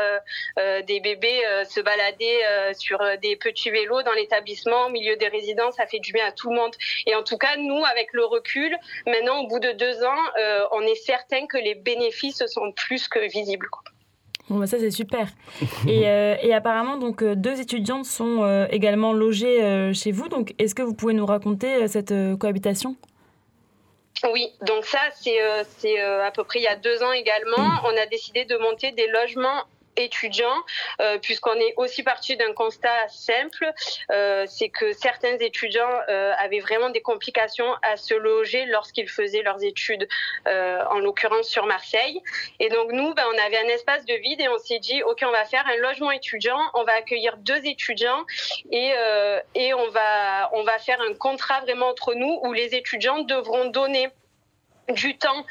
des 0.57 0.99
bébés 0.99 1.41
se 1.69 1.79
balader 1.79 2.39
sur 2.77 2.99
des 3.21 3.35
petits 3.35 3.69
vélos 3.69 4.01
dans 4.03 4.11
l'établissement, 4.13 4.87
au 4.87 4.89
milieu 4.89 5.15
des 5.17 5.27
résidents, 5.27 5.71
ça 5.71 5.85
fait 5.85 5.99
du 5.99 6.11
bien 6.11 6.25
à 6.27 6.31
tout 6.31 6.49
le 6.49 6.55
monde. 6.55 6.75
Et 7.05 7.15
en 7.15 7.23
tout 7.23 7.37
cas, 7.37 7.55
nous, 7.57 7.83
avec 7.85 8.13
le 8.13 8.25
recul, 8.25 8.77
maintenant, 9.07 9.39
au 9.41 9.47
bout 9.47 9.59
de 9.59 9.71
deux 9.71 10.03
ans, 10.03 10.23
euh, 10.39 10.65
on 10.73 10.81
est 10.81 10.95
certain 10.95 11.47
que 11.47 11.57
les 11.57 11.75
bénéfices 11.75 12.45
sont 12.45 12.71
plus 12.73 13.07
que 13.07 13.19
visibles. 13.29 13.67
quoi. 13.69 13.83
Bon, 14.49 14.59
bah 14.59 14.67
ça 14.67 14.79
c'est 14.79 14.91
super. 14.91 15.27
et, 15.87 16.07
euh, 16.07 16.35
et 16.41 16.53
apparemment, 16.53 16.97
donc 16.97 17.21
euh, 17.21 17.35
deux 17.35 17.59
étudiantes 17.59 18.05
sont 18.05 18.43
euh, 18.43 18.65
également 18.69 19.11
logées 19.11 19.61
euh, 19.61 19.93
chez 19.93 20.11
vous. 20.11 20.29
Donc, 20.29 20.53
est-ce 20.57 20.73
que 20.73 20.83
vous 20.83 20.93
pouvez 20.93 21.13
nous 21.13 21.25
raconter 21.25 21.87
cette 21.87 22.13
cohabitation? 22.39 22.95
Oui, 24.31 24.51
donc 24.65 24.85
ça, 24.85 24.99
c'est 25.11 25.99
à 25.99 26.31
peu 26.31 26.43
près 26.43 26.59
il 26.59 26.63
y 26.63 26.67
a 26.67 26.75
deux 26.75 27.03
ans 27.03 27.11
également. 27.11 27.81
On 27.83 27.95
a 27.97 28.05
décidé 28.07 28.45
de 28.45 28.57
monter 28.57 28.91
des 28.91 29.07
logements 29.07 29.63
étudiants, 29.97 30.63
euh, 31.01 31.17
puisqu'on 31.19 31.55
est 31.55 31.73
aussi 31.77 32.03
parti 32.03 32.37
d'un 32.37 32.53
constat 32.53 33.07
simple, 33.09 33.71
euh, 34.11 34.45
c'est 34.47 34.69
que 34.69 34.93
certains 34.93 35.37
étudiants 35.37 35.99
euh, 36.09 36.33
avaient 36.37 36.59
vraiment 36.59 36.89
des 36.89 37.01
complications 37.01 37.75
à 37.81 37.97
se 37.97 38.13
loger 38.13 38.65
lorsqu'ils 38.65 39.09
faisaient 39.09 39.41
leurs 39.41 39.63
études, 39.63 40.07
en 40.45 40.99
l'occurrence 40.99 41.47
sur 41.47 41.65
Marseille. 41.65 42.21
Et 42.59 42.69
donc 42.69 42.91
nous, 42.91 43.13
ben, 43.13 43.23
on 43.33 43.37
avait 43.45 43.57
un 43.57 43.67
espace 43.67 44.05
de 44.05 44.13
vide 44.13 44.39
et 44.39 44.47
on 44.47 44.57
s'est 44.57 44.79
dit, 44.79 45.03
ok, 45.03 45.23
on 45.25 45.31
va 45.31 45.45
faire 45.45 45.65
un 45.67 45.77
logement 45.77 46.11
étudiant, 46.11 46.59
on 46.73 46.83
va 46.83 46.93
accueillir 46.93 47.37
deux 47.37 47.65
étudiants 47.65 48.25
et, 48.71 48.93
et 49.55 49.73
on, 49.73 49.89
va, 49.89 50.49
on 50.53 50.63
va 50.63 50.77
faire 50.79 51.01
un 51.01 51.13
contrat 51.13 51.61
vraiment 51.61 51.89
entre 51.89 52.13
nous 52.13 52.39
où 52.43 52.53
les 52.53 52.75
étudiants 52.75 53.19
devront 53.19 53.65
donner 53.65 54.09
du 54.89 55.17
temps 55.17 55.45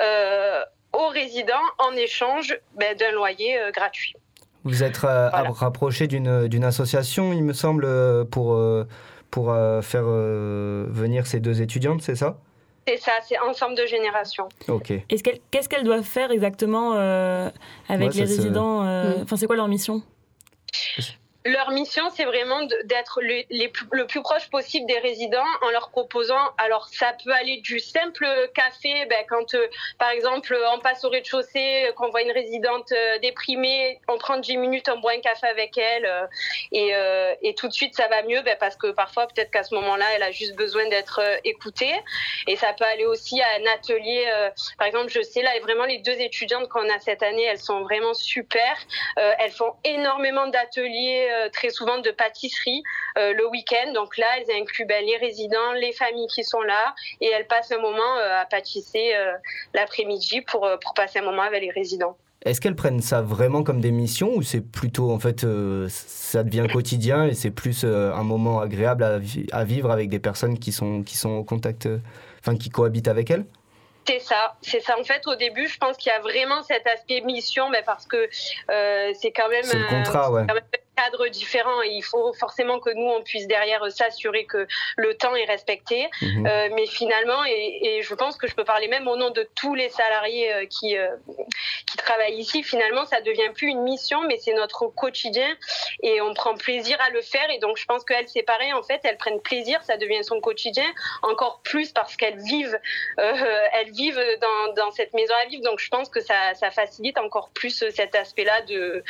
euh, 0.00 0.64
aux 0.98 1.08
résidents 1.08 1.68
en 1.78 1.92
échange 1.96 2.48
ben, 2.78 2.96
d'un 2.98 3.12
loyer 3.12 3.58
euh, 3.58 3.70
gratuit. 3.70 4.14
Vous 4.64 4.82
êtes 4.82 5.02
euh, 5.04 5.30
rapproché 5.30 6.06
d'une 6.08 6.48
d'une 6.48 6.64
association, 6.64 7.32
il 7.32 7.42
me 7.44 7.52
semble, 7.54 7.84
euh, 7.86 8.24
pour, 8.24 8.52
euh, 8.54 8.84
pour 9.30 9.50
euh, 9.50 9.80
faire 9.82 10.04
euh, 10.06 10.86
venir 10.90 11.26
ces 11.26 11.40
deux 11.40 11.62
étudiantes, 11.62 12.02
c'est 12.02 12.16
ça? 12.16 12.38
C'est 12.86 12.96
ça, 12.96 13.12
c'est 13.26 13.38
ensemble 13.38 13.76
de 13.76 13.86
générations. 13.86 14.48
Ok. 14.66 14.92
Qu'elles- 15.08 15.38
Qu'est-ce 15.50 15.68
qu'elles 15.68 15.84
doivent 15.84 16.02
faire 16.18 16.30
exactement 16.30 16.94
euh, 16.96 17.48
avec 17.88 18.08
Ouais, 18.08 18.14
les 18.16 18.24
résidents 18.24 18.82
euh, 18.84 19.18
Mm. 19.18 19.22
Enfin, 19.22 19.36
c'est 19.36 19.46
quoi 19.46 19.56
leur 19.56 19.68
mission? 19.68 20.02
Leur 21.48 21.70
mission, 21.70 22.10
c'est 22.10 22.26
vraiment 22.26 22.62
d'être 22.84 23.20
le, 23.22 23.68
plus- 23.68 24.20
proche 24.20 24.50
possible 24.50 24.86
des 24.86 24.98
résidents 24.98 25.46
en 25.62 25.70
leur 25.70 25.88
proposant. 25.88 26.50
Alors, 26.58 26.88
ça 26.88 27.14
peut 27.24 27.32
aller 27.32 27.58
du 27.62 27.78
simple 27.78 28.26
café, 28.54 29.06
ben, 29.06 29.24
quand, 29.26 29.54
euh, 29.54 29.66
par 29.98 30.10
exemple, 30.10 30.54
on 30.74 30.78
passe 30.80 31.04
au 31.04 31.08
rez-de-chaussée, 31.08 31.90
qu'on 31.96 32.10
voit 32.10 32.20
une 32.20 32.32
résidente 32.32 32.92
euh, 32.92 33.18
déprimée, 33.20 33.98
on 34.08 34.18
prend 34.18 34.36
10 34.36 34.58
minutes, 34.58 34.90
on 34.94 34.98
boit 34.98 35.12
un 35.12 35.20
café 35.20 35.46
avec 35.46 35.78
elle, 35.78 36.04
euh, 36.04 36.26
et, 36.72 37.48
et 37.48 37.54
tout 37.54 37.68
de 37.68 37.72
suite, 37.72 37.94
ça 37.94 38.08
va 38.08 38.22
mieux, 38.24 38.42
ben, 38.42 38.56
parce 38.60 38.76
que 38.76 38.90
parfois, 38.90 39.26
peut-être 39.26 39.50
qu'à 39.50 39.62
ce 39.62 39.74
moment-là, 39.76 40.04
elle 40.16 40.22
a 40.22 40.30
juste 40.30 40.54
besoin 40.54 40.86
d'être 40.88 41.22
écoutée. 41.44 41.94
Et 42.46 42.56
ça 42.56 42.74
peut 42.74 42.84
aller 42.84 43.06
aussi 43.06 43.40
à 43.40 43.46
un 43.58 43.74
atelier. 43.74 44.26
par 44.76 44.86
exemple, 44.86 45.08
je 45.08 45.22
sais 45.22 45.42
là, 45.42 45.50
vraiment 45.62 45.84
les 45.84 45.98
deux 45.98 46.20
étudiantes 46.20 46.68
qu'on 46.68 46.88
a 46.90 46.98
cette 46.98 47.22
année, 47.22 47.44
elles 47.44 47.58
sont 47.58 47.82
vraiment 47.82 48.12
super. 48.12 48.76
Elles 49.16 49.52
font 49.52 49.74
énormément 49.84 50.46
d'ateliers, 50.48 51.28
très 51.52 51.70
souvent 51.70 51.98
de 51.98 52.10
pâtisserie 52.10 52.82
euh, 53.16 53.32
le 53.34 53.48
week-end. 53.48 53.92
Donc 53.92 54.16
là, 54.18 54.26
elles 54.36 54.60
incluent 54.60 54.86
ben, 54.86 55.04
les 55.04 55.16
résidents, 55.16 55.72
les 55.72 55.92
familles 55.92 56.28
qui 56.28 56.44
sont 56.44 56.62
là, 56.62 56.94
et 57.20 57.26
elles 57.26 57.46
passent 57.46 57.72
un 57.72 57.80
moment 57.80 58.16
euh, 58.18 58.42
à 58.42 58.46
pâtisser 58.46 59.14
euh, 59.14 59.32
l'après-midi 59.74 60.42
pour, 60.42 60.64
euh, 60.64 60.76
pour 60.82 60.94
passer 60.94 61.18
un 61.20 61.22
moment 61.22 61.42
avec 61.42 61.62
les 61.62 61.70
résidents. 61.70 62.16
Est-ce 62.44 62.60
qu'elles 62.60 62.76
prennent 62.76 63.02
ça 63.02 63.20
vraiment 63.20 63.64
comme 63.64 63.80
des 63.80 63.90
missions 63.90 64.30
ou 64.34 64.42
c'est 64.42 64.60
plutôt 64.60 65.10
en 65.10 65.18
fait 65.18 65.42
euh, 65.42 65.88
ça 65.90 66.44
devient 66.44 66.66
quotidien 66.72 67.26
et 67.26 67.34
c'est 67.34 67.50
plus 67.50 67.82
euh, 67.84 68.12
un 68.12 68.22
moment 68.22 68.60
agréable 68.60 69.02
à, 69.02 69.18
vi- 69.18 69.48
à 69.50 69.64
vivre 69.64 69.90
avec 69.90 70.08
des 70.08 70.20
personnes 70.20 70.56
qui 70.56 70.70
sont, 70.70 71.02
qui 71.02 71.16
sont 71.16 71.30
au 71.30 71.42
contact, 71.42 71.86
euh, 71.86 71.98
enfin 72.38 72.56
qui 72.56 72.70
cohabitent 72.70 73.08
avec 73.08 73.30
elles? 73.32 73.44
C'est 74.06 74.20
ça, 74.20 74.54
c'est 74.62 74.80
ça. 74.80 74.96
En 74.98 75.04
fait, 75.04 75.26
au 75.26 75.34
début, 75.34 75.66
je 75.66 75.76
pense 75.78 75.96
qu'il 75.98 76.10
y 76.10 76.14
a 76.14 76.20
vraiment 76.20 76.62
cet 76.62 76.86
aspect 76.86 77.20
mission, 77.22 77.68
mais 77.70 77.82
parce 77.84 78.06
que 78.06 78.16
euh, 78.70 79.12
c'est 79.20 79.32
quand 79.32 79.50
même 79.50 79.64
C'est 79.64 79.76
le 79.76 79.88
contrat, 79.88 80.30
ouais. 80.30 80.46
Quand 80.98 81.02
même 81.02 81.08
un 81.08 81.10
cadre 81.10 81.28
différent 81.28 81.82
et 81.82 81.90
il 81.90 82.02
faut 82.02 82.32
forcément 82.34 82.80
que 82.80 82.90
nous 82.90 83.08
on 83.08 83.22
puisse 83.22 83.46
derrière 83.46 83.90
s'assurer 83.90 84.44
que 84.44 84.66
le 84.96 85.14
temps 85.14 85.34
est 85.34 85.44
respecté. 85.44 86.08
Mhm. 86.22 86.46
Euh, 86.46 86.68
mais 86.74 86.86
finalement, 86.86 87.44
et, 87.46 87.80
et 87.82 88.02
je 88.02 88.14
pense 88.14 88.36
que 88.36 88.46
je 88.46 88.54
peux 88.54 88.64
parler 88.64 88.88
même 88.88 89.08
au 89.08 89.16
nom 89.16 89.30
de 89.30 89.48
tous 89.54 89.74
les 89.74 89.88
salariés 89.88 90.52
euh, 90.52 90.66
qui 90.66 90.96
euh, 90.96 91.08
qui 91.86 91.96
travaillent 91.96 92.38
ici, 92.38 92.62
finalement, 92.62 93.04
ça 93.06 93.20
devient 93.20 93.50
plus 93.54 93.68
une 93.68 93.82
mission, 93.82 94.22
mais 94.22 94.36
c'est 94.38 94.52
notre 94.54 94.86
quotidien 94.88 95.48
et 96.02 96.20
on 96.20 96.34
prend 96.34 96.54
plaisir 96.54 96.98
à 97.00 97.10
le 97.10 97.22
faire. 97.22 97.48
Et 97.50 97.58
donc, 97.58 97.76
je 97.78 97.86
pense 97.86 98.04
qu'elles, 98.04 98.28
c'est 98.28 98.42
pareil, 98.42 98.72
en 98.72 98.82
fait, 98.82 99.00
elles 99.04 99.16
prennent 99.16 99.40
plaisir, 99.40 99.82
ça 99.82 99.96
devient 99.96 100.22
son 100.22 100.40
quotidien, 100.40 100.86
encore 101.22 101.60
plus 101.62 101.92
parce 101.92 102.16
qu'elles 102.16 102.38
vivent, 102.38 102.78
elles 103.16 103.92
vivent 103.92 104.22
dans, 104.40 104.74
dans 104.74 104.90
cette 104.90 105.14
maison 105.14 105.34
à 105.42 105.48
vivre. 105.48 105.62
Donc, 105.62 105.78
je 105.78 105.88
pense 105.88 106.08
que 106.08 106.20
ça, 106.20 106.54
ça 106.54 106.70
facilite 106.70 107.18
encore 107.18 107.50
plus 107.50 107.84
cet 107.90 108.14
aspect-là 108.14 108.62
de, 108.62 109.02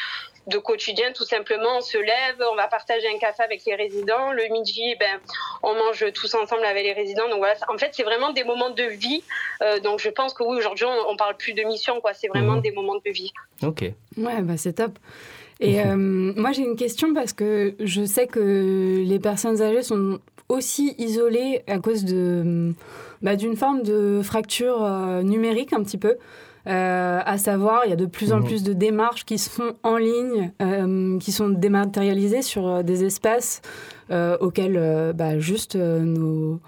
de 0.47 0.59
quotidien, 0.59 1.13
tout 1.13 1.25
simplement. 1.25 1.79
On 1.79 1.81
se 1.81 1.99
lève, 1.99 2.37
on 2.53 2.57
va 2.57 2.69
partager 2.69 3.07
un 3.15 3.19
café 3.19 3.43
avec 3.43 3.65
les 3.67 3.75
résidents. 3.75 4.33
Le 4.33 4.51
midi, 4.53 4.95
ben, 4.99 5.21
on 5.63 5.75
mange 5.75 6.05
tous 6.15 6.35
ensemble 6.35 6.65
avec 6.65 6.85
les 6.85 6.93
résidents. 6.95 7.29
Donc 7.29 7.39
voilà, 7.39 7.55
en 7.69 7.77
fait, 7.77 7.91
c'est 7.93 8.03
vraiment 8.05 8.33
des 8.33 8.45
moments 8.45 8.71
de 8.71 8.85
vie. 8.85 9.23
Euh, 9.63 9.81
donc 9.81 10.01
je 10.01 10.09
pense 10.09 10.33
que 10.35 10.43
oui, 10.43 10.57
aujourd'hui, 10.57 10.87
on, 10.87 11.11
on 11.13 11.17
parle 11.17 11.37
plus 11.37 11.53
de 11.53 11.63
mission, 11.65 12.01
quoi. 12.01 12.15
C'est 12.15 12.29
vraiment 12.29 12.55
Mhm. 12.57 12.63
des 12.63 12.73
moments 12.73 12.97
de 13.05 13.11
vie. 13.11 13.33
Ok. 13.63 13.83
Ouais, 14.17 14.41
bah 14.43 14.57
c'est 14.57 14.75
top. 14.75 14.93
Et 15.61 15.81
euh, 15.81 15.97
moi, 15.97 16.53
j'ai 16.53 16.63
une 16.63 16.77
question 16.77 17.13
parce 17.13 17.33
que 17.33 17.75
je 17.81 18.05
sais 18.05 18.27
que 18.29 19.03
les 19.05 19.19
personnes 19.19 19.61
âgées 19.61 19.83
sont 19.83 20.21
aussi 20.49 20.95
isolées 20.99 21.63
à 21.67 21.79
cause 21.79 22.05
de 22.05 22.73
bah, 23.21 23.37
d'une 23.37 23.57
forme 23.57 23.83
de 23.83 24.23
fracture 24.23 24.83
euh, 24.85 25.23
numérique 25.23 25.73
un 25.73 25.83
petit 25.83 25.99
peu. 25.99 26.17
Euh, 26.69 27.21
à 27.25 27.39
savoir, 27.39 27.83
il 27.87 27.91
y 27.91 27.93
a 27.93 27.97
de 27.97 28.07
plus 28.07 28.33
en 28.33 28.39
Mhm. 28.39 28.45
plus 28.45 28.63
de 28.63 28.73
démarches 28.75 29.25
qui 29.25 29.39
se 29.39 29.49
font 29.49 29.75
en 29.83 29.97
ligne, 29.97 30.53
euh, 30.61 31.19
qui 31.19 31.33
sont 31.33 31.49
dématérialisées 31.49 32.43
sur 32.43 32.67
euh, 32.69 32.83
des 32.83 33.05
espaces 33.05 33.63
euh, 34.11 34.37
auxquels 34.41 34.77
euh, 34.77 35.13
bah, 35.15 35.39
juste 35.39 35.77
euh, 35.77 36.01
nos, 36.01 36.61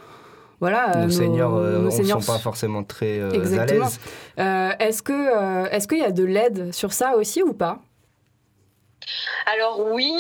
voilà, 0.58 0.96
nos, 0.96 1.10
seniors 1.10 1.52
ne 1.54 1.90
sont 1.90 2.32
pas 2.32 2.38
forcément 2.38 2.82
très 2.82 3.20
à 3.20 3.34
Exactement. 3.34 3.84
l'aise. 3.84 4.00
Euh, 4.38 4.70
est-ce 4.78 5.02
que 5.02 5.68
est-ce 5.70 5.86
qu'il 5.86 5.98
y 5.98 6.04
a 6.04 6.12
de 6.12 6.24
l'aide 6.24 6.72
sur 6.72 6.92
ça 6.92 7.16
aussi 7.16 7.42
ou 7.42 7.52
pas? 7.52 7.78
Alors 9.52 9.86
oui. 9.92 10.12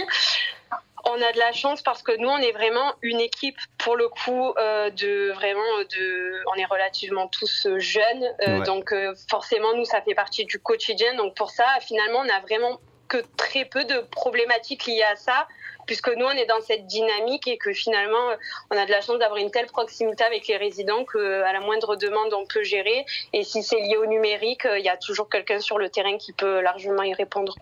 On 1.12 1.22
a 1.22 1.32
de 1.32 1.38
la 1.38 1.52
chance 1.52 1.82
parce 1.82 2.02
que 2.02 2.12
nous, 2.16 2.28
on 2.28 2.38
est 2.38 2.52
vraiment 2.52 2.94
une 3.02 3.20
équipe 3.20 3.56
pour 3.78 3.96
le 3.96 4.08
coup 4.08 4.52
euh, 4.58 4.90
de 4.90 5.32
vraiment 5.32 5.78
de. 5.96 6.42
On 6.52 6.54
est 6.54 6.64
relativement 6.66 7.26
tous 7.28 7.66
jeunes, 7.78 8.24
euh, 8.46 8.58
Ouais. 8.58 8.64
donc 8.64 8.92
euh, 8.92 9.14
forcément 9.28 9.74
nous, 9.74 9.84
ça 9.84 10.00
fait 10.02 10.14
partie 10.14 10.44
du 10.44 10.58
quotidien. 10.58 11.14
Donc 11.14 11.34
pour 11.34 11.50
ça, 11.50 11.64
finalement, 11.80 12.20
on 12.20 12.28
a 12.28 12.40
vraiment 12.40 12.78
que 13.08 13.18
très 13.36 13.64
peu 13.64 13.84
de 13.84 13.98
problématiques 14.12 14.86
liées 14.86 15.02
à 15.02 15.16
ça, 15.16 15.48
puisque 15.86 16.08
nous, 16.14 16.24
on 16.26 16.30
est 16.30 16.46
dans 16.46 16.60
cette 16.60 16.86
dynamique 16.86 17.48
et 17.48 17.58
que 17.58 17.72
finalement, 17.72 18.30
euh, 18.30 18.36
on 18.70 18.76
a 18.78 18.86
de 18.86 18.90
la 18.92 19.00
chance 19.00 19.18
d'avoir 19.18 19.38
une 19.38 19.50
telle 19.50 19.66
proximité 19.66 20.22
avec 20.22 20.46
les 20.46 20.56
résidents 20.56 21.04
qu'à 21.04 21.52
la 21.52 21.60
moindre 21.60 21.96
demande, 21.96 22.32
on 22.32 22.46
peut 22.46 22.62
gérer. 22.62 23.04
Et 23.32 23.42
si 23.42 23.64
c'est 23.64 23.80
lié 23.80 23.96
au 23.96 24.06
numérique, 24.06 24.64
euh, 24.64 24.78
il 24.78 24.84
y 24.84 24.88
a 24.88 24.96
toujours 24.96 25.28
quelqu'un 25.28 25.58
sur 25.58 25.76
le 25.78 25.88
terrain 25.88 26.16
qui 26.18 26.32
peut 26.32 26.60
largement 26.60 27.02
y 27.02 27.12
répondre. 27.12 27.56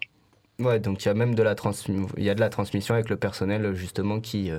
Ouais, 0.61 0.80
donc 0.80 1.04
il 1.04 1.06
y 1.06 1.11
a 1.11 1.14
même 1.14 1.34
de 1.36 1.42
la 1.42 1.54
transmission, 1.54 2.09
il 2.16 2.24
y 2.24 2.30
a 2.30 2.34
de 2.34 2.40
la 2.40 2.48
transmission 2.48 2.94
avec 2.94 3.09
le 3.11 3.16
personnel 3.16 3.74
justement 3.74 4.18
qui 4.18 4.50
euh, 4.50 4.59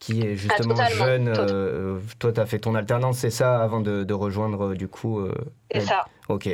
qui 0.00 0.22
est 0.22 0.36
justement 0.36 0.74
Ah, 0.78 0.88
totalement, 0.88 1.04
jeune. 1.06 1.28
euh, 1.36 1.98
toi, 2.18 2.32
tu 2.32 2.40
as 2.40 2.46
fait 2.46 2.58
ton 2.58 2.74
alternance, 2.74 3.18
c'est 3.18 3.30
ça, 3.30 3.60
avant 3.62 3.80
de, 3.80 4.04
de 4.04 4.14
rejoindre 4.14 4.68
euh, 4.70 4.74
du 4.74 4.88
coup. 4.88 5.20
euh, 5.20 5.34
C'est 5.70 5.80
ça. 5.80 6.06
Ok. 6.30 6.46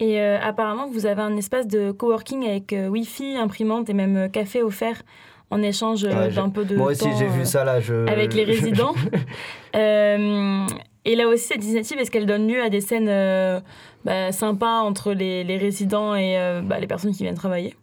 Et 0.00 0.20
euh, 0.20 0.38
apparemment, 0.40 0.88
vous 0.88 1.06
avez 1.06 1.22
un 1.22 1.36
espace 1.36 1.66
de 1.66 1.90
coworking 1.92 2.46
avec 2.48 2.72
euh, 2.72 2.88
Wi-Fi, 2.88 3.36
imprimante 3.36 3.90
et 3.90 3.94
même 3.94 4.30
café 4.30 4.62
offert 4.62 5.02
en 5.50 5.60
échange 5.62 6.04
Ouais, 6.04 6.30
d'un 6.30 6.48
peu 6.50 6.64
de 6.64 6.76
Moi 6.76 6.92
aussi, 6.92 7.08
j'ai 7.18 7.26
vu 7.28 7.44
ça 7.44 7.64
là. 7.64 7.80
Je... 7.80 8.06
avec 8.08 8.32
les 8.34 8.44
résidents. 8.52 8.94
Euh, 9.74 10.66
et 11.04 11.16
là 11.16 11.28
aussi, 11.28 11.44
cette 11.48 11.62
initiative, 11.64 11.98
est-ce 11.98 12.10
qu'elle 12.10 12.26
donne 12.26 12.48
lieu 12.48 12.62
à 12.62 12.70
des 12.70 12.80
scènes 12.80 13.08
euh, 13.08 13.60
bah, 14.04 14.32
sympas 14.32 14.80
entre 14.80 15.12
les, 15.12 15.44
les 15.44 15.56
résidents 15.56 16.14
et 16.14 16.38
euh, 16.38 16.60
bah, 16.62 16.78
les 16.78 16.86
personnes 16.86 17.12
qui 17.14 17.22
viennent 17.22 17.34
travailler 17.34 17.74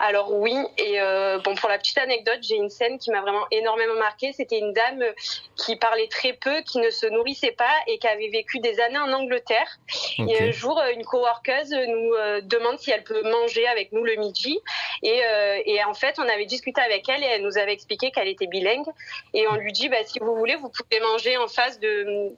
Alors 0.00 0.32
oui, 0.32 0.54
et 0.76 1.00
euh, 1.00 1.38
bon 1.38 1.54
pour 1.54 1.68
la 1.68 1.78
petite 1.78 1.98
anecdote, 1.98 2.38
j'ai 2.42 2.56
une 2.56 2.70
scène 2.70 2.98
qui 2.98 3.10
m'a 3.10 3.20
vraiment 3.20 3.46
énormément 3.50 3.94
marquée. 3.94 4.32
C'était 4.32 4.58
une 4.58 4.72
dame 4.72 5.02
qui 5.56 5.76
parlait 5.76 6.08
très 6.08 6.32
peu, 6.32 6.62
qui 6.62 6.78
ne 6.78 6.90
se 6.90 7.06
nourrissait 7.06 7.52
pas 7.52 7.74
et 7.86 7.98
qui 7.98 8.06
avait 8.06 8.28
vécu 8.28 8.60
des 8.60 8.80
années 8.80 8.98
en 8.98 9.12
Angleterre. 9.12 9.78
Et 10.18 10.42
un 10.42 10.50
jour, 10.50 10.80
une 10.94 11.04
coworkeuse 11.04 11.70
nous 11.70 12.14
euh, 12.14 12.40
demande 12.42 12.78
si 12.78 12.90
elle 12.90 13.04
peut 13.04 13.22
manger 13.22 13.66
avec 13.66 13.92
nous 13.92 14.04
le 14.04 14.16
midi. 14.16 14.58
Et, 15.02 15.20
euh, 15.24 15.60
et 15.64 15.82
en 15.84 15.94
fait, 15.94 16.18
on 16.18 16.28
avait 16.28 16.46
discuté 16.46 16.80
avec 16.80 17.08
elle 17.08 17.22
et 17.22 17.26
elle 17.26 17.42
nous 17.42 17.58
avait 17.58 17.72
expliqué 17.72 18.10
qu'elle 18.10 18.28
était 18.28 18.46
bilingue. 18.46 18.86
Et 19.34 19.46
on 19.48 19.56
lui 19.56 19.72
dit, 19.72 19.88
bah, 19.88 20.04
si 20.04 20.18
vous 20.18 20.34
voulez, 20.34 20.56
vous 20.56 20.70
pouvez 20.70 21.00
manger 21.00 21.36
en 21.36 21.48
face 21.48 21.78
de, 21.80 22.32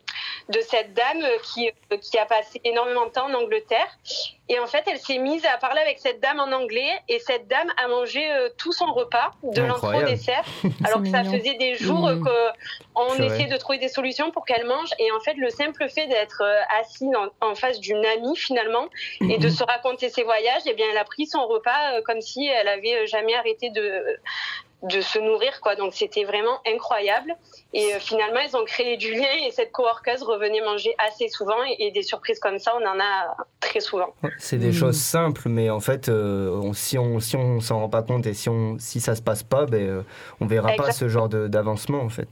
de 0.51 0.61
cette 0.61 0.95
dame 0.95 1.23
qui, 1.45 1.71
qui 2.03 2.19
a 2.19 2.27
passé 2.27 2.61
énormément 2.65 3.07
de 3.07 3.11
temps 3.11 3.27
en 3.27 3.35
Angleterre. 3.35 3.87
Et 4.49 4.59
en 4.59 4.67
fait, 4.67 4.83
elle 4.91 4.99
s'est 4.99 5.19
mise 5.19 5.45
à 5.47 5.57
parler 5.59 5.81
avec 5.81 6.01
cette 6.01 6.21
dame 6.21 6.41
en 6.41 6.51
anglais 6.53 6.91
et 7.09 7.21
cette 7.21 7.47
dame 7.47 7.73
a 7.83 7.87
mangé 7.87 8.31
euh, 8.33 8.49
tout 8.59 8.73
son 8.73 8.93
repas, 8.93 9.31
de 9.45 9.63
l'entrée 9.63 9.99
au 10.03 10.07
dessert, 10.07 10.43
alors 10.85 11.03
que 11.03 11.09
ça 11.09 11.23
mignon. 11.23 11.39
faisait 11.39 11.55
des 11.55 11.77
jours 11.77 12.09
euh, 12.09 12.15
Mhm. 12.17 12.25
qu'on 12.95 13.15
Purée. 13.15 13.27
essayait 13.27 13.49
de 13.49 13.57
trouver 13.57 13.79
des 13.79 13.89
solutions 13.89 14.31
pour 14.33 14.45
qu'elle 14.45 14.67
mange. 14.67 14.89
Et 14.99 15.13
en 15.13 15.21
fait, 15.21 15.35
le 15.35 15.51
simple 15.51 15.89
fait 15.89 16.07
d'être 16.09 16.43
euh, 16.43 16.61
assis 16.81 17.09
en, 17.15 17.49
en 17.49 17.55
face 17.55 17.79
d'une 17.79 18.05
amie 18.05 18.37
finalement 18.37 18.87
et 19.21 19.39
de 19.39 19.49
se 19.49 19.63
raconter 19.63 20.09
ses 20.09 20.25
voyages, 20.25 20.63
eh 20.67 20.75
bien, 20.75 20.87
elle 20.91 20.99
a 20.99 21.05
pris 21.05 21.27
son 21.27 21.47
repas 21.47 21.95
euh, 21.95 22.03
comme 22.05 22.21
si 22.21 22.47
elle 22.49 22.67
avait 22.69 22.95
euh, 23.03 23.07
jamais 23.07 23.35
arrêté 23.37 23.71
de 23.71 24.05
de 24.83 25.01
se 25.01 25.19
nourrir 25.19 25.61
quoi. 25.61 25.77
Donc 25.77 25.93
c'était 25.95 26.25
vraiment 26.25 26.59
incroyable. 26.67 27.35
Et 27.73 27.95
euh, 27.95 27.99
finalement 28.01 28.41
ils 28.41 28.57
ont 28.57 28.65
créé 28.65 28.97
du 28.97 29.13
lien 29.13 29.29
et 29.47 29.51
cette 29.51 29.73
coworkeuse 29.73 30.23
revenait 30.23 30.61
manger 30.63 30.95
assez 30.99 31.29
souvent 31.29 31.63
et, 31.69 31.77
et 31.87 31.91
des 31.91 32.03
surprises 32.03 32.39
comme 32.41 32.59
ça 32.59 32.73
on 32.81 32.87
en 32.87 32.99
a 32.99 33.37
très 33.61 33.81
souvent. 33.81 34.15
C'est 34.39 34.57
des 34.59 34.73
choses 34.73 34.99
simples, 35.01 35.49
mais 35.49 35.71
en 35.71 35.81
fait, 35.81 36.09
euh, 36.09 36.51
on- 36.63 36.73
si 36.73 36.99
on 36.99 37.21
si 37.21 37.37
on 37.37 37.61
s'en 37.61 37.81
rend 37.81 37.89
pas 37.89 38.03
compte 38.03 38.27
et 38.27 38.35
si 38.35 38.49
on 38.49 38.77
si 38.79 39.01
ça 39.01 39.15
se 39.15 39.23
passe 39.23 39.43
pas, 39.43 39.67
ben 39.67 39.87
euh, 39.87 40.03
on 40.41 40.47
verra 40.47 40.69
pas 40.77 40.93
ce 40.93 41.09
genre 41.09 41.29
de- 41.29 41.47
d'avancement 41.49 42.01
en 42.01 42.09
fait. 42.09 42.29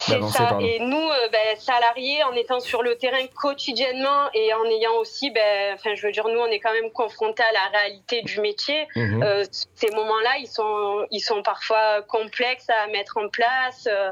C'est 0.00 0.22
ça. 0.28 0.56
Et 0.60 0.78
nous, 0.78 0.96
euh, 0.96 1.28
ben, 1.32 1.56
salariés, 1.58 2.22
en 2.22 2.32
étant 2.32 2.60
sur 2.60 2.82
le 2.82 2.96
terrain 2.96 3.26
quotidiennement 3.34 4.30
et 4.32 4.54
en 4.54 4.64
ayant 4.64 4.94
aussi, 5.00 5.30
ben, 5.30 5.74
enfin, 5.74 5.94
je 5.94 6.06
veux 6.06 6.12
dire, 6.12 6.26
nous, 6.28 6.38
on 6.38 6.46
est 6.46 6.60
quand 6.60 6.72
même 6.72 6.90
confrontés 6.92 7.42
à 7.42 7.52
la 7.52 7.78
réalité 7.78 8.22
du 8.22 8.40
métier. 8.40 8.86
Mhm. 8.94 9.22
Euh, 9.22 9.44
ces 9.74 9.90
moments-là, 9.90 10.38
ils 10.38 10.46
sont, 10.46 11.06
ils 11.10 11.20
sont 11.20 11.42
parfois 11.42 12.02
complexes 12.02 12.70
à 12.70 12.86
mettre 12.88 13.16
en 13.16 13.28
place, 13.28 13.88
euh, 13.90 14.10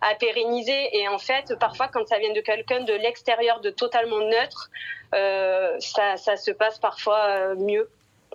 à 0.00 0.14
pérenniser. 0.16 0.96
Et 0.98 1.08
en 1.08 1.18
fait, 1.18 1.54
parfois, 1.58 1.88
quand 1.88 2.06
ça 2.08 2.18
vient 2.18 2.32
de 2.32 2.40
quelqu'un 2.40 2.80
de 2.80 2.94
l'extérieur, 2.94 3.60
de 3.60 3.70
totalement 3.70 4.18
neutre, 4.18 4.70
euh, 5.14 5.76
ça, 5.80 6.16
ça 6.16 6.36
se 6.36 6.50
passe 6.50 6.78
parfois 6.78 7.20
euh, 7.28 7.54
mieux, 7.56 7.88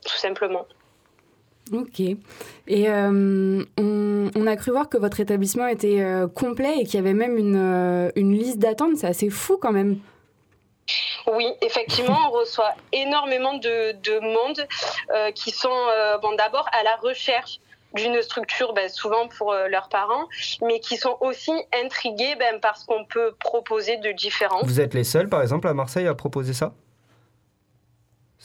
tout 0.05 0.17
simplement. 0.17 0.65
Ok. 1.71 1.99
Et 1.99 2.17
euh, 2.89 3.63
on, 3.77 4.31
on 4.35 4.47
a 4.47 4.55
cru 4.57 4.71
voir 4.71 4.89
que 4.89 4.97
votre 4.97 5.19
établissement 5.19 5.67
était 5.67 6.01
euh, 6.01 6.27
complet 6.27 6.79
et 6.79 6.83
qu'il 6.83 6.95
y 6.95 6.97
avait 6.97 7.13
même 7.13 7.37
une, 7.37 7.55
euh, 7.55 8.11
une 8.15 8.33
liste 8.33 8.59
d'attente. 8.59 8.97
C'est 8.97 9.07
assez 9.07 9.29
fou 9.29 9.57
quand 9.61 9.71
même. 9.71 9.99
Oui, 11.31 11.47
effectivement, 11.61 12.17
on 12.27 12.31
reçoit 12.31 12.75
énormément 12.91 13.53
de, 13.53 13.93
de 13.93 14.19
monde 14.19 14.67
euh, 15.15 15.31
qui 15.31 15.51
sont 15.51 15.69
euh, 15.69 16.17
bon, 16.17 16.35
d'abord 16.35 16.67
à 16.73 16.83
la 16.83 16.97
recherche 16.97 17.59
d'une 17.93 18.21
structure, 18.21 18.73
ben, 18.73 18.89
souvent 18.89 19.27
pour 19.29 19.53
euh, 19.53 19.67
leurs 19.67 19.87
parents, 19.87 20.27
mais 20.61 20.79
qui 20.79 20.97
sont 20.97 21.15
aussi 21.21 21.53
intrigués 21.85 22.35
ben, 22.37 22.59
par 22.59 22.75
ce 22.75 22.85
qu'on 22.85 23.05
peut 23.05 23.33
proposer 23.39 23.97
de 23.97 24.11
différent. 24.11 24.59
Vous 24.63 24.81
êtes 24.81 24.93
les 24.93 25.05
seuls, 25.05 25.29
par 25.29 25.41
exemple, 25.41 25.67
à 25.67 25.73
Marseille 25.73 26.07
à 26.07 26.15
proposer 26.15 26.53
ça? 26.53 26.73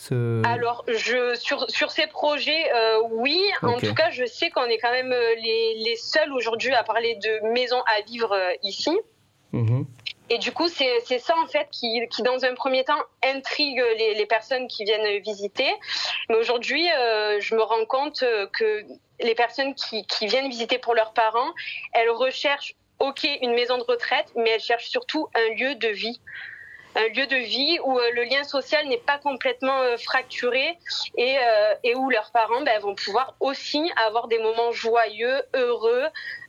Ce- 0.00 0.42
Alors, 0.46 0.84
je, 0.86 1.34
sur, 1.34 1.68
sur 1.68 1.90
ces 1.90 2.06
projets, 2.06 2.72
euh, 2.72 3.00
oui. 3.10 3.36
En 3.62 3.78
tout 3.78 3.94
cas, 3.94 4.10
je 4.10 4.24
sais 4.26 4.48
qu'on 4.50 4.66
est 4.66 4.78
quand 4.78 4.92
même 4.92 5.12
euh, 5.12 5.34
les, 5.34 5.74
les 5.84 5.96
seuls 5.96 6.32
aujourd'hui 6.32 6.72
à 6.72 6.84
parler 6.84 7.16
de 7.16 7.40
maisons 7.52 7.82
à 7.96 8.00
vivre 8.02 8.30
euh, 8.32 8.52
ici. 8.62 8.96
Mhm. 9.50 9.86
Et 10.30 10.38
du 10.38 10.52
coup, 10.52 10.68
c'est 10.68 11.18
ça 11.18 11.34
en 11.42 11.48
fait 11.48 11.66
qui, 11.72 12.00
qui, 12.10 12.22
dans 12.22 12.44
un 12.44 12.54
premier 12.54 12.84
temps, 12.84 13.02
intrigue 13.24 13.82
les, 13.96 14.14
les 14.14 14.26
personnes 14.26 14.68
qui 14.68 14.84
viennent 14.84 15.20
visiter. 15.20 15.68
Mais 16.28 16.36
aujourd'hui, 16.36 16.86
euh, 16.96 17.40
je 17.40 17.56
me 17.56 17.62
rends 17.62 17.86
compte 17.86 18.22
que 18.52 18.84
les 19.20 19.34
personnes 19.34 19.74
qui, 19.74 20.06
qui 20.06 20.26
viennent 20.28 20.48
visiter 20.48 20.78
pour 20.78 20.94
leurs 20.94 21.12
parents, 21.12 21.50
elles 21.92 22.10
recherchent, 22.10 22.76
ok, 23.00 23.26
une 23.42 23.54
maison 23.54 23.78
de 23.78 23.84
retraite, 23.84 24.26
mais 24.36 24.50
elles 24.50 24.60
cherchent 24.60 24.90
surtout 24.90 25.26
un 25.34 25.54
lieu 25.54 25.74
de 25.74 25.88
vie. 25.88 26.20
Un 26.96 27.08
lieu 27.14 27.26
de 27.26 27.36
vie 27.36 27.78
où 27.84 27.98
euh, 27.98 28.02
le 28.14 28.24
lien 28.24 28.42
social 28.44 28.86
n'est 28.88 28.96
pas 28.98 29.18
complètement 29.18 29.78
euh, 29.80 29.96
fracturé 29.96 30.78
et, 31.16 31.36
euh, 31.36 31.74
et 31.84 31.94
où 31.94 32.10
leurs 32.10 32.30
parents 32.32 32.62
ben, 32.64 32.80
vont 32.80 32.94
pouvoir 32.94 33.34
aussi 33.40 33.90
avoir 34.06 34.28
des 34.28 34.38
moments 34.38 34.72
joyeux, 34.72 35.42
heureux, 35.54 36.04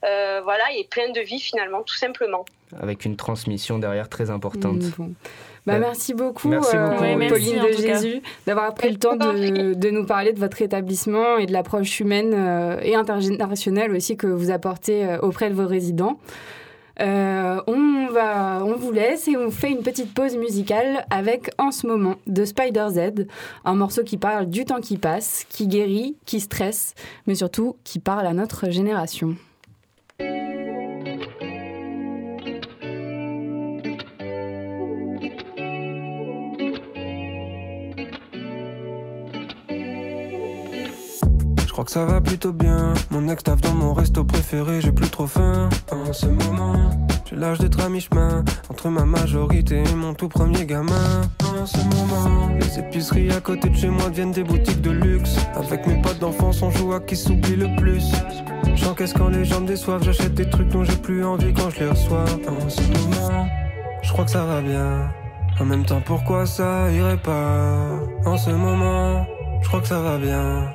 euh, 0.05 0.41
voilà, 0.43 0.63
et 0.75 0.85
plein 0.85 1.11
de 1.11 1.21
vie 1.21 1.39
finalement, 1.39 1.83
tout 1.83 1.95
simplement. 1.95 2.45
Avec 2.81 3.05
une 3.05 3.15
transmission 3.17 3.79
derrière 3.79 4.09
très 4.09 4.29
importante. 4.29 4.77
Mm, 4.81 4.91
bon. 4.97 5.13
Bah, 5.65 5.73
Ouais. 5.73 5.79
merci 5.79 6.13
beaucoup, 6.13 6.47
Merci 6.47 6.75
euh, 6.75 6.87
beaucoup, 6.87 7.01
Ouais, 7.01 7.15
merci, 7.15 7.33
Pauline 7.33 7.63
de. 7.63 7.71
Jésus, 7.73 8.21
d'avoir 8.47 8.73
pris 8.73 8.89
le 8.89 8.97
temps 8.97 9.15
de, 9.15 9.73
de 9.73 9.89
nous 9.89 10.05
parler 10.05 10.33
de 10.33 10.39
votre 10.39 10.61
établissement 10.61 11.37
et 11.37 11.45
de 11.45 11.53
l'approche 11.53 11.99
humaine 11.99 12.33
euh, 12.33 12.79
et 12.81 12.95
intergénérationnelle 12.95 13.91
aussi 13.91 14.17
que 14.17 14.27
vous 14.27 14.51
apportez 14.51 15.05
euh, 15.05 15.19
auprès 15.19 15.49
de 15.49 15.55
vos 15.55 15.67
résidents. 15.67 16.17
Euh, 17.01 17.61
on, 17.67 18.07
va, 18.11 18.63
on 18.65 18.75
vous 18.75 18.91
laisse 18.91 19.27
et 19.27 19.37
on 19.37 19.51
fait 19.51 19.71
une 19.71 19.83
petite 19.83 20.13
pause 20.13 20.35
musicale 20.35 21.05
avec 21.09 21.49
En 21.57 21.71
ce 21.71 21.87
moment 21.87 22.15
de 22.27 22.43
Spider 22.45 22.87
Z, 22.89 23.27
un 23.65 23.75
morceau 23.75 24.03
qui 24.03 24.17
parle 24.17 24.47
du 24.47 24.65
temps 24.65 24.81
qui 24.81 24.97
passe, 24.97 25.45
qui 25.49 25.67
guérit, 25.67 26.17
qui 26.25 26.39
stresse, 26.39 26.95
mais 27.27 27.35
surtout 27.35 27.77
qui 27.83 27.99
parle 27.99 28.27
à 28.27 28.33
notre 28.33 28.69
génération. 28.69 29.35
Crois 41.80 41.86
que 41.86 41.91
ça 41.91 42.03
va 42.03 42.19
plutôt 42.19 42.51
bien. 42.51 42.93
Mon 43.09 43.30
ex 43.30 43.41
taffe 43.41 43.61
dans 43.61 43.73
mon 43.73 43.93
resto 43.93 44.25
préféré, 44.25 44.82
j'ai 44.82 44.91
plus 44.91 45.09
trop 45.09 45.27
faim. 45.27 45.69
En 45.89 46.11
ce 46.11 46.25
moment, 46.25 46.73
j'ai 47.25 47.38
l'âge 47.38 47.59
d'être 47.59 47.80
à 47.80 47.88
mi-chemin 47.88 48.43
entre 48.69 48.89
ma 48.89 49.05
majorité 49.05 49.84
et 49.89 49.95
mon 49.95 50.13
tout 50.13 50.27
premier 50.27 50.65
gamin. 50.65 51.21
En 51.41 51.65
ce 51.65 51.77
moment, 51.77 52.49
les 52.59 52.80
épiceries 52.80 53.32
à 53.32 53.39
côté 53.39 53.69
de 53.69 53.75
chez 53.77 53.88
moi 53.88 54.09
deviennent 54.09 54.34
des 54.34 54.43
boutiques 54.43 54.82
de 54.82 54.91
luxe. 54.91 55.38
Avec 55.55 55.88
mes 55.88 56.01
potes 56.01 56.19
d'enfance, 56.19 56.61
on 56.63 56.69
joue 56.69 56.91
à 56.91 56.99
qui 56.99 57.15
s'oublie 57.15 57.55
le 57.55 57.73
plus. 57.77 58.11
J'encaisse 58.75 59.13
quand 59.13 59.30
les 59.30 59.45
gens 59.45 59.61
me 59.61 59.67
déçoivent, 59.67 60.03
j'achète 60.03 60.34
des 60.34 60.49
trucs 60.49 60.67
dont 60.67 60.84
j'ai 60.84 60.97
plus 60.97 61.23
envie 61.23 61.53
quand 61.53 61.69
je 61.69 61.80
les 61.80 61.89
reçois. 61.91 62.25
En 62.45 62.69
ce 62.69 62.82
moment, 62.82 63.47
je 64.01 64.11
crois 64.11 64.25
que 64.25 64.32
ça 64.32 64.43
va 64.43 64.59
bien. 64.59 65.09
En 65.61 65.63
même 65.63 65.86
temps, 65.86 66.01
pourquoi 66.05 66.45
ça 66.45 66.91
irait 66.91 67.21
pas? 67.21 68.01
En 68.25 68.36
ce 68.36 68.49
moment, 68.49 69.25
je 69.61 69.67
crois 69.69 69.80
que 69.80 69.88
ça 69.88 70.01
va 70.01 70.17
bien. 70.17 70.73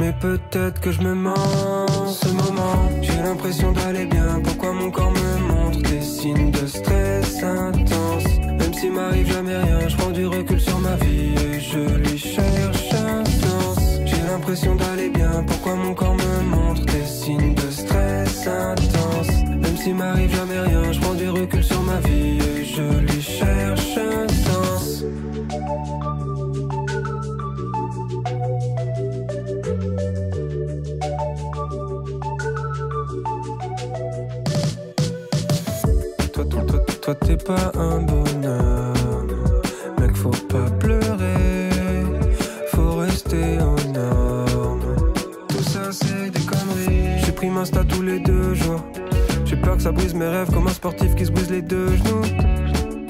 Mais 0.00 0.14
peut-être 0.18 0.80
que 0.80 0.90
je 0.92 1.02
me 1.02 1.14
mens. 1.14 1.34
En 1.34 2.08
ce 2.08 2.28
moment 2.28 2.88
J'ai 3.02 3.22
l'impression 3.22 3.70
d'aller 3.72 4.06
bien. 4.06 4.40
Pourquoi 4.42 4.72
mon 4.72 4.90
corps 4.90 5.12
me 5.12 5.38
montre 5.52 5.78
des 5.82 6.00
signes 6.00 6.50
de 6.50 6.66
stress 6.66 7.42
intense? 7.42 8.24
Même 8.58 8.72
s'il 8.72 8.92
m'arrive 8.92 9.30
jamais 9.30 9.58
rien 9.58 9.88
Je 9.88 9.96
prends 9.98 10.10
du 10.10 10.26
recul 10.26 10.58
sur 10.58 10.78
ma 10.78 10.96
vie 10.96 11.34
Et 11.44 11.60
je 11.60 11.80
lui 11.98 12.16
cherche 12.16 12.94
un 12.94 13.24
sens. 13.26 14.00
J'ai 14.06 14.22
l'impression 14.26 14.74
d'aller 14.74 15.10
bien. 15.10 15.44
Pourquoi 15.46 15.74
mon 15.74 15.92
corps 15.92 16.16
me 16.16 16.44
montre 16.44 16.86
des 16.86 17.04
signes 17.04 17.54
de 17.54 17.70
stress 17.70 18.46
intense? 18.46 19.44
Même 19.50 19.76
s'il 19.76 19.96
m'arrive 19.96 20.34
jamais 20.34 20.60
rien 20.60 20.92
Je 20.92 21.00
prends 21.00 21.14
du 21.14 21.28
recul 21.28 21.62
sur 21.62 21.82
ma 21.82 22.00
vie 22.00 22.29
t'es 37.14 37.36
pas 37.36 37.72
un 37.78 38.00
bonheur. 38.00 38.94
Mec, 39.98 40.16
faut 40.16 40.30
pas 40.30 40.70
pleurer, 40.78 41.70
faut 42.72 42.96
rester 42.96 43.58
aux 43.58 43.92
normes. 43.92 44.96
Tout 45.48 45.62
ça, 45.62 45.92
c'est 45.92 46.30
des 46.30 46.40
conneries. 46.40 47.20
J'ai 47.24 47.32
pris 47.32 47.48
Insta 47.48 47.84
tous 47.84 48.02
les 48.02 48.20
deux 48.20 48.54
jours. 48.54 48.82
J'ai 49.44 49.56
peur 49.56 49.76
que 49.76 49.82
ça 49.82 49.92
brise 49.92 50.14
mes 50.14 50.28
rêves 50.28 50.50
comme 50.52 50.66
un 50.66 50.72
sportif 50.72 51.14
qui 51.14 51.26
se 51.26 51.32
brise 51.32 51.50
les 51.50 51.62
deux 51.62 51.88
genoux. 51.88 52.22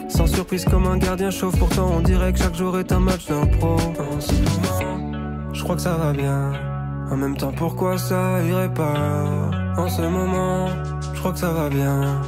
Sans 0.09 0.26
surprise 0.26 0.64
comme 0.64 0.86
un 0.86 0.96
gardien 0.96 1.30
chauve, 1.30 1.57
pourtant 1.59 1.90
on 1.96 2.01
dirait 2.01 2.32
que 2.32 2.38
chaque 2.38 2.55
jour 2.55 2.78
est 2.78 2.92
un 2.92 3.01
match 3.01 3.26
d'impro. 3.26 3.76
En 3.76 4.20
ce 4.20 4.32
moment, 4.32 5.53
je 5.53 5.62
crois 5.62 5.76
que 5.76 5.82
ça 5.82 5.94
va 5.96 6.12
bien. 6.12 6.53
En 7.11 7.16
même 7.16 7.36
temps, 7.36 7.53
pourquoi 7.57 7.98
ça 7.98 8.42
irait 8.42 8.72
pas? 8.72 8.94
En 9.76 9.88
ce 9.88 10.03
moment, 10.03 10.68
je 11.14 11.18
crois 11.18 11.32
que 11.32 11.38
ça 11.38 11.51
va 11.53 11.68
bien. 11.68 12.20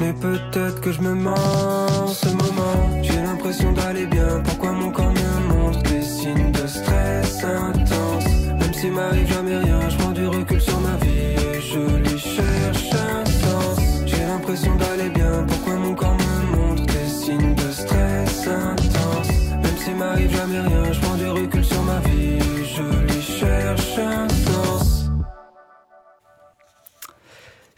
Mais 0.00 0.14
peut-être 0.14 0.80
que 0.80 0.92
je 0.92 1.02
me 1.02 1.14
mens 1.14 1.34
en 1.34 2.06
ce 2.08 2.28
moment. 2.28 3.02
J'ai 3.02 3.20
l'impression 3.20 3.72
d'aller 3.72 4.06
bien. 4.06 4.40
Pourquoi 4.44 4.72
mon 4.72 4.90
corps 4.90 5.12
me 5.12 5.54
montre 5.54 5.82
des 5.82 6.00
signes 6.02 6.50
de 6.52 6.66
stress 6.66 7.44
intense? 7.44 8.24
Même 8.58 8.72
s'il 8.72 8.92
m'arrive 8.92 9.28
jamais 9.28 9.58
rien, 9.58 9.88
je 9.90 9.96
prends 9.98 10.12
du 10.12 10.26
recul 10.26 10.60
sur 10.60 10.80
ma 10.80 10.96
vie 11.04 11.34
et 11.54 11.60
je 11.60 11.80
lui 11.98 12.18
cherche 12.18 12.90
un 12.94 13.24
sens. 13.26 13.78
J'ai 14.06 14.24
l'impression 14.24 14.74
d'aller 14.76 15.10
bien. 15.10 15.44
Pourquoi 15.46 15.74
mon 15.74 15.94
corps 15.94 16.16
me 16.16 16.56
montre 16.56 16.86
des 16.86 17.06
signes 17.06 17.54
de 17.54 17.70
stress 17.70 18.48
intense? 18.48 19.28
Même 19.62 19.76
s'il 19.76 19.96
m'arrive 19.96 20.34
jamais 20.34 20.60
rien, 20.60 20.92
je 20.92 21.00
prends 21.00 21.16
du 21.16 21.28
recul 21.28 21.64
sur 21.64 21.82
ma 21.82 22.00
vie 22.08 22.38
et 22.38 22.64
je 22.64 22.82
lui 22.82 23.20
cherche 23.20 23.98
un 23.98 24.28
sens. 24.28 24.59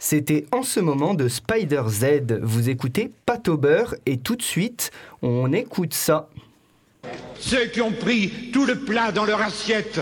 C'était 0.05 0.45
en 0.51 0.63
ce 0.63 0.81
moment 0.81 1.13
de 1.13 1.29
Spider 1.29 1.83
Z. 1.87 2.41
Vous 2.41 2.67
écoutez 2.67 3.09
Pâte 3.25 3.47
au 3.47 3.55
beurre 3.55 3.95
et 4.05 4.17
tout 4.17 4.35
de 4.35 4.41
suite, 4.41 4.91
on 5.21 5.53
écoute 5.53 5.93
ça. 5.93 6.27
Ceux 7.39 7.67
qui 7.67 7.79
ont 7.79 7.93
pris 7.93 8.51
tout 8.51 8.65
le 8.65 8.79
plat 8.79 9.13
dans 9.13 9.23
leur 9.23 9.41
assiette, 9.41 10.01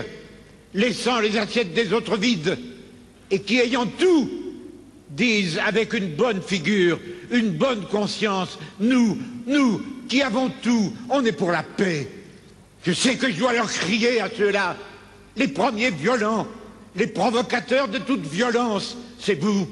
laissant 0.74 1.20
les 1.20 1.38
assiettes 1.38 1.72
des 1.72 1.92
autres 1.92 2.16
vides, 2.16 2.58
et 3.30 3.42
qui, 3.42 3.60
ayant 3.60 3.86
tout, 3.86 4.28
disent 5.08 5.60
avec 5.64 5.92
une 5.92 6.16
bonne 6.16 6.42
figure, 6.42 6.98
une 7.30 7.50
bonne 7.50 7.86
conscience, 7.86 8.58
nous, 8.80 9.16
nous, 9.46 9.82
qui 10.08 10.20
avons 10.20 10.50
tout, 10.62 10.92
on 11.10 11.24
est 11.24 11.30
pour 11.30 11.52
la 11.52 11.62
paix. 11.62 12.08
Je 12.84 12.90
sais 12.90 13.14
que 13.14 13.30
je 13.30 13.38
dois 13.38 13.52
leur 13.52 13.70
crier 13.70 14.20
à 14.20 14.28
ceux-là, 14.36 14.76
les 15.36 15.46
premiers 15.46 15.92
violents, 15.92 16.48
les 16.96 17.06
provocateurs 17.06 17.86
de 17.86 17.98
toute 17.98 18.26
violence, 18.26 18.96
c'est 19.20 19.40
vous. 19.40 19.68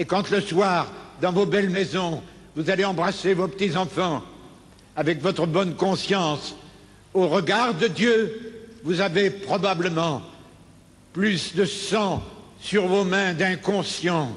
Et 0.00 0.06
quand 0.06 0.30
le 0.30 0.40
soir, 0.40 0.90
dans 1.20 1.30
vos 1.30 1.44
belles 1.44 1.68
maisons, 1.68 2.22
vous 2.56 2.70
allez 2.70 2.86
embrasser 2.86 3.34
vos 3.34 3.48
petits-enfants, 3.48 4.22
avec 4.96 5.20
votre 5.20 5.46
bonne 5.46 5.74
conscience, 5.74 6.56
au 7.12 7.28
regard 7.28 7.74
de 7.74 7.86
Dieu, 7.86 8.78
vous 8.82 9.02
avez 9.02 9.28
probablement 9.28 10.22
plus 11.12 11.54
de 11.54 11.66
sang 11.66 12.22
sur 12.62 12.86
vos 12.86 13.04
mains 13.04 13.34
d'inconscient 13.34 14.34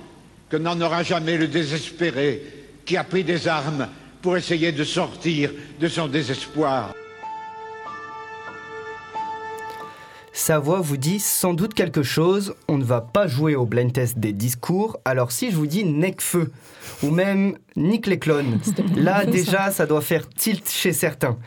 que 0.49 0.57
n'en 0.57 0.81
aura 0.81 1.01
jamais 1.01 1.37
le 1.37 1.47
désespéré 1.47 2.43
qui 2.85 2.97
a 2.97 3.05
pris 3.05 3.23
des 3.23 3.47
armes 3.47 3.87
pour 4.21 4.35
essayer 4.35 4.73
de 4.73 4.83
sortir 4.83 5.49
de 5.79 5.87
son 5.87 6.09
désespoir. 6.09 6.93
Sa 10.45 10.59
voix 10.59 10.81
vous 10.81 10.97
dit 10.97 11.21
sans 11.21 11.53
doute 11.53 11.73
quelque 11.73 12.03
chose. 12.03 12.53
On 12.67 12.77
ne 12.77 12.83
va 12.83 12.99
pas 12.99 13.27
jouer 13.27 13.55
au 13.55 13.65
blind 13.65 13.93
test 13.93 14.19
des 14.19 14.33
discours. 14.33 14.99
Alors 15.05 15.31
si 15.31 15.51
je 15.51 15.55
vous 15.55 15.67
dis 15.67 15.85
Necfeu 15.85 16.51
ou 17.01 17.11
même 17.11 17.57
Nick 17.77 18.07
les 18.07 18.19
clones, 18.19 18.59
là 18.93 19.25
déjà 19.37 19.71
ça 19.71 19.85
doit 19.85 20.01
faire 20.01 20.27
tilt 20.27 20.69
chez 20.69 20.91
certains. 20.91 21.37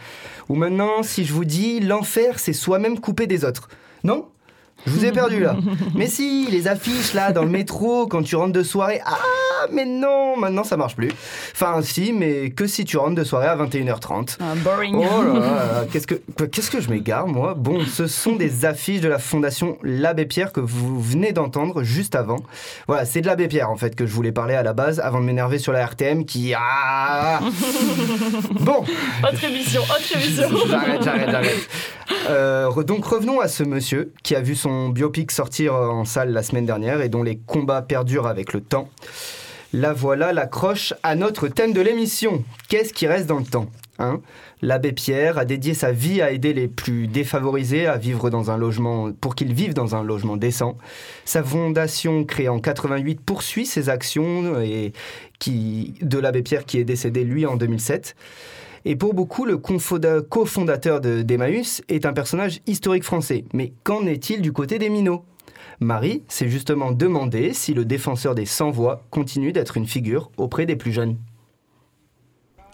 Ou 0.49 0.55
maintenant 0.55 1.03
si 1.03 1.27
je 1.27 1.35
vous 1.35 1.45
dis 1.45 1.81
l'enfer 1.81 2.39
c'est 2.39 2.55
soi-même 2.55 2.99
coupé 2.99 3.27
des 3.27 3.45
autres. 3.45 3.69
Non? 4.03 4.29
Je 4.85 4.91
vous 4.91 5.05
ai 5.05 5.13
perdu 5.13 5.41
là. 5.41 5.57
Mais 5.95 6.07
si, 6.07 6.49
les 6.51 6.69
affiches 6.69 7.15
là 7.15 7.33
dans 7.33 7.43
le 7.43 7.49
métro 7.49 8.07
quand 8.07 8.23
tu 8.23 8.37
rentres 8.37 8.53
de 8.53 8.63
soirée. 8.63 9.01
Ah, 9.05 9.17
mais 9.73 9.85
non, 9.85 10.37
maintenant 10.37 10.65
ça 10.65 10.77
marche 10.77 10.95
plus. 10.95 11.11
Enfin, 11.53 11.81
si, 11.83 12.13
mais 12.13 12.51
que 12.51 12.67
si 12.67 12.85
tu 12.85 12.97
rentres 12.97 13.15
de 13.15 13.25
soirée 13.25 13.49
à 13.49 13.57
21h30. 13.57 14.37
Ah, 14.41 14.55
boring. 14.57 14.97
Oh 14.97 15.23
là 15.23 15.39
là, 15.41 15.85
qu'est-ce 15.91 16.07
que, 16.07 16.15
qu'est-ce 16.45 16.71
que 16.71 16.81
je 16.81 16.91
m'égare 16.91 17.27
moi? 17.27 17.55
Bon, 17.55 17.85
ce 17.85 18.07
sont 18.07 18.37
des 18.37 18.65
affiches 18.65 19.01
de 19.01 19.09
la 19.09 19.19
fondation 19.19 19.79
L'Abbé 19.83 20.27
Pierre 20.27 20.53
que 20.53 20.61
vous 20.61 21.01
venez 21.01 21.33
d'entendre 21.33 21.83
juste 21.83 22.15
avant. 22.15 22.39
Voilà, 22.87 23.05
c'est 23.05 23.21
de 23.21 23.27
l'Abbé 23.27 23.49
Pierre 23.49 23.71
en 23.71 23.77
fait 23.77 23.97
que 23.97 24.07
je 24.07 24.13
voulais 24.13 24.33
parler 24.33 24.55
à 24.55 24.63
la 24.63 24.73
base 24.73 25.01
avant 25.01 25.21
de 25.21 25.25
m'énerver 25.25 25.59
sur 25.59 25.73
la 25.73 25.85
RTM 25.85 26.25
qui. 26.25 26.53
Ah 26.57 27.41
Bon 28.61 28.85
Autre 29.23 29.45
émission, 29.45 29.83
autre 29.83 30.15
émission. 30.15 30.49
J'arrête, 30.69 31.03
j'arrête, 31.03 31.31
j'arrête. 31.31 31.69
Euh, 32.29 32.71
donc 32.83 33.05
revenons 33.05 33.41
à 33.41 33.49
ce 33.49 33.63
monsieur 33.63 34.13
qui 34.23 34.35
a 34.35 34.41
vu 34.41 34.55
son 34.55 34.89
biopic 34.89 35.31
sortir 35.31 35.75
en 35.75 36.05
salle 36.05 36.31
la 36.31 36.43
semaine 36.43 36.67
dernière 36.67 37.01
et 37.01 37.09
dont 37.09 37.23
les 37.23 37.39
combats 37.39 37.83
perdurent 37.83 38.27
avec 38.27 38.53
le 38.53 38.61
temps. 38.61 38.89
La 39.73 39.93
voilà 39.93 40.33
l'accroche 40.33 40.95
à 41.03 41.17
notre 41.17 41.49
thème 41.49 41.73
de 41.73 41.81
l'émission. 41.81 42.45
Qu'est-ce 42.69 42.93
qui 42.93 43.07
reste 43.07 43.27
dans 43.27 43.39
le 43.39 43.45
temps 43.45 43.67
hein? 43.99 44.21
L'abbé 44.63 44.93
Pierre 44.93 45.37
a 45.39 45.45
dédié 45.45 45.75
sa 45.75 45.93
vie 45.93 46.23
à 46.23 46.31
aider 46.31 46.55
les 46.55 46.69
plus 46.69 47.09
défavorisés 47.09 47.87
à 47.87 47.99
vivre 47.99 48.31
dans 48.31 48.51
un 48.51 48.57
logement 48.57 49.13
pour 49.13 49.35
qu'ils 49.35 49.53
vivent 49.53 49.75
dans 49.75 49.95
un 49.95 50.03
logement 50.03 50.37
décent. 50.37 50.79
Sa 51.25 51.43
fondation 51.43 52.25
créée 52.25 52.49
en 52.49 52.59
88 52.59 53.21
poursuit 53.21 53.67
ses 53.67 53.89
actions 53.89 54.61
et 54.61 54.93
qui 55.39 55.95
de 56.01 56.19
l'abbé 56.19 56.43
Pierre 56.43 56.65
qui 56.65 56.79
est 56.79 56.85
décédé 56.85 57.25
lui 57.25 57.45
en 57.45 57.57
2007. 57.57 58.17
Et 58.89 58.95
pour 58.95 59.15
beaucoup, 59.15 59.45
le 59.45 59.57
cofondateur 59.59 61.01
de- 61.01 61.23
d'Emmaüs 61.23 61.83
est 61.89 62.07
un 62.07 62.13
personnage 62.13 62.61
historique 62.69 63.03
français. 63.03 63.45
Mais 63.53 63.73
qu'en 63.83 64.07
est-il 64.07 64.41
du 64.41 64.53
côté 64.53 64.79
des 64.79 64.89
minots? 64.91 65.25
Marie 65.81 66.23
s'est 66.29 66.49
justement 66.49 66.93
demandé 66.93 67.53
si 67.53 67.75
le 67.75 67.85
défenseur 67.85 68.37
des 68.37 68.47
sans-voix 68.47 69.03
continue 69.11 69.53
d'être 69.53 69.77
une 69.77 69.89
figure 69.89 70.31
auprès 70.37 70.67
des 70.67 70.77
plus 70.77 70.93
jeunes. 70.93 71.17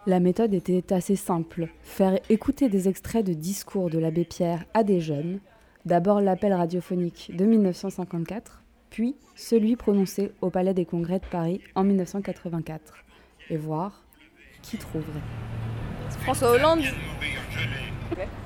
La 0.06 0.20
méthode 0.20 0.52
était 0.52 0.92
assez 0.92 1.16
simple. 1.16 1.68
Faire 1.80 2.18
écouter 2.28 2.68
des 2.68 2.88
extraits 2.88 3.24
de 3.24 3.32
discours 3.32 3.88
de 3.88 3.98
l'abbé 3.98 4.26
Pierre 4.26 4.66
à 4.74 4.84
des 4.84 5.00
jeunes. 5.00 5.40
D'abord 5.86 6.20
l'appel 6.20 6.52
radiophonique 6.52 7.32
de 7.34 7.46
1954, 7.46 8.62
puis 8.90 9.16
celui 9.34 9.76
prononcé 9.76 10.30
au 10.42 10.50
Palais 10.50 10.74
des 10.74 10.84
Congrès 10.84 11.20
de 11.20 11.26
Paris 11.26 11.62
en 11.74 11.84
1984. 11.84 12.92
Et 13.48 13.56
voir 13.56 14.04
qui 14.60 14.76
trouverait. 14.76 15.61
François 16.22 16.50
Hollande. 16.52 16.82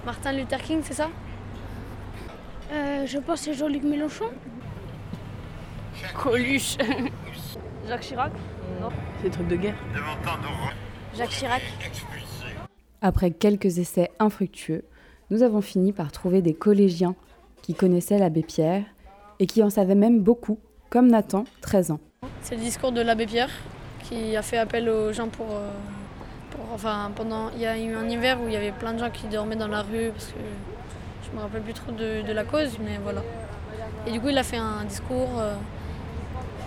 Martin 0.05 0.33
Luther 0.33 0.63
King, 0.63 0.81
c'est 0.83 0.95
ça? 0.95 1.11
Euh, 2.73 3.07
je 3.07 3.19
pense 3.19 3.41
que 3.41 3.45
c'est 3.47 3.55
Jean-Luc 3.55 3.83
Mélenchon. 3.83 4.31
Coluche. 6.15 6.77
Jacques 7.89 8.01
Chirac? 8.01 8.33
Non. 8.81 8.89
C'est 9.19 9.25
des 9.25 9.31
trucs 9.31 9.49
de 9.49 9.57
guerre. 9.57 9.75
Jacques 11.17 11.31
Chirac. 11.31 11.63
Après 13.03 13.31
quelques 13.31 13.79
essais 13.79 14.11
infructueux, 14.19 14.85
nous 15.31 15.43
avons 15.43 15.61
fini 15.61 15.93
par 15.93 16.13
trouver 16.13 16.43
des 16.43 16.55
collégiens 16.55 17.15
qui 17.63 17.75
connaissaient 17.75 18.19
l'abbé 18.19 18.43
Pierre 18.43 18.85
et 19.39 19.47
qui 19.47 19.63
en 19.63 19.71
savaient 19.71 19.95
même 19.95 20.21
beaucoup, 20.21 20.59
comme 20.89 21.09
Nathan, 21.09 21.45
13 21.61 21.91
ans. 21.91 22.01
C'est 22.43 22.55
le 22.57 22.63
discours 22.63 22.93
de 22.93 23.01
l'abbé 23.01 23.27
Pierre 23.27 23.51
qui 24.05 24.37
a 24.37 24.43
fait 24.43 24.59
appel 24.59 24.89
aux 24.89 25.13
gens 25.13 25.29
pour, 25.29 25.47
euh, 25.51 25.71
Enfin, 26.73 27.11
pendant. 27.15 27.51
Il 27.55 27.61
y 27.61 27.67
a 27.67 27.79
eu 27.79 27.95
un 27.95 28.09
hiver 28.09 28.39
où 28.41 28.49
il 28.49 28.53
y 28.53 28.57
avait 28.57 28.73
plein 28.73 28.93
de 28.93 28.99
gens 28.99 29.11
qui 29.11 29.27
dormaient 29.27 29.57
dans 29.57 29.69
la 29.69 29.83
rue 29.83 30.11
parce 30.11 30.27
que 30.27 30.39
je 31.25 31.37
me 31.37 31.43
rappelle 31.43 31.63
plus 31.63 31.75
trop 31.75 31.93
de, 31.93 32.33
la 32.33 32.45
cause, 32.45 32.79
mais 32.81 32.99
voilà. 33.03 33.23
Et 34.07 34.13
du 34.13 34.21
coup, 34.21 34.29
il 34.29 34.39
a 34.39 34.43
fait 34.43 34.57
un 34.57 34.85
discours 34.85 35.39
euh, 35.39 35.55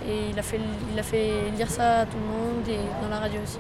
et 0.08 0.32
il 0.32 0.40
a, 0.40 0.42
fait, 0.42 0.60
il 0.92 1.00
a 1.00 1.04
fait 1.04 1.32
lire 1.58 1.70
ça 1.70 2.00
à 2.00 2.06
tout 2.06 2.18
le 2.18 2.26
monde 2.26 2.68
et 2.68 2.80
dans 3.02 3.10
la 3.10 3.20
radio 3.20 3.40
aussi. 3.42 3.60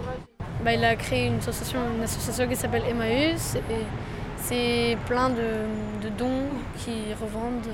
Bah, 0.63 0.73
il 0.73 0.83
a 0.83 0.95
créé 0.95 1.27
une 1.27 1.37
association, 1.37 1.79
une 1.95 2.03
association 2.03 2.47
qui 2.47 2.55
s'appelle 2.55 2.83
Emmaüs 2.89 3.55
et 3.55 3.85
c'est 4.37 4.97
plein 5.05 5.29
de, 5.29 6.09
dons 6.17 6.47
qui 6.77 7.13
revendent. 7.21 7.67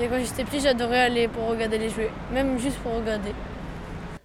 Et 0.00 0.06
quand 0.08 0.18
j'étais 0.18 0.44
petit, 0.44 0.60
j'adorais 0.60 1.00
aller 1.00 1.28
pour 1.28 1.48
regarder 1.48 1.78
les 1.78 1.88
jouets, 1.88 2.10
même 2.32 2.58
juste 2.58 2.76
pour 2.78 2.94
regarder. 2.96 3.32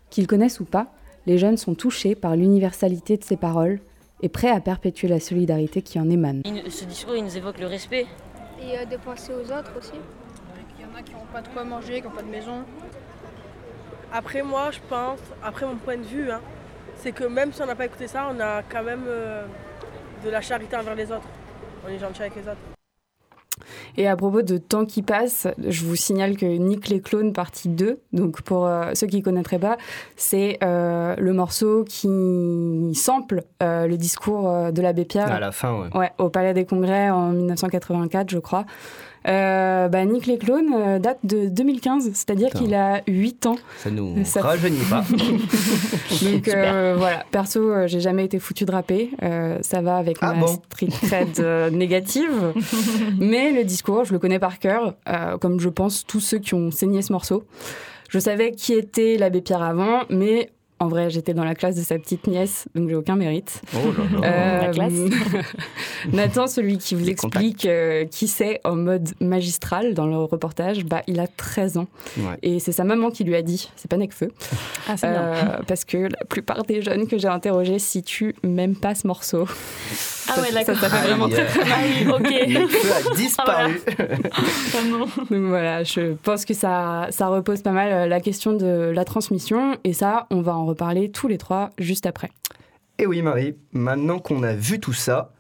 Qu'ils 0.10 0.28
connaissent 0.28 0.60
ou 0.60 0.66
pas, 0.66 0.88
les 1.26 1.38
jeunes 1.38 1.58
sont 1.58 1.76
touchés 1.76 2.16
par 2.16 2.36
l'universalité 2.36 3.18
de 3.18 3.24
ses 3.24 3.38
paroles 3.38 3.80
et 4.22 4.30
prêts 4.30 4.50
à 4.50 4.60
perpétuer 4.60 5.08
la 5.08 5.20
solidarité 5.20 5.82
qui 5.82 6.00
en 6.00 6.10
émane. 6.10 6.42
Il- 6.46 6.72
ce 6.72 6.86
discours, 6.86 7.16
il 7.16 7.24
nous 7.24 7.38
évoque 7.38 7.60
le 7.60 7.68
respect. 7.68 8.06
Et 8.62 8.78
euh, 8.78 8.86
de 8.86 8.98
penser 8.98 9.32
aux 9.34 9.46
autres 9.52 9.72
aussi. 9.78 9.92
Il 10.78 10.84
y 10.84 10.86
en 10.86 10.98
a 10.98 11.02
qui 11.02 11.14
n'ont 11.14 11.20
pas 11.32 11.42
de 11.42 11.48
quoi 11.50 11.64
manger, 11.64 12.02
qui 12.02 12.08
n'ont 12.08 12.14
pas 12.14 12.22
de 12.24 12.30
maison. 12.30 12.64
Après, 14.12 14.42
moi, 14.42 14.72
je 14.72 14.80
pense, 14.90 15.20
après 15.44 15.66
mon 15.66 15.76
point 15.76 15.98
de 15.98 16.04
vue, 16.04 16.32
hein, 16.32 16.42
c'est 16.98 17.12
que 17.12 17.24
même 17.26 17.54
si 17.54 17.62
on 17.62 17.66
n'a 17.68 17.76
pas 17.76 17.86
écouté 17.86 18.08
ça, 18.08 18.28
on 18.36 18.40
a 18.40 18.64
quand 18.64 18.84
même 18.84 19.04
euh, 19.08 19.46
de 20.26 20.30
la 20.30 20.42
charité 20.42 20.76
envers 20.76 20.96
les 20.96 21.06
autres. 21.12 21.28
On 21.86 21.90
est 21.90 22.00
gentil 22.00 22.22
avec 22.22 22.36
les 22.36 22.42
autres. 22.42 22.58
Et 23.98 24.08
à 24.08 24.16
propos 24.16 24.42
de 24.42 24.58
temps 24.58 24.86
qui 24.86 25.02
passe, 25.02 25.48
je 25.68 25.86
vous 25.86 25.96
signale 25.96 26.38
que 26.38 26.46
Nick 26.46 26.90
les 26.90 27.02
clones 27.02 27.34
partie 27.34 27.70
2, 27.70 28.00
donc 28.14 28.42
pour 28.42 28.66
euh, 28.66 28.92
ceux 28.94 29.08
qui 29.08 29.18
ne 29.18 29.22
connaîtraient 29.24 29.60
pas, 29.60 29.78
c'est 30.16 30.58
euh, 30.64 31.16
le 31.18 31.34
morceau 31.34 31.84
qui 31.84 32.92
sample 32.94 33.44
euh, 33.62 33.88
le 33.88 33.98
discours 33.98 34.72
de 34.72 34.82
l'abbé 34.82 35.06
Pierre. 35.06 35.32
À 35.32 35.40
la 35.40 35.52
fin, 35.52 35.74
ouais. 35.74 35.98
Ouais, 35.98 36.12
au 36.18 36.30
Palais 36.30 36.54
des 36.54 36.66
Congrès 36.66 37.10
en 37.10 37.30
1984, 37.30 38.30
je 38.30 38.40
crois. 38.40 38.66
Euh, 39.28 39.88
bah, 39.90 40.06
Nick 40.06 40.26
les 40.28 40.38
clones 40.38 40.74
euh, 40.74 41.00
date 41.00 41.20
de 41.24 41.48
2015, 41.50 42.12
c'est-à-dire 42.14 42.50
qu'il 42.52 42.74
a 42.74 43.02
8 43.08 43.46
ans. 43.48 43.58
Ça 43.78 43.92
nous 43.92 44.24
Ça- 44.24 44.42
rajeunit 44.42 44.78
pas. 44.90 45.04
Donc 46.22 46.48
euh, 46.48 46.96
voilà, 46.98 47.26
perso, 47.32 47.60
euh, 47.72 47.88
j'ai 47.88 48.00
jamais 48.00 48.26
été 48.26 48.40
foutu 48.40 48.66
de 48.66 48.72
rapper. 48.72 49.12
Euh, 49.24 49.58
ça 49.62 49.82
va 49.82 49.98
avec 49.98 50.18
Ah 50.22 50.34
ma 50.34 50.40
bon 50.40 50.48
street 50.72 50.88
cred 50.88 51.40
euh, 51.40 51.70
négative. 51.70 52.54
Mais 53.20 53.52
le 53.52 53.64
discours, 53.64 54.06
je 54.06 54.14
le 54.14 54.20
connais 54.20 54.40
par 54.40 54.60
cœur, 54.60 54.96
euh, 55.08 55.38
comme 55.38 55.60
je 55.60 55.70
pense 55.70 56.06
tous 56.06 56.20
ceux 56.20 56.40
qui 56.40 56.54
ont 56.54 56.72
saigné 56.72 57.02
ce 57.02 57.12
morceau. 57.12 57.44
Je 58.10 58.18
savais 58.20 58.52
qui 58.54 58.74
était 58.74 59.18
l'abbé 59.18 59.42
Pierre 59.42 59.62
avant, 59.62 60.00
mais 60.10 60.50
en 60.80 60.88
vrai, 60.88 61.10
j'étais 61.10 61.34
dans 61.34 61.44
la 61.44 61.56
classe 61.56 61.76
de 61.76 61.82
sa 61.82 61.98
petite 61.98 62.28
nièce, 62.28 62.68
donc 62.74 62.90
j'ai 62.90 62.96
aucun 62.96 63.16
mérite. 63.16 63.62
Oh 63.76 63.92
là 64.22 64.22
là. 64.22 64.62
La 64.62 64.70
classe. 64.70 64.94
Nathan, 66.14 66.48
celui 66.48 66.78
qui 66.78 66.96
vous 66.96 67.04
Les 67.06 67.12
explique 67.12 67.66
euh, 67.66 68.06
qui 68.06 68.28
c'est 68.28 68.62
en 68.64 68.76
mode 68.76 69.10
magistral 69.20 69.94
dans 69.94 70.08
le 70.08 70.18
reportage, 70.18 70.86
bah, 70.86 71.02
il 71.08 71.20
a 71.20 71.28
13 71.28 71.78
ans. 71.78 71.88
Ouais. 72.18 72.38
Et 72.44 72.60
c'est 72.60 72.72
sa 72.72 72.84
maman 72.84 73.12
qui 73.12 73.24
lui 73.24 73.36
a 73.36 73.42
dit, 73.42 73.70
c'est 73.76 73.90
pas 73.90 73.98
Necfeu. 73.98 74.30
Ah. 74.88 74.96
Euh, 75.04 75.58
parce 75.68 75.84
que 75.86 75.98
la 75.98 76.26
plupart 76.28 76.64
des 76.64 76.82
jeunes 76.82 77.08
que 77.08 77.18
j'ai 77.18 77.28
interrogés 77.28 77.80
situent 77.80 78.36
même 78.44 78.76
pas 78.76 78.96
ce 78.96 79.06
morceau. 79.08 79.48
Ah 80.30 80.42
ouais, 80.42 80.52
d'accord. 80.52 80.76
Ça, 80.76 80.90
ça 80.90 80.98
fait 80.98 81.08
vraiment 81.08 81.26
Aïe. 81.26 81.34
très 81.34 81.46
très 81.46 81.66
mal. 81.66 81.72
Ah 81.72 81.84
oui, 81.84 82.08
ok. 82.08 82.48
Le 82.48 82.68
feu 82.68 83.12
a 83.12 83.16
disparu. 83.16 83.82
Ah 83.98 84.84
non. 84.86 85.00
Donc 85.30 85.50
voilà, 85.50 85.84
je 85.84 86.14
pense 86.24 86.46
que 86.46 86.54
ça, 86.54 87.08
ça 87.10 87.28
repose 87.28 87.62
pas 87.62 87.72
mal 87.72 87.92
euh, 87.92 88.08
la 88.08 88.20
question 88.20 88.54
de 88.54 88.92
la 88.94 89.06
transmission. 89.06 89.78
Et 89.84 89.94
ça, 89.94 90.28
on 90.30 90.42
va 90.42 90.56
en 90.56 90.66
reparler 90.70 91.12
tous 91.12 91.28
les 91.28 91.38
trois 91.38 91.70
juste 91.78 92.06
après. 92.06 92.32
Et 92.98 93.06
oui, 93.06 93.22
Marie, 93.22 93.56
maintenant 93.72 94.20
qu'on 94.20 94.44
a 94.44 94.54
vu 94.54 94.80
tout 94.80 94.94
ça, 94.94 95.34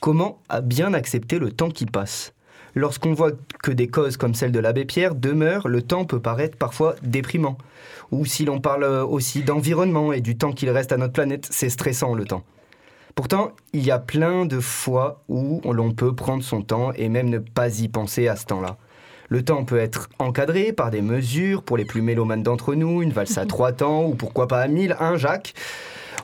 comment 0.00 0.42
a 0.48 0.60
bien 0.60 0.94
accepter 0.94 1.38
le 1.38 1.50
temps 1.50 1.70
qui 1.70 1.86
passe? 1.86 2.32
Lorsqu'on 2.74 3.14
voit 3.14 3.32
que 3.62 3.70
des 3.70 3.88
causes 3.88 4.18
comme 4.18 4.34
celle 4.34 4.52
de 4.52 4.58
l'abbé 4.58 4.84
Pierre 4.84 5.14
demeurent, 5.14 5.66
le 5.66 5.80
temps 5.80 6.04
peut 6.04 6.20
paraître 6.20 6.58
parfois 6.58 6.94
déprimant. 7.02 7.56
Ou 8.10 8.26
si 8.26 8.44
l'on 8.44 8.60
parle 8.60 8.84
aussi 8.84 9.42
d'environnement 9.42 10.12
et 10.12 10.20
du 10.20 10.36
temps 10.36 10.52
qu'il 10.52 10.68
reste 10.68 10.92
à 10.92 10.98
notre 10.98 11.14
planète, 11.14 11.48
c'est 11.50 11.70
stressant 11.70 12.14
le 12.14 12.26
temps. 12.26 12.44
Pourtant, 13.14 13.52
il 13.72 13.82
y 13.82 13.90
a 13.90 13.98
plein 13.98 14.44
de 14.44 14.60
fois 14.60 15.22
où 15.28 15.62
l'on 15.72 15.92
peut 15.92 16.14
prendre 16.14 16.44
son 16.44 16.60
temps 16.60 16.92
et 16.92 17.08
même 17.08 17.30
ne 17.30 17.38
pas 17.38 17.80
y 17.80 17.88
penser 17.88 18.28
à 18.28 18.36
ce 18.36 18.44
temps-là. 18.44 18.76
Le 19.28 19.44
temps 19.44 19.64
peut 19.64 19.78
être 19.78 20.08
encadré 20.18 20.72
par 20.72 20.90
des 20.90 21.02
mesures 21.02 21.62
pour 21.62 21.76
les 21.76 21.84
plus 21.84 22.02
mélomanes 22.02 22.42
d'entre 22.42 22.74
nous, 22.74 23.02
une 23.02 23.12
valse 23.12 23.38
à 23.38 23.46
trois 23.46 23.72
temps 23.72 24.04
ou 24.06 24.14
pourquoi 24.14 24.46
pas 24.48 24.60
à 24.60 24.68
mille, 24.68 24.96
hein 25.00 25.16
Jacques? 25.16 25.54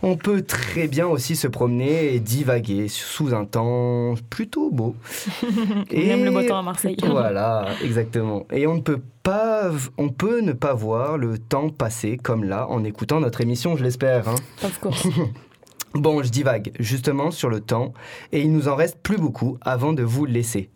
On 0.04 0.16
peut 0.16 0.42
très 0.42 0.88
bien 0.88 1.06
aussi 1.06 1.36
se 1.36 1.46
promener 1.46 2.12
et 2.14 2.18
divaguer 2.18 2.88
sous 2.88 3.34
un 3.34 3.44
temps 3.44 4.14
plutôt 4.30 4.68
beau. 4.70 4.96
On 5.46 5.96
aime 5.96 6.24
le 6.24 6.30
beau 6.32 6.42
temps 6.42 6.58
à 6.58 6.62
Marseille. 6.62 6.96
Voilà, 7.04 7.66
exactement. 7.84 8.44
Et 8.50 8.66
on 8.66 8.74
ne 8.74 8.80
peut 8.80 9.00
pas, 9.22 9.70
on 9.98 10.08
peut 10.08 10.40
ne 10.40 10.52
pas 10.52 10.74
voir 10.74 11.18
le 11.18 11.38
temps 11.38 11.68
passer 11.68 12.16
comme 12.16 12.42
là 12.42 12.66
en 12.68 12.82
écoutant 12.82 13.20
notre 13.20 13.42
émission, 13.42 13.76
je 13.76 13.84
l'espère. 13.84 14.28
hein. 14.28 14.34
Of 14.64 14.78
course. 14.80 15.06
Bon, 15.94 16.22
je 16.22 16.30
divague 16.30 16.72
justement 16.80 17.30
sur 17.30 17.50
le 17.50 17.60
temps 17.60 17.92
et 18.32 18.40
il 18.40 18.50
nous 18.50 18.66
en 18.68 18.74
reste 18.76 18.96
plus 19.02 19.18
beaucoup 19.18 19.58
avant 19.60 19.92
de 19.92 20.02
vous 20.02 20.24
laisser. 20.24 20.70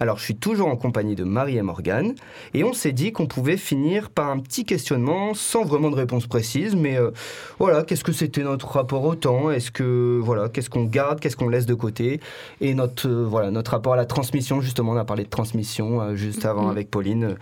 Alors, 0.00 0.18
je 0.18 0.24
suis 0.24 0.36
toujours 0.36 0.68
en 0.68 0.76
compagnie 0.76 1.14
de 1.14 1.24
Marie 1.24 1.56
et 1.58 1.62
Morgane 1.62 2.14
et 2.54 2.64
on 2.64 2.72
s'est 2.72 2.92
dit 2.92 3.12
qu'on 3.12 3.26
pouvait 3.26 3.56
finir 3.56 4.10
par 4.10 4.30
un 4.30 4.38
petit 4.38 4.64
questionnement 4.64 5.34
sans 5.34 5.64
vraiment 5.64 5.90
de 5.90 5.96
réponse 5.96 6.26
précise, 6.26 6.74
mais 6.76 6.96
euh, 6.96 7.10
voilà, 7.58 7.82
qu'est-ce 7.82 8.04
que 8.04 8.12
c'était 8.12 8.42
notre 8.42 8.68
rapport 8.68 9.04
au 9.04 9.14
temps? 9.14 9.50
Est-ce 9.50 9.70
que 9.70 10.18
voilà, 10.22 10.48
qu'est-ce 10.48 10.70
qu'on 10.70 10.84
garde, 10.84 11.20
qu'est-ce 11.20 11.36
qu'on 11.36 11.48
laisse 11.48 11.66
de 11.66 11.74
côté? 11.74 12.20
Et 12.60 12.74
notre 12.74 13.08
euh, 13.08 13.24
voilà, 13.28 13.50
notre 13.50 13.70
rapport 13.72 13.92
à 13.92 13.96
la 13.96 14.06
transmission. 14.06 14.60
Justement, 14.60 14.92
on 14.92 14.96
a 14.96 15.04
parlé 15.04 15.24
de 15.24 15.28
transmission 15.28 16.00
euh, 16.00 16.14
juste 16.14 16.44
avant 16.44 16.64
Mhm. 16.64 16.70
avec 16.70 16.90
Pauline. 16.90 17.36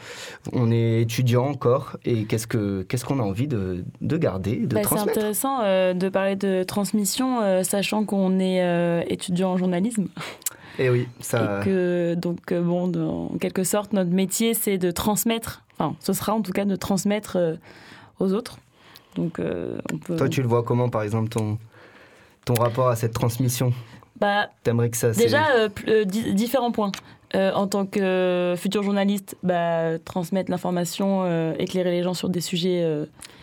On 0.52 0.70
est 0.70 1.00
étudiant 1.02 1.46
encore 1.46 1.96
et 2.04 2.24
qu'est-ce 2.24 2.46
que 2.46 2.82
qu'est-ce 2.82 3.04
qu'on 3.04 3.18
a 3.18 3.22
envie 3.22 3.48
de, 3.48 3.84
de 4.00 4.16
garder, 4.16 4.56
de 4.56 4.66
Bah, 4.74 4.80
c'est 4.82 4.82
transmettre? 4.82 5.18
intéressant 5.18 5.60
euh, 5.62 5.94
de 5.94 6.08
parler 6.08 6.36
de 6.36 6.62
transmission, 6.64 7.62
sachant 7.64 8.04
qu'on 8.04 8.38
est 8.40 9.04
étudiant 9.08 9.52
en 9.52 9.56
journalisme. 9.56 10.06
Et 10.78 10.90
oui, 10.90 11.08
ça. 11.20 11.60
Et 11.60 11.64
que, 11.64 12.14
donc, 12.14 12.52
euh, 12.52 12.62
bon, 12.62 13.30
en 13.32 13.38
quelque 13.38 13.64
sorte, 13.64 13.92
notre 13.92 14.10
métier, 14.10 14.54
c'est 14.54 14.78
de 14.78 14.90
transmettre, 14.90 15.62
enfin, 15.78 15.96
ce 16.00 16.12
sera 16.12 16.34
en 16.34 16.42
tout 16.42 16.52
cas 16.52 16.64
de 16.64 16.76
transmettre 16.76 17.36
euh, 17.36 17.56
aux 18.20 18.32
autres. 18.32 18.58
Donc, 19.14 19.38
euh, 19.38 19.78
on 19.92 19.98
peut. 19.98 20.16
Toi, 20.16 20.28
tu 20.28 20.42
le 20.42 20.48
vois 20.48 20.62
comment, 20.62 20.88
par 20.88 21.02
exemple, 21.02 21.28
ton, 21.28 21.58
ton 22.44 22.54
rapport 22.54 22.88
à 22.88 22.96
cette 22.96 23.12
transmission? 23.12 23.72
Bah, 24.20 24.48
T'aimerais 24.62 24.90
que 24.90 24.96
ça 24.96 25.12
c'est- 25.12 25.22
Déjà, 25.22 25.50
euh, 25.56 25.68
euh, 25.88 26.04
di- 26.04 26.34
différents 26.34 26.72
points. 26.72 26.92
Euh, 27.34 27.52
en 27.52 27.66
tant 27.66 27.86
que 27.86 28.54
futur 28.56 28.84
journaliste, 28.84 29.36
bah, 29.42 29.98
transmettre 29.98 30.48
l'information, 30.50 31.24
euh, 31.24 31.54
éclairer 31.58 31.90
les 31.90 32.02
gens 32.04 32.14
sur 32.14 32.28
des 32.28 32.40
sujets. 32.40 32.86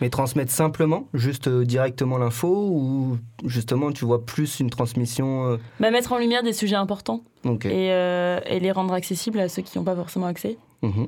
Mais 0.00 0.08
transmettre 0.08 0.50
simplement, 0.50 1.06
juste 1.12 1.48
directement 1.50 2.16
l'info, 2.16 2.48
ou 2.72 3.18
justement, 3.44 3.92
tu 3.92 4.06
vois 4.06 4.24
plus 4.24 4.58
une 4.60 4.70
transmission 4.70 5.58
bah, 5.80 5.90
mettre 5.90 6.12
en 6.12 6.18
lumière 6.18 6.42
des 6.42 6.54
sujets 6.54 6.76
importants 6.76 7.20
Ok. 7.44 7.66
et, 7.66 7.88
et 7.88 8.58
les 8.58 8.72
rendre 8.72 8.94
accessibles 8.94 9.38
à 9.38 9.48
ceux 9.50 9.60
qui 9.62 9.76
n'ont 9.78 9.84
pas 9.84 9.94
forcément 9.94 10.26
accès. 10.26 10.56
Mhm. 10.82 11.06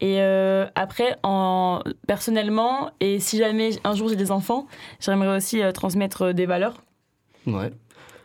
Et 0.00 0.20
euh, 0.20 0.66
après, 0.74 1.16
en, 1.22 1.80
personnellement, 2.08 2.90
et 3.00 3.20
si 3.20 3.36
jamais 3.38 3.70
un 3.84 3.94
jour 3.94 4.08
j'ai 4.08 4.16
des 4.16 4.32
enfants, 4.32 4.66
j'aimerais 4.98 5.36
aussi 5.36 5.62
euh, 5.62 5.72
transmettre 5.72 6.32
des 6.32 6.46
valeurs, 6.46 6.82
Ouais. 7.46 7.70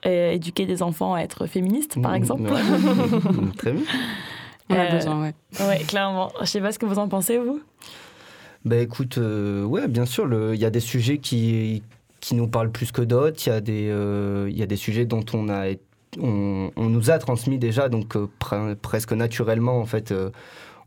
Et 0.03 0.35
éduquer 0.35 0.65
des 0.65 0.81
enfants 0.83 1.13
à 1.13 1.21
être 1.21 1.45
féministes, 1.47 2.01
par 2.01 2.11
Mhm, 2.11 2.17
exemple. 2.17 2.43
ouais. 2.43 3.51
Très 3.57 3.71
bien. 3.73 3.83
On 4.69 4.75
a 4.75 4.77
Euh, 4.85 4.91
besoin, 4.97 5.21
ouais. 5.23 5.33
Ouais, 5.67 5.79
clairement. 5.79 6.31
Je 6.41 6.45
sais 6.45 6.61
pas 6.61 6.71
ce 6.71 6.79
que 6.79 6.85
vous 6.85 6.99
en 6.99 7.07
pensez, 7.07 7.37
vous 7.37 7.61
Bah 8.65 8.77
écoute, 8.77 9.17
euh, 9.17 9.63
ouais, 9.63 9.87
bien 9.87 10.05
sûr, 10.05 10.25
le- 10.25 10.53
il 10.53 10.59
y 10.61 10.65
a 10.65 10.69
des 10.69 10.79
sujets 10.79 11.17
qui, 11.17 11.81
qui 12.19 12.35
nous 12.35 12.47
parlent 12.47 12.71
plus 12.71 12.91
que 12.91 13.01
d'autres. 13.01 13.41
Il 13.45 13.49
y, 13.49 13.53
a 13.53 13.61
des, 13.61 13.87
euh, 13.89 14.47
il 14.49 14.57
y 14.57 14.61
a 14.63 14.65
des 14.67 14.75
sujets 14.75 15.05
dont 15.05 15.23
on, 15.33 15.49
a, 15.49 15.67
on, 16.21 16.69
on 16.75 16.85
nous 16.89 17.09
a 17.09 17.17
transmis 17.19 17.57
déjà, 17.57 17.89
donc 17.89 18.15
euh, 18.15 18.27
pre- 18.39 18.75
presque 18.75 19.13
naturellement, 19.13 19.79
en 19.79 19.85
fait, 19.85 20.11
euh, 20.11 20.29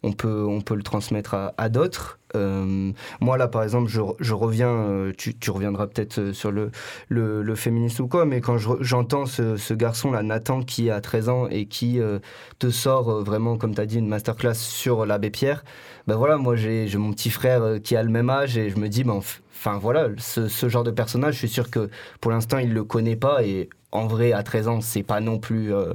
on, 0.02 0.12
peut, 0.12 0.44
on 0.46 0.60
peut 0.60 0.74
le 0.74 0.82
transmettre 0.82 1.34
à, 1.34 1.54
à 1.58 1.68
d'autres. 1.68 2.18
Euh, 2.34 2.92
moi, 3.20 3.36
là, 3.36 3.46
par 3.48 3.62
exemple, 3.62 3.90
je, 3.90 4.00
je 4.20 4.34
reviens, 4.34 4.68
euh, 4.70 5.12
tu, 5.16 5.34
tu 5.34 5.50
reviendras 5.50 5.86
peut-être 5.86 6.18
euh, 6.18 6.32
sur 6.32 6.50
le, 6.50 6.70
le, 7.08 7.42
le 7.42 7.54
féminisme 7.54 8.04
ou 8.04 8.08
quoi, 8.08 8.24
mais 8.24 8.40
quand 8.40 8.56
j'entends 8.58 9.26
ce, 9.26 9.56
ce 9.56 9.74
garçon-là, 9.74 10.22
Nathan, 10.22 10.62
qui 10.62 10.90
a 10.90 11.00
13 11.00 11.28
ans 11.28 11.46
et 11.48 11.66
qui 11.66 12.00
euh, 12.00 12.18
te 12.58 12.70
sort 12.70 13.10
euh, 13.10 13.22
vraiment, 13.22 13.58
comme 13.58 13.74
tu 13.74 13.80
as 13.80 13.86
dit, 13.86 13.98
une 13.98 14.08
masterclass 14.08 14.54
sur 14.54 15.04
l'abbé 15.04 15.30
Pierre, 15.30 15.64
ben 16.06 16.16
voilà, 16.16 16.36
moi 16.36 16.56
j'ai 16.56 16.86
mon 16.96 17.12
petit 17.12 17.30
frère 17.30 17.62
euh, 17.62 17.78
qui 17.78 17.96
a 17.96 18.02
le 18.02 18.10
même 18.10 18.30
âge 18.30 18.56
et 18.56 18.70
je 18.70 18.76
me 18.76 18.88
dis, 18.88 19.04
ben, 19.04 19.14
enf- 19.18 19.40
enfin 19.54 19.78
voilà, 19.80 20.08
ce, 20.18 20.48
ce 20.48 20.68
genre 20.68 20.84
de 20.84 20.90
personnage, 20.90 21.34
je 21.34 21.38
suis 21.40 21.48
sûr 21.48 21.70
que 21.70 21.88
pour 22.20 22.30
l'instant 22.32 22.58
il 22.58 22.72
le 22.72 22.84
connaît 22.84 23.16
pas 23.16 23.42
et 23.44 23.68
en 23.92 24.06
vrai 24.06 24.32
à 24.32 24.42
13 24.42 24.68
ans 24.68 24.80
c'est 24.80 25.02
pas 25.02 25.20
non 25.20 25.38
plus 25.38 25.72
euh, 25.74 25.92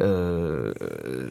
euh, 0.00 0.72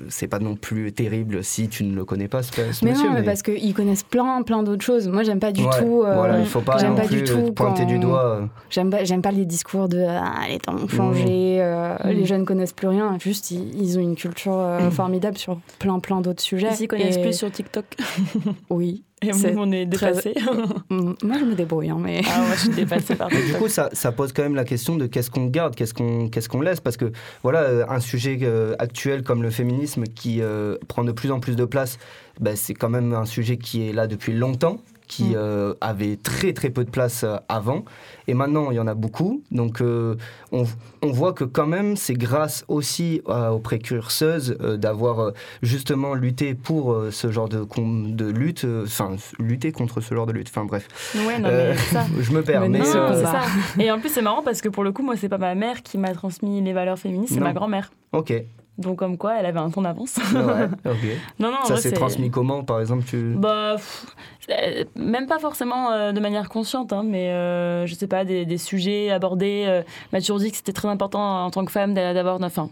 c'est 0.09 0.28
pas 0.28 0.39
non 0.39 0.55
plus 0.55 0.91
terrible 0.93 1.43
si 1.43 1.67
tu 1.67 1.84
ne 1.84 1.93
le 1.95 2.05
connais 2.05 2.28
pas 2.28 2.41
ce, 2.41 2.51
ce 2.71 2.84
Mais 2.86 2.91
monsieur. 2.91 3.07
non, 3.09 3.13
mais 3.13 3.23
parce 3.23 3.41
qu'ils 3.41 3.73
connaissent 3.73 4.03
plein, 4.03 4.41
plein 4.41 4.63
d'autres 4.63 4.84
choses. 4.84 5.07
Moi, 5.07 5.23
j'aime 5.23 5.39
pas 5.39 5.51
du 5.51 5.63
Ouais, 5.63 5.69
tout. 5.78 6.03
euh, 6.03 6.15
voilà, 6.15 6.39
il 6.39 6.45
faut 6.45 6.61
pas 6.61 6.78
j'aime 6.78 6.91
non 6.91 6.95
pas 7.01 7.03
plus 7.07 7.17
du 7.17 7.23
tout 7.26 7.51
pointer 7.51 7.82
quand- 7.84 7.88
du 7.89 7.99
doigt. 7.99 8.47
J'aime 8.69 8.89
pas, 8.89 9.03
j'aime 9.03 9.21
pas 9.21 9.32
les 9.32 9.45
discours 9.45 9.88
de 9.89 10.03
ah, 10.07 10.47
les 10.49 10.57
temps 10.59 10.76
ont 10.76 10.88
changé, 10.88 11.57
euh, 11.61 11.95
Mmh. 12.03 12.09
les 12.09 12.26
jeunes 12.26 12.45
connaissent 12.45 12.73
plus 12.73 12.88
rien. 12.88 13.17
Juste, 13.19 13.51
ils, 13.51 13.80
ils 13.82 13.97
ont 13.97 14.01
une 14.01 14.15
culture 14.15 14.57
euh, 14.57 14.89
formidable 14.91 15.38
sur 15.38 15.59
plein, 15.80 15.99
plein 15.99 16.21
d'autres 16.21 16.41
sujets. 16.41 16.69
Ils 16.71 16.76
s'y 16.76 16.88
connaissent 16.88 17.17
Et- 17.17 17.21
plus 17.21 17.34
sur 17.34 17.51
TikTok. 17.51 17.86
Oui. 18.70 19.03
Et 19.22 19.32
on 19.57 19.72
est 19.72 19.89
très- 19.91 20.09
dépassés. 20.11 20.36
Mm, 20.89 21.13
Moi, 21.24 21.38
je 21.39 21.45
me 21.45 21.55
débrouille, 21.55 21.89
hein, 21.89 21.97
mais. 21.99 22.22
Ah, 22.30 22.39
moi, 22.45 22.55
je 22.55 22.59
suis 22.61 22.70
dépassée 22.70 23.16
par 23.16 23.28
du 23.30 23.53
coup, 23.57 23.68
ça, 23.68 23.89
ça 23.93 24.11
pose 24.11 24.34
quand 24.34 24.43
même 24.43 24.55
la 24.55 24.66
question 24.66 24.95
de 24.97 25.07
qu'est-ce 25.07 25.32
qu'on 25.32 25.45
garde, 25.47 25.76
qu'est-ce 25.76 25.93
qu'on 25.93 26.30
qu'est-ce 26.30 26.47
qu'on 26.49 26.61
laisse, 26.61 26.80
parce 26.80 26.97
que 26.97 27.11
voilà, 27.41 27.61
euh, 27.61 27.86
un 27.89 27.99
sujet 27.99 28.38
euh, 28.43 28.76
actuel 28.78 29.24
comme 29.24 29.41
le 29.41 29.49
féminisme 29.49 30.03
qui 30.03 30.41
euh, 30.41 30.78
prend 30.88 31.03
de 31.03 31.11
plus 31.11 31.32
en 31.32 31.39
plus 31.39 31.55
de 31.55 31.66
place, 31.66 31.97
bah, 32.39 32.55
c'est 32.55 32.74
quand 32.76 32.89
même 32.89 33.13
un 33.13 33.26
sujet 33.26 33.57
qui 33.57 33.88
est 33.89 33.93
là 33.93 34.05
depuis 34.07 34.34
longtemps 34.34 34.78
qui 35.07 35.35
euh, 35.35 35.73
avaient 35.81 36.17
très 36.17 36.53
très 36.53 36.69
peu 36.69 36.83
de 36.83 36.89
place 36.89 37.23
euh, 37.23 37.37
avant. 37.49 37.83
Et 38.27 38.33
maintenant, 38.33 38.71
il 38.71 38.75
y 38.75 38.79
en 38.79 38.87
a 38.87 38.95
beaucoup. 38.95 39.41
Donc, 39.51 39.81
euh, 39.81 40.15
on, 40.51 40.63
on 41.03 41.11
voit 41.11 41.33
que 41.33 41.43
quand 41.43 41.67
même, 41.67 41.95
c'est 41.95 42.13
grâce 42.15 42.65
aussi 42.67 43.21
euh, 43.29 43.49
aux 43.49 43.59
précurseuses 43.59 44.57
d'avoir 44.59 45.31
justement 45.61 46.13
lutté 46.15 46.55
pour 46.55 46.95
ce 47.11 47.31
genre 47.31 47.49
de, 47.49 47.65
de 48.13 48.25
lutte, 48.25 48.65
enfin, 48.83 49.15
lutter 49.39 49.71
contre 49.71 50.01
ce 50.01 50.15
genre 50.15 50.25
de 50.25 50.31
lutte. 50.31 50.47
Enfin, 50.49 50.65
bref. 50.65 50.87
Ouais, 51.15 51.37
non, 51.39 51.49
mais 51.49 51.75
ça. 51.77 52.05
je 52.19 52.31
me 52.31 52.41
perds, 52.41 52.67
mais, 52.69 52.79
Non, 52.79 52.85
euh, 52.85 53.13
c'est 53.15 53.25
ça. 53.25 53.41
Et 53.79 53.91
en 53.91 53.99
plus, 53.99 54.09
c'est 54.09 54.21
marrant 54.21 54.41
parce 54.43 54.61
que 54.61 54.69
pour 54.69 54.83
le 54.83 54.91
coup, 54.91 55.03
moi, 55.03 55.15
c'est 55.17 55.29
pas 55.29 55.37
ma 55.37 55.55
mère 55.55 55.83
qui 55.83 55.97
m'a 55.97 56.13
transmis 56.13 56.61
les 56.61 56.73
valeurs 56.73 56.97
féministes, 56.97 57.33
c'est 57.33 57.39
Non. 57.39 57.45
ma 57.45 57.53
grand-mère. 57.53 57.91
Ok. 58.11 58.33
Donc, 58.78 58.97
comme 58.99 59.17
quoi, 59.17 59.36
elle 59.39 59.45
avait 59.45 59.59
un 59.59 59.69
temps 59.69 59.82
d'avance. 59.82 60.17
Ouais, 60.34 60.65
ok. 60.91 60.97
Non, 61.39 61.51
non, 61.51 61.63
Ça 61.65 61.78
s'est 61.78 61.89
c'est- 61.89 61.95
transmis 61.95 62.30
comment, 62.30 62.63
par 62.63 62.80
exemple 62.82 63.03
tu... 63.05 63.34
Bah, 63.38 63.76
pff, 63.78 64.05
euh, 64.49 64.84
même 64.95 65.28
pas 65.28 65.39
forcément 65.39 65.91
euh, 65.91 66.11
de 66.11 66.19
manière 66.19 66.49
consciente, 66.49 66.91
hein, 66.91 67.03
mais 67.05 67.30
euh, 67.30 67.86
je 67.86 67.95
sais 67.95 68.07
pas, 68.07 68.26
des, 68.26 68.45
des 68.45 68.57
sujets 68.57 69.11
abordés. 69.11 69.63
Euh, 69.67 69.82
m'a 70.11 70.19
toujours 70.19 70.39
dit 70.39 70.51
que 70.51 70.57
c'était 70.57 70.73
très 70.73 70.89
important 70.89 71.45
en 71.45 71.51
tant 71.51 71.63
que 71.63 71.71
femme 71.71 71.93
d'a- 71.93 72.13
d'avoir, 72.13 72.38
enfin, 72.41 72.69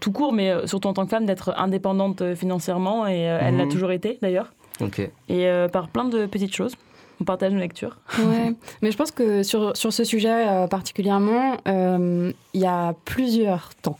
tout 0.00 0.12
court, 0.12 0.32
mais 0.34 0.50
euh, 0.50 0.66
surtout 0.66 0.88
en 0.88 0.92
tant 0.92 1.04
que 1.04 1.10
femme, 1.10 1.24
d'être 1.26 1.54
indépendante 1.56 2.34
financièrement, 2.34 3.06
et 3.06 3.28
euh, 3.30 3.38
elle 3.40 3.56
l'a 3.56 3.64
Mhm. 3.64 3.70
toujours 3.72 3.92
été 3.92 4.18
d'ailleurs. 4.20 4.52
Ok. 4.82 4.98
Et 4.98 5.10
euh, 5.48 5.68
par 5.68 5.88
plein 5.88 6.04
de 6.04 6.26
petites 6.26 6.54
choses. 6.54 6.74
On 7.18 7.24
partage 7.24 7.50
nos 7.54 7.60
lectures. 7.60 7.96
Ouais, 8.18 8.52
mais 8.82 8.90
je 8.90 8.96
pense 8.98 9.10
que 9.10 9.42
sur, 9.42 9.74
sur 9.74 9.90
ce 9.90 10.04
sujet 10.04 10.46
euh, 10.48 10.66
particulièrement, 10.66 11.56
euh, 11.66 12.30
il 12.52 12.60
y 12.60 12.66
a 12.66 12.92
plusieurs 13.06 13.74
temps. 13.76 13.96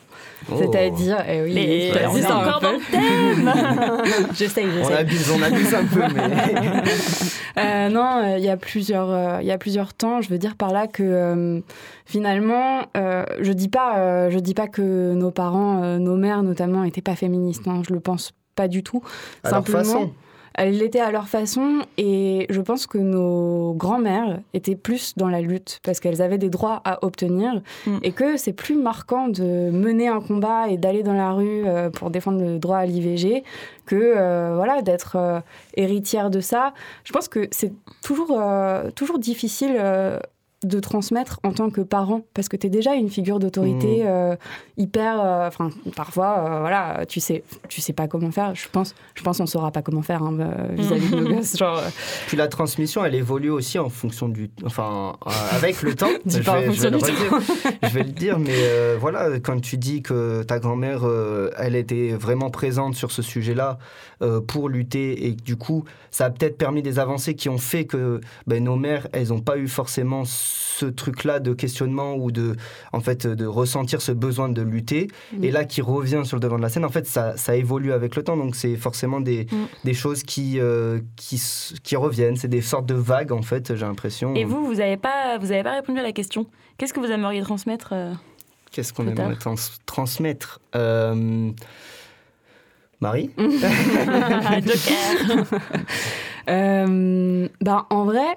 Oh. 0.50 0.54
C'est-à-dire, 0.58 1.24
eh 1.28 1.42
oui, 1.42 1.52
Les- 1.54 1.88
je 1.88 1.94
te 1.94 1.98
on 2.08 2.16
est 2.16 2.26
encore 2.26 2.60
peu. 2.60 2.66
dans 2.66 2.72
le 2.72 2.78
thème 2.90 4.26
J'essaye, 4.34 4.66
On 4.66 4.72
j'essaye. 4.78 4.96
abuse, 4.96 5.30
on 5.36 5.42
abuse 5.42 5.74
un 5.74 5.84
peu, 5.84 6.02
mais... 6.14 6.22
Euh, 7.58 7.88
non, 7.88 8.18
euh, 8.22 8.36
il 8.38 8.44
y 8.44 8.50
a 8.50 8.58
plusieurs, 8.58 9.10
euh, 9.10 9.38
il 9.40 9.46
y 9.46 9.50
a 9.50 9.56
plusieurs 9.56 9.94
temps. 9.94 10.20
Je 10.20 10.28
veux 10.28 10.36
dire 10.36 10.56
par 10.56 10.72
là 10.74 10.86
que 10.86 11.02
euh, 11.02 11.60
finalement, 12.04 12.82
euh, 12.98 13.24
je 13.40 13.50
dis 13.50 13.70
pas, 13.70 13.96
euh, 13.98 14.30
je 14.30 14.38
dis 14.38 14.52
pas 14.52 14.68
que 14.68 15.14
nos 15.14 15.30
parents, 15.30 15.82
euh, 15.82 15.96
nos 15.98 16.16
mères 16.16 16.42
notamment, 16.42 16.84
étaient 16.84 17.00
pas 17.00 17.16
féministes. 17.16 17.66
hein, 17.66 17.80
je 17.88 17.94
le 17.94 18.00
pense 18.00 18.32
pas 18.56 18.68
du 18.68 18.82
tout. 18.82 19.02
À 19.42 19.50
leur 19.50 19.66
façon. 19.66 20.10
Elles 20.56 20.78
l'étaient 20.78 21.00
à 21.00 21.10
leur 21.10 21.28
façon 21.28 21.82
et 21.98 22.46
je 22.48 22.60
pense 22.60 22.86
que 22.86 22.98
nos 22.98 23.74
grands-mères 23.74 24.40
étaient 24.54 24.74
plus 24.74 25.14
dans 25.16 25.28
la 25.28 25.40
lutte 25.40 25.80
parce 25.84 26.00
qu'elles 26.00 26.22
avaient 26.22 26.38
des 26.38 26.48
droits 26.48 26.80
à 26.84 27.04
obtenir 27.04 27.60
et 28.02 28.12
que 28.12 28.36
c'est 28.36 28.54
plus 28.54 28.74
marquant 28.74 29.28
de 29.28 29.70
mener 29.70 30.08
un 30.08 30.20
combat 30.20 30.68
et 30.68 30.78
d'aller 30.78 31.02
dans 31.02 31.12
la 31.12 31.32
rue 31.32 31.66
euh, 31.66 31.90
pour 31.90 32.10
défendre 32.10 32.40
le 32.40 32.58
droit 32.58 32.78
à 32.78 32.86
l'IVG 32.86 33.44
que 33.86 33.96
euh, 33.96 34.52
voilà 34.56 34.82
d'être 34.82 35.16
euh, 35.16 35.40
héritière 35.74 36.30
de 36.30 36.40
ça. 36.40 36.74
Je 37.04 37.12
pense 37.12 37.28
que 37.28 37.48
c'est 37.50 37.72
toujours, 38.02 38.38
euh, 38.38 38.90
toujours 38.90 39.18
difficile 39.18 39.78
de 40.66 40.80
transmettre 40.80 41.40
en 41.44 41.52
tant 41.52 41.70
que 41.70 41.80
parent 41.80 42.22
parce 42.34 42.48
que 42.48 42.56
tu 42.56 42.66
es 42.66 42.70
déjà 42.70 42.94
une 42.94 43.10
figure 43.10 43.38
d'autorité 43.38 43.86
Mmh. 43.86 44.06
euh, 44.06 44.36
hyper 44.76 45.20
euh, 45.20 45.48
enfin 45.48 45.70
parfois 45.94 46.38
euh, 46.38 46.60
voilà 46.60 47.04
tu 47.08 47.20
sais 47.20 47.42
tu 47.68 47.80
sais 47.80 47.92
pas 47.92 48.08
comment 48.08 48.30
faire 48.30 48.54
je 48.54 48.68
pense 48.70 48.94
je 49.14 49.22
pense 49.22 49.40
on 49.40 49.46
saura 49.46 49.70
pas 49.70 49.82
comment 49.82 50.02
faire 50.02 50.22
hein, 50.22 50.36
vis-à-vis 50.70 51.10
de 51.10 51.16
nos 51.16 51.28
gosses 51.36 51.56
genre 51.56 51.80
Puis 52.26 52.36
la 52.36 52.48
transmission, 52.48 53.04
elle 53.04 53.14
évolue 53.14 53.50
aussi 53.50 53.78
en 53.78 53.88
fonction 53.88 54.28
du, 54.28 54.50
enfin, 54.64 55.16
avec 55.52 55.82
le 55.82 55.94
temps. 55.94 56.08
Je, 56.26 56.40
pas 56.40 56.52
en 56.52 56.60
vais, 56.60 56.72
je 56.72 56.82
vais 56.82 56.90
fonction 56.90 56.90
le 56.90 56.98
du 56.98 57.28
redire. 57.28 57.78
je 57.82 57.88
vais 57.88 58.02
le 58.02 58.10
dire, 58.10 58.38
mais 58.38 58.96
voilà, 58.98 59.38
quand 59.40 59.60
tu 59.60 59.76
dis 59.76 60.02
que 60.02 60.42
ta 60.42 60.58
grand-mère, 60.58 61.02
elle 61.58 61.76
était 61.76 62.10
vraiment 62.10 62.50
présente 62.50 62.94
sur 62.94 63.10
ce 63.12 63.22
sujet-là 63.22 63.78
pour 64.48 64.68
lutter, 64.68 65.26
et 65.26 65.32
du 65.32 65.56
coup, 65.56 65.84
ça 66.10 66.26
a 66.26 66.30
peut-être 66.30 66.58
permis 66.58 66.82
des 66.82 66.98
avancées 66.98 67.34
qui 67.34 67.48
ont 67.48 67.58
fait 67.58 67.84
que 67.84 68.20
ben, 68.46 68.62
nos 68.62 68.76
mères, 68.76 69.08
elles 69.12 69.28
n'ont 69.28 69.40
pas 69.40 69.56
eu 69.56 69.68
forcément 69.68 70.24
ce 70.24 70.55
truc-là 70.96 71.40
de 71.40 71.52
questionnement 71.54 72.14
ou 72.14 72.30
de, 72.30 72.56
en 72.92 73.00
fait, 73.00 73.26
de 73.26 73.46
ressentir 73.46 74.00
ce 74.02 74.12
besoin 74.12 74.48
de 74.48 74.62
lutter. 74.62 75.08
Mm. 75.32 75.44
Et 75.44 75.50
là, 75.50 75.64
qui 75.64 75.80
revient 75.82 76.22
sur 76.24 76.36
le 76.36 76.40
devant 76.40 76.56
de 76.56 76.62
la 76.62 76.68
scène, 76.68 76.84
en 76.84 76.88
fait, 76.90 77.06
ça, 77.06 77.36
ça 77.36 77.56
évolue 77.56 77.92
avec 77.92 78.16
le 78.16 78.22
temps, 78.22 78.36
donc 78.36 78.54
c'est 78.56 78.76
forcément 78.76 79.20
des, 79.20 79.44
Mm. 79.50 79.56
des 79.84 79.94
choses 79.94 80.22
qui, 80.22 80.58
euh, 80.60 81.00
qui, 81.16 81.40
qui 81.82 81.96
reviennent. 81.96 82.36
C'est 82.36 82.48
des 82.48 82.62
sortes 82.62 82.86
de 82.86 82.94
vagues, 82.94 83.32
en 83.32 83.42
fait, 83.42 83.74
j'ai 83.74 83.86
l'impression. 83.86 84.34
Et 84.34 84.44
vous, 84.44 84.64
vous 84.66 84.74
n'avez 84.76 84.96
pas, 84.96 85.38
vous 85.38 85.52
avez 85.52 85.62
pas 85.62 85.74
répondu 85.74 86.00
à 86.00 86.02
la 86.02 86.12
question. 86.12 86.46
Qu'est-ce 86.78 86.92
que 86.92 87.00
vous 87.00 87.10
aimeriez 87.10 87.42
transmettre 87.42 87.90
euh, 87.92 88.12
Qu'est-ce 88.72 88.92
qu'on 88.92 89.06
aimerait 89.08 89.36
trans- 89.36 89.54
transmettre? 89.86 90.60
Euh, 90.74 91.50
Marie? 93.00 93.30
Joker. 93.38 95.44
Euh, 96.48 97.48
ben, 97.60 97.86
en 97.90 98.04
vrai, 98.04 98.36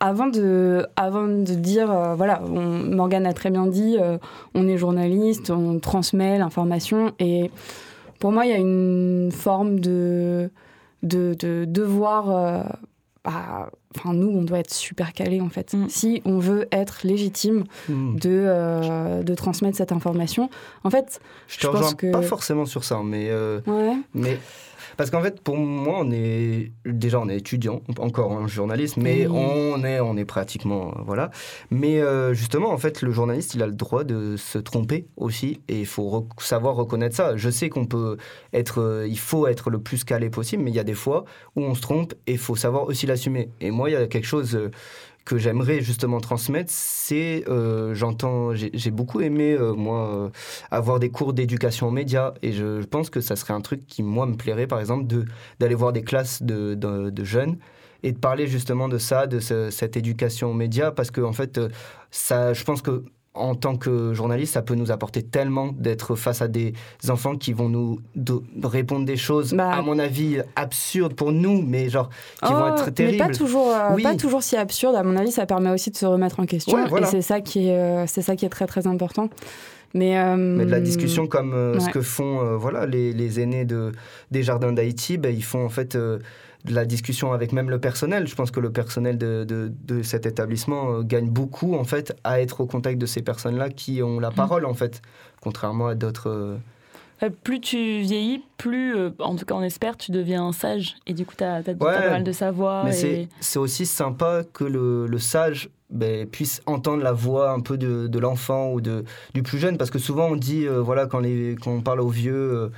avant 0.00 0.26
de, 0.26 0.86
avant 0.96 1.26
de 1.26 1.54
dire, 1.54 1.90
euh, 1.90 2.14
voilà, 2.14 2.42
on- 2.44 2.84
Morgane 2.94 3.26
a 3.26 3.32
très 3.32 3.50
bien 3.50 3.66
dit, 3.66 3.96
euh, 4.00 4.18
on 4.54 4.68
est 4.68 4.76
journaliste, 4.76 5.50
on 5.50 5.78
transmet 5.78 6.38
l'information. 6.38 7.12
Et 7.18 7.50
pour 8.20 8.32
moi, 8.32 8.44
il 8.46 8.50
y 8.50 8.54
a 8.54 8.58
une 8.58 9.30
forme 9.32 9.80
de, 9.80 10.50
de, 11.02 11.34
de 11.38 11.64
devoir. 11.66 12.30
euh, 12.30 12.62
bah, 13.24 13.70
Enfin, 13.98 14.12
nous, 14.12 14.28
on 14.28 14.42
doit 14.42 14.58
être 14.58 14.74
super 14.74 15.14
calés, 15.14 15.40
en 15.40 15.48
fait. 15.48 15.74
Si 15.88 16.20
on 16.26 16.38
veut 16.38 16.68
être 16.70 16.98
légitime 17.02 17.64
Mm. 17.88 18.16
de, 18.16 18.28
euh, 18.30 19.22
de 19.22 19.34
transmettre 19.34 19.74
cette 19.78 19.90
information, 19.90 20.50
en 20.84 20.90
fait, 20.90 21.18
Je 21.48 21.56
te 21.60 21.66
pense 21.66 21.76
rejoins 21.76 21.94
que... 21.94 22.12
pas 22.12 22.20
forcément 22.20 22.66
sur 22.66 22.84
ça, 22.84 23.00
mais. 23.02 23.28
euh, 23.30 23.60
Ouais. 23.66 23.96
mais 24.12 24.38
parce 24.96 25.10
qu'en 25.10 25.22
fait, 25.22 25.40
pour 25.40 25.56
moi, 25.56 25.98
on 26.00 26.10
est 26.10 26.72
déjà 26.84 27.20
on 27.20 27.28
est 27.28 27.36
étudiant, 27.36 27.82
encore 27.98 28.32
un 28.32 28.46
journaliste, 28.46 28.96
mais 28.96 29.26
on 29.28 29.84
est 29.84 30.00
on 30.00 30.16
est 30.16 30.24
pratiquement 30.24 30.88
euh, 30.88 31.02
voilà. 31.04 31.30
Mais 31.70 32.00
euh, 32.00 32.34
justement, 32.34 32.70
en 32.72 32.78
fait, 32.78 33.02
le 33.02 33.10
journaliste, 33.12 33.54
il 33.54 33.62
a 33.62 33.66
le 33.66 33.74
droit 33.74 34.04
de 34.04 34.36
se 34.36 34.58
tromper 34.58 35.06
aussi, 35.16 35.60
et 35.68 35.80
il 35.80 35.86
faut 35.86 36.08
rec- 36.08 36.40
savoir 36.40 36.76
reconnaître 36.76 37.16
ça. 37.16 37.36
Je 37.36 37.50
sais 37.50 37.68
qu'on 37.68 37.86
peut 37.86 38.16
être, 38.52 38.80
euh, 38.80 39.06
il 39.08 39.18
faut 39.18 39.46
être 39.46 39.70
le 39.70 39.78
plus 39.78 40.04
calé 40.04 40.30
possible, 40.30 40.62
mais 40.62 40.70
il 40.70 40.76
y 40.76 40.80
a 40.80 40.84
des 40.84 40.94
fois 40.94 41.24
où 41.56 41.62
on 41.62 41.74
se 41.74 41.80
trompe, 41.80 42.14
et 42.26 42.32
il 42.32 42.38
faut 42.38 42.56
savoir 42.56 42.84
aussi 42.84 43.06
l'assumer. 43.06 43.48
Et 43.60 43.70
moi, 43.70 43.90
il 43.90 43.92
y 43.92 43.96
a 43.96 44.06
quelque 44.06 44.26
chose. 44.26 44.54
euh, 44.54 44.70
que 45.26 45.36
j'aimerais 45.38 45.82
justement 45.82 46.20
transmettre, 46.20 46.70
c'est, 46.72 47.44
euh, 47.48 47.94
j'entends, 47.94 48.54
j'ai 48.54 48.90
beaucoup 48.92 49.20
aimé, 49.20 49.52
euh, 49.52 49.74
moi, 49.74 50.08
euh, 50.14 50.30
avoir 50.70 50.98
des 51.00 51.10
cours 51.10 51.34
d'éducation 51.34 51.88
aux 51.88 51.90
médias, 51.90 52.32
et 52.42 52.52
je, 52.52 52.82
pense 52.84 53.10
que 53.10 53.20
ça 53.20 53.36
serait 53.36 53.52
un 53.52 53.60
truc 53.60 53.86
qui, 53.86 54.02
moi, 54.02 54.24
me 54.26 54.36
plairait, 54.36 54.68
par 54.68 54.80
exemple, 54.80 55.04
d'aller 55.60 55.74
voir 55.74 55.92
des 55.92 56.02
classes 56.02 56.42
de, 56.42 56.74
de- 56.74 57.24
jeunes 57.24 57.58
et 58.04 58.12
de 58.12 58.18
parler 58.18 58.46
justement 58.46 58.88
de 58.88 58.98
ça, 58.98 59.26
de 59.26 59.40
ce- 59.40 59.70
cette 59.70 59.96
éducation 59.96 60.50
aux 60.50 60.54
médias, 60.54 60.92
parce 60.92 61.10
que, 61.10 61.20
en 61.20 61.32
fait, 61.32 61.60
ça, 62.10 62.52
je 62.54 62.64
pense 62.64 62.80
que 62.80 63.04
en 63.36 63.54
tant 63.54 63.76
que 63.76 64.12
journaliste, 64.14 64.54
ça 64.54 64.62
peut 64.62 64.74
nous 64.74 64.90
apporter 64.90 65.22
tellement 65.22 65.72
d'être 65.72 66.14
face 66.16 66.42
à 66.42 66.48
des 66.48 66.72
enfants 67.08 67.36
qui 67.36 67.52
vont 67.52 67.68
nous 67.68 67.98
répondre 68.62 69.04
des 69.06 69.16
choses, 69.16 69.54
à 69.58 69.82
mon 69.82 69.98
avis, 69.98 70.38
absurdes 70.56 71.14
pour 71.14 71.32
nous, 71.32 71.62
mais 71.62 71.88
genre, 71.88 72.08
qui 72.44 72.52
vont 72.52 72.58
Bah. 72.60 72.74
Oh, 72.76 72.80
être 72.80 72.90
terribles. 72.90 73.18
Mais 73.22 73.28
pas 73.28 73.34
toujours, 73.34 73.68
euh, 73.70 73.94
Oui. 73.94 74.02
pas 74.02 74.14
toujours 74.16 74.42
si 74.42 74.56
absurde. 74.56 74.94
À 74.96 75.02
mon 75.02 75.16
avis, 75.16 75.30
ça 75.32 75.46
permet 75.46 75.70
aussi 75.70 75.90
de 75.90 75.96
se 75.96 76.06
remettre 76.06 76.40
en 76.40 76.46
question. 76.46 76.76
Ouais, 76.76 76.88
voilà. 76.88 77.06
Et 77.06 77.10
c'est 77.10 77.22
ça 77.22 77.40
qui 77.40 77.68
est, 77.68 77.76
euh, 77.78 78.06
c'est 78.06 78.22
ça 78.22 78.36
qui 78.36 78.44
est 78.44 78.48
très 78.50 78.66
très 78.66 78.86
important. 78.86 79.28
Mais, 79.94 80.18
euh, 80.18 80.36
Mais 80.36 80.66
de 80.66 80.70
la 80.70 80.80
discussion 80.80 81.26
comme 81.26 81.78
ce 81.80 81.88
que 81.90 82.00
font 82.02 82.56
voilà, 82.58 82.86
les, 82.86 83.12
les 83.12 83.40
aînés 83.40 83.64
de, 83.64 83.92
des 84.30 84.42
jardins 84.42 84.72
d'Haïti, 84.72 85.16
ben, 85.16 85.34
ils 85.34 85.44
font 85.44 85.64
en 85.64 85.68
fait 85.70 85.96
la 86.68 86.84
discussion 86.84 87.32
avec 87.32 87.52
même 87.52 87.70
le 87.70 87.78
personnel. 87.78 88.26
Je 88.26 88.34
pense 88.34 88.50
que 88.50 88.60
le 88.60 88.70
personnel 88.70 89.18
de, 89.18 89.44
de, 89.44 89.72
de 89.86 90.02
cet 90.02 90.26
établissement 90.26 90.92
euh, 90.92 91.02
gagne 91.02 91.28
beaucoup 91.28 91.74
en 91.74 91.84
fait 91.84 92.16
à 92.24 92.40
être 92.40 92.60
au 92.60 92.66
contact 92.66 92.98
de 92.98 93.06
ces 93.06 93.22
personnes-là 93.22 93.68
qui 93.70 94.02
ont 94.02 94.16
Mm. 94.18 94.20
la 94.22 94.30
parole 94.30 94.64
en 94.66 94.74
fait, 94.74 95.02
contrairement 95.40 95.88
à 95.88 95.94
d'autres. 95.94 96.28
euh, 96.30 96.56
Euh, 97.22 97.30
plus 97.44 97.60
tu 97.60 97.76
vieillis, 98.02 98.42
plus, 98.58 98.94
en 99.20 99.36
tout 99.36 99.46
cas 99.46 99.54
on 99.54 99.62
espère, 99.62 99.96
tu 99.96 100.10
deviens 100.12 100.52
sage. 100.52 100.96
Et 101.06 101.14
du 101.14 101.24
coup, 101.24 101.34
tu 101.36 101.44
as, 101.44 101.60
Ouais. 101.66 101.74
pas 101.74 102.10
mal 102.10 102.24
de 102.24 102.32
savoir. 102.32 102.84
Mais 102.84 102.90
et... 102.90 102.92
c'est- 102.92 103.28
c'est 103.40 103.58
aussi 103.58 103.86
sympa 103.86 104.42
que 104.52 104.64
le, 104.64 105.06
le 105.06 105.18
sage 105.18 105.70
ben, 105.88 106.26
puisse 106.26 106.60
entendre 106.66 107.02
la 107.02 107.12
voix 107.12 107.52
un 107.52 107.60
peu 107.60 107.78
de, 107.78 108.06
de 108.08 108.18
l'enfant 108.18 108.72
ou 108.72 108.80
de, 108.80 109.04
du 109.34 109.42
plus 109.42 109.58
jeune. 109.58 109.78
Parce 109.78 109.90
que 109.90 109.98
souvent 110.00 110.26
on 110.26 110.36
dit, 110.36 110.66
euh, 110.66 110.80
voilà, 110.82 111.06
quand, 111.06 111.20
les, 111.20 111.56
quand 111.62 111.70
on 111.70 111.80
parle 111.80 112.00
aux 112.00 112.08
vieux, 112.08 112.34
euh, 112.34 112.68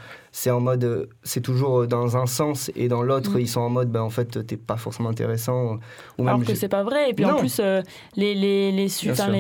c'est 0.41 0.51
en 0.53 0.61
mode, 0.61 0.85
euh, 0.85 1.07
c'est 1.25 1.41
toujours 1.41 1.81
euh, 1.81 1.87
dans 1.89 2.17
un 2.17 2.27
sens 2.27 2.71
et 2.77 2.87
dans 2.87 3.03
l'autre, 3.03 3.33
Mm. 3.37 3.41
ils 3.41 3.49
sont 3.49 3.61
en 3.61 3.71
mode, 3.71 3.91
ben, 3.91 4.03
en 4.03 4.11
fait, 4.11 4.47
t'es 4.47 4.57
pas 4.57 4.77
forcément 4.77 5.09
intéressant. 5.09 5.79
Ou 6.17 6.23
même 6.23 6.29
Alors 6.35 6.45
que 6.47 6.55
c'est 6.55 6.69
pas 6.69 6.85
vrai. 6.85 7.11
Et 7.11 7.15
puis 7.15 7.25
en 7.25 7.35
plus, 7.37 7.59
euh, 7.61 7.83
les, 8.15 8.35
les, 8.37 8.71
les, 8.71 8.87
enfin, 9.11 9.33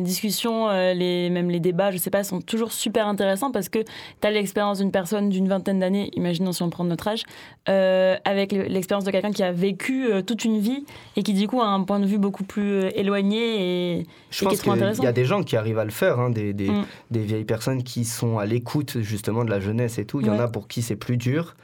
discussions, 0.00 0.68
euh, 0.68 0.92
les, 0.94 1.30
même 1.30 1.48
les 1.50 1.60
débats, 1.60 1.90
je 1.90 1.96
sais 1.98 2.10
pas, 2.10 2.22
sont 2.24 2.40
toujours 2.40 2.72
super 2.72 3.06
intéressants 3.06 3.50
parce 3.50 3.68
que 3.68 3.78
tu 3.80 4.26
as 4.26 4.30
l'expérience 4.30 4.78
d'une 4.78 4.90
personne 4.90 5.28
d'une 5.30 5.48
vingtaine 5.48 5.78
d'années, 5.80 6.10
imaginons 6.14 6.52
si 6.52 6.62
on 6.62 6.70
prend 6.70 6.84
notre 6.84 7.08
âge, 7.08 7.22
euh, 7.68 8.16
avec 8.24 8.52
le- 8.52 8.64
l'expérience 8.64 9.04
de 9.04 9.10
quelqu'un 9.10 9.30
qui 9.32 9.42
a 9.42 9.52
vécu 9.52 10.06
euh, 10.12 10.20
toute 10.22 10.44
une 10.44 10.58
vie 10.58 10.84
et 11.16 11.22
qui 11.22 11.32
du 11.32 11.46
coup 11.48 11.60
a 11.60 11.66
un 11.66 11.82
point 11.82 12.00
de 12.00 12.06
vue 12.06 12.18
beaucoup 12.18 12.44
plus 12.44 12.72
euh, 12.72 12.90
éloigné 12.94 13.98
et, 14.00 14.06
Je 14.30 14.36
et 14.36 14.38
qui 14.38 14.44
est 14.44 14.48
pense 14.48 14.58
trop 14.58 14.62
qu'il 14.64 14.72
intéressant. 14.72 15.02
y 15.02 15.06
a 15.06 15.12
des 15.12 15.24
gens 15.24 15.42
qui 15.42 15.56
arrivent 15.56 15.78
à 15.78 15.84
le 15.84 15.90
faire, 15.90 16.18
hein, 16.20 16.30
des, 16.30 16.52
des, 16.52 16.68
Mm. 16.68 16.84
des 17.10 17.20
vieilles 17.20 17.44
personnes 17.44 17.82
qui 17.82 18.04
sont 18.04 18.38
à 18.38 18.46
l'écoute 18.46 18.98
justement 19.00 19.44
de 19.44 19.50
la 19.50 19.60
jeunesse 19.60 19.98
et 19.98 20.04
tout. 20.04 20.20
Il 20.20 20.26
y 20.26 20.30
en 20.30 20.34
Ouais. 20.34 20.38
A 20.42 20.48
pour 20.48 20.68
qui 20.68 20.82
c'est 20.82 20.96
plus 20.96 21.16
dur. 21.16 21.54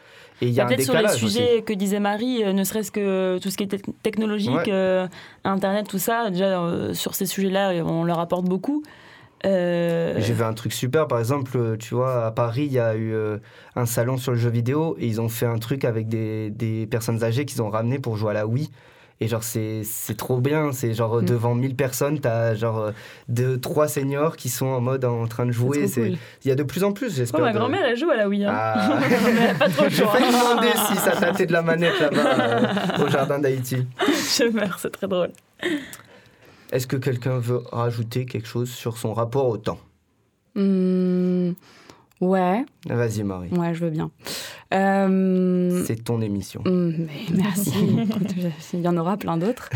Et 0.41 0.47
il 0.47 0.53
y 0.53 0.61
a 0.61 0.64
Bah, 0.64 0.70
un 0.70 0.74
Peut-être 0.76 0.85
sur 0.85 0.95
les 0.95 1.01
décalage 1.01 1.24
aussi. 1.24 1.35
sujets 1.35 1.62
que 1.62 1.72
disait 1.72 1.99
Marie, 2.01 2.45
euh, 2.45 2.53
ne 2.53 2.62
serait-ce 2.62 2.93
que 2.93 3.39
tout 3.43 3.51
ce 3.51 3.57
qui 3.57 3.64
est 3.64 3.72
tec- 3.74 3.93
technologique, 4.03 4.51
Ouais. 4.55 4.64
euh, 4.68 5.09
Internet, 5.45 5.89
tout 5.89 5.99
ça, 5.99 6.31
déjà 6.31 6.61
euh, 6.62 6.95
sur 6.95 7.14
ces 7.16 7.26
sujets-là, 7.26 7.72
on 7.85 8.05
leur 8.05 8.20
apporte 8.20 8.45
beaucoup. 8.47 8.83
Euh, 9.47 10.14
J'ai 10.18 10.33
vu 10.35 10.43
un 10.43 10.53
truc 10.53 10.72
super, 10.72 11.07
par 11.07 11.18
exemple, 11.18 11.76
tu 11.79 11.95
vois, 11.95 12.26
à 12.26 12.31
Paris, 12.31 12.64
il 12.66 12.72
y 12.72 12.79
a 12.79 12.97
eu 12.97 13.14
un 13.76 13.87
salon 13.87 14.16
sur 14.16 14.33
le 14.33 14.39
jeu 14.39 14.51
vidéo 14.51 14.97
et 14.99 15.07
ils 15.07 15.20
ont 15.20 15.29
fait 15.29 15.47
un 15.47 15.59
truc 15.59 15.85
avec 15.85 16.09
des, 16.09 16.51
des 16.51 16.87
personnes 16.87 17.22
âgées 17.22 17.45
qu'ils 17.45 17.62
ont 17.62 17.70
ramenées 17.70 17.99
pour 17.99 18.16
jouer 18.16 18.31
à 18.31 18.35
la 18.35 18.47
Wii. 18.47 18.68
Et 19.20 19.26
genre, 19.26 19.42
c'est 19.42 19.82
c'est 19.82 20.16
trop 20.16 20.38
bien. 20.40 20.70
C'est 20.72 20.94
genre, 20.94 21.16
Mm. 21.20 21.24
devant 21.24 21.54
1000 21.56 21.74
personnes, 21.74 22.20
t'as 22.20 22.54
genre 22.54 22.78
euh, 22.78 22.92
deux, 23.28 23.58
trois 23.58 23.88
seniors 23.88 24.36
qui 24.36 24.48
sont 24.48 24.66
en 24.66 24.80
mode 24.80 25.04
en 25.04 25.26
train 25.26 25.44
de 25.44 25.50
jouer. 25.50 25.88
cool. 25.92 26.16
Il 26.44 26.48
y 26.48 26.50
a 26.52 26.54
de 26.54 26.62
plus 26.62 26.84
en 26.84 26.92
plus, 26.92 27.16
j'espère. 27.16 27.40
Oh, 27.40 27.44
ma 27.44 27.52
de- 27.52 27.58
grand-mère, 27.58 27.84
elle 27.84 27.96
joue 27.96 28.10
à 28.10 28.16
la 28.16 28.28
Wii. 28.28 28.44
Hein. 28.44 28.52
Ah. 28.54 28.98
Mais 29.00 29.16
elle 29.40 29.50
a 29.50 29.54
pas 29.54 29.68
trop 29.68 29.84
le 29.86 29.90
demander 29.90 30.68
si 30.88 30.94
ça 30.96 31.10
tâtait 31.16 31.46
de 31.46 31.52
la 31.52 31.62
manette 31.62 31.98
là-bas 31.98 32.98
euh, 33.00 33.04
au 33.04 33.08
jardin 33.10 33.40
d'Haïti. 33.40 33.84
Je 34.06 34.44
meurs, 34.52 34.78
c'est 34.78 34.90
très 34.90 35.08
drôle. 35.08 35.32
Est-ce 36.70 36.86
que 36.86 36.96
quelqu'un 36.96 37.38
veut 37.38 37.62
rajouter 37.72 38.24
quelque 38.24 38.46
chose 38.46 38.70
sur 38.70 38.98
son 38.98 39.14
rapport 39.14 39.48
au 39.48 39.56
temps? 39.56 39.80
Hmm, 40.54 41.52
ouais, 42.20 42.64
Vas-y, 42.86 43.22
Marie. 43.22 43.48
ouais, 43.50 43.74
je 43.74 43.84
veux 43.84 43.90
bien. 43.90 44.10
Euh, 44.74 45.82
C'est 45.86 46.04
ton 46.04 46.20
émission. 46.20 46.60
Hmm, 46.64 46.92
mais 47.06 47.36
merci. 47.36 47.72
Il 48.74 48.80
y 48.80 48.88
en 48.88 48.96
aura 48.96 49.16
plein 49.16 49.36
d'autres. 49.36 49.70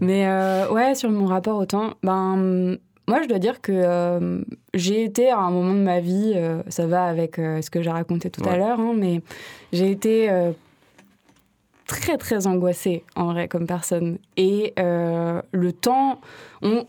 Mais 0.00 0.26
euh, 0.26 0.70
ouais, 0.70 0.94
sur 0.94 1.10
mon 1.10 1.26
rapport 1.26 1.58
au 1.58 1.66
temps, 1.66 1.94
ben, 2.02 2.76
moi, 3.06 3.22
je 3.22 3.28
dois 3.28 3.38
dire 3.38 3.60
que 3.60 3.72
euh, 3.72 4.42
j'ai 4.74 5.04
été 5.04 5.30
à 5.30 5.38
un 5.38 5.50
moment 5.50 5.74
de 5.74 5.82
ma 5.82 6.00
vie, 6.00 6.34
ça 6.68 6.86
va 6.86 7.04
avec 7.04 7.36
ce 7.36 7.70
que 7.70 7.82
j'ai 7.82 7.90
raconté 7.90 8.30
tout 8.30 8.46
à 8.48 8.56
l'heure, 8.56 8.80
hein, 8.80 8.92
mais 8.96 9.22
j'ai 9.72 9.90
été 9.90 10.30
très, 11.88 12.16
très 12.18 12.46
angoissée, 12.46 13.02
en 13.16 13.32
vrai, 13.32 13.48
comme 13.48 13.66
personne. 13.66 14.18
Et 14.36 14.74
euh, 14.78 15.42
le 15.50 15.72
temps, 15.72 16.20
on, 16.62 16.86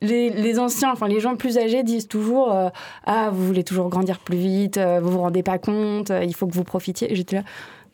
les, 0.00 0.30
les 0.30 0.58
anciens, 0.60 0.92
enfin 0.92 1.08
les 1.08 1.18
gens 1.18 1.34
plus 1.34 1.58
âgés 1.58 1.82
disent 1.82 2.06
toujours 2.06 2.52
euh, 2.54 2.68
Ah, 3.04 3.30
vous 3.32 3.44
voulez 3.44 3.64
toujours 3.64 3.88
grandir 3.88 4.20
plus 4.20 4.36
vite, 4.38 4.76
euh, 4.78 5.00
vous 5.02 5.10
vous 5.10 5.20
rendez 5.20 5.42
pas 5.42 5.58
compte, 5.58 6.12
il 6.22 6.34
faut 6.34 6.46
que 6.46 6.54
vous 6.54 6.62
profitiez. 6.64 7.12
J'étais 7.16 7.36
là. 7.36 7.42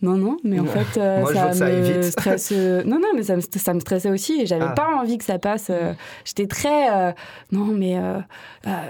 Non, 0.03 0.17
non, 0.19 0.37
mais 0.45 0.61
en 0.61 0.67
fait, 0.67 0.99
euh, 1.01 1.21
Moi, 1.21 1.33
ça 1.33 1.53
ça 1.55 1.67
me 1.71 2.03
stresse. 2.11 2.51
non, 2.51 2.99
non, 2.99 3.09
mais 3.15 3.23
ça 3.23 3.37
me, 3.37 3.41
ça 3.41 3.73
me 3.73 3.81
stressait 3.81 4.11
aussi 4.11 4.43
et 4.43 4.45
j'avais 4.45 4.67
Ah. 4.69 4.75
pas 4.75 4.89
envie 5.01 5.17
que 5.17 5.25
ça 5.25 5.39
passe. 5.39 5.71
J'étais 6.27 6.47
très. 6.47 6.93
euh, 6.93 7.13
non, 7.53 7.65
mais 7.67 7.97
euh, 7.97 8.19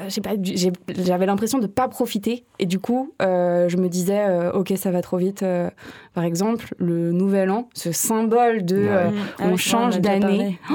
j'ai 0.08 0.20
pas- 0.22 0.30
j'ai- 0.42 0.72
j'avais 0.88 1.26
l'impression 1.26 1.58
de 1.60 1.68
pas 1.68 1.86
profiter. 1.86 2.44
Et 2.58 2.66
du 2.66 2.80
coup, 2.80 3.12
je 3.20 3.76
me 3.76 3.88
disais, 3.88 4.24
ok, 4.54 4.72
ça 4.76 4.90
va 4.90 5.02
trop 5.02 5.18
vite. 5.18 5.44
Par 6.14 6.24
exemple, 6.24 6.74
le 6.78 7.12
nouvel 7.12 7.50
an, 7.50 7.68
ce 7.74 7.90
symbole 7.92 8.64
de. 8.64 8.76
Ouais. 8.76 8.88
euh, 8.88 9.10
Mm. 9.10 9.14
Ah 9.38 9.42
on 9.46 9.56
change 9.56 10.00
d'année. 10.00 10.58
Oh, 10.70 10.74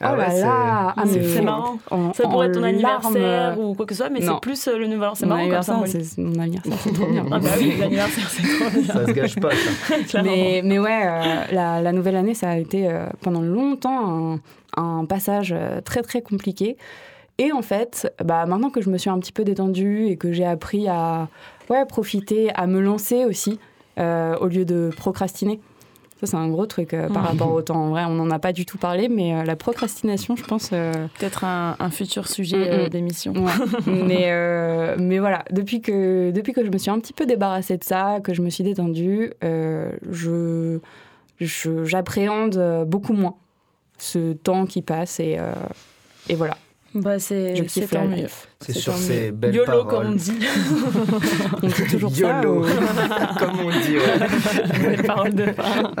Ah 0.00 0.12
oh 0.14 0.18
ouais, 0.18 0.26
là 0.26 0.30
c'est- 0.30 0.40
là 0.42 0.94
Ah, 0.96 1.02
c'est 1.06 1.42
marrant. 1.42 1.78
en- 1.90 2.12
Ça 2.12 2.24
pourrait 2.28 2.48
être 2.48 2.54
ton 2.54 2.62
anniversaire 2.64 3.58
ou 3.58 3.74
quoi 3.74 3.86
que 3.86 3.94
ce 3.94 3.98
soit, 3.98 4.10
mais 4.10 4.20
c'est 4.20 4.40
plus 4.40 4.66
euh, 4.68 4.76
le 4.78 4.86
nouvel 4.86 5.08
an. 5.10 5.14
C'est 5.14 5.26
marrant 5.26 5.48
comme 5.48 5.86
c'est 5.86 6.18
mon 6.18 6.38
anniversaire, 6.40 6.78
c'est 6.82 6.92
trop 6.92 7.06
bien. 7.06 7.24
Ah 7.30 7.38
bah 7.38 7.48
oui, 7.58 7.74
l'anniversaire, 7.78 8.28
c'est 8.28 8.42
trop 8.42 8.70
bien. 8.80 8.92
Ça 8.94 9.06
se 9.06 9.12
gâche 9.12 9.36
pas, 9.36 9.50
ça. 10.08 10.22
Mais, 10.22 10.60
mais 10.64 10.78
ouais, 10.78 11.02
euh, 11.06 11.44
la, 11.52 11.80
la 11.82 11.92
nouvelle 11.92 12.16
année, 12.16 12.34
ça 12.34 12.50
a 12.50 12.56
été 12.56 12.88
euh, 12.88 13.06
pendant 13.20 13.40
longtemps 13.42 14.34
un, 14.76 14.80
un 15.00 15.04
passage 15.04 15.54
euh, 15.56 15.80
très 15.80 16.02
très 16.02 16.20
compliqué. 16.22 16.76
Et 17.38 17.50
en 17.52 17.62
fait, 17.62 18.12
bah, 18.24 18.46
maintenant 18.46 18.70
que 18.70 18.80
je 18.80 18.90
me 18.90 18.98
suis 18.98 19.10
un 19.10 19.18
petit 19.18 19.32
peu 19.32 19.44
détendue 19.44 20.06
et 20.06 20.16
que 20.16 20.32
j'ai 20.32 20.44
appris 20.44 20.88
à 20.88 21.28
ouais, 21.70 21.84
profiter, 21.84 22.50
à 22.54 22.66
me 22.66 22.80
lancer 22.80 23.24
aussi, 23.24 23.58
euh, 23.98 24.36
au 24.38 24.46
lieu 24.46 24.64
de 24.64 24.90
procrastiner. 24.96 25.60
Ça, 26.20 26.26
c'est 26.28 26.36
un 26.36 26.48
gros 26.48 26.66
truc 26.66 26.94
euh, 26.94 27.08
par 27.08 27.22
Mhm. 27.22 27.28
rapport 27.28 27.52
au 27.52 27.60
temps. 27.60 27.76
En 27.86 27.88
vrai, 27.90 28.04
on 28.04 28.14
n'en 28.14 28.30
a 28.30 28.38
pas 28.38 28.52
du 28.52 28.64
tout 28.64 28.78
parlé, 28.78 29.08
mais 29.08 29.34
euh, 29.34 29.44
la 29.44 29.56
procrastination, 29.56 30.36
je 30.36 30.44
pense. 30.44 30.68
Peut-être 30.70 31.44
un, 31.44 31.76
un 31.80 31.90
futur 31.90 32.28
sujet 32.28 32.56
Mm, 32.56 32.84
mm. 32.84 32.88
d'émission. 32.88 33.32
Ouais. 33.34 33.52
mais, 33.86 34.96
mais 34.96 35.18
voilà, 35.18 35.44
depuis 35.50 35.80
que, 35.80 36.30
depuis 36.30 36.52
que 36.52 36.64
je 36.64 36.70
me 36.70 36.78
suis 36.78 36.90
un 36.90 36.98
petit 37.00 37.12
peu 37.12 37.26
débarrassée 37.26 37.76
de 37.76 37.84
ça, 37.84 38.20
que 38.22 38.32
je 38.32 38.42
me 38.42 38.50
suis 38.50 38.62
détendue, 38.64 39.32
je, 39.42 40.78
j'appréhende 41.40 42.84
beaucoup 42.86 43.12
moins 43.12 43.34
ce 43.98 44.32
temps 44.34 44.66
qui 44.66 44.82
passe 44.82 45.20
et, 45.20 45.38
et 46.28 46.34
voilà. 46.34 46.56
Bah, 46.94 47.18
c'est 47.18 47.64
c'est 47.68 47.88
tant 47.88 48.06
mieux. 48.06 48.28
sur 48.70 48.94
ces 48.96 49.26
mieux. 49.26 49.30
belles 49.32 49.54
YOLO, 49.56 49.66
paroles. 49.66 49.86
comme 49.88 50.06
on 50.12 50.14
dit. 50.14 50.38
On 51.62 51.66
dit 51.66 51.90
toujours 51.90 52.10
ça. 52.14 52.40
YOLO, 52.42 52.64
ou- 52.64 52.68
comme 53.38 53.60
on 53.60 53.70
dit. 53.70 53.96
ouais. 53.98 55.30
De 55.34 55.52
fin. 55.52 55.92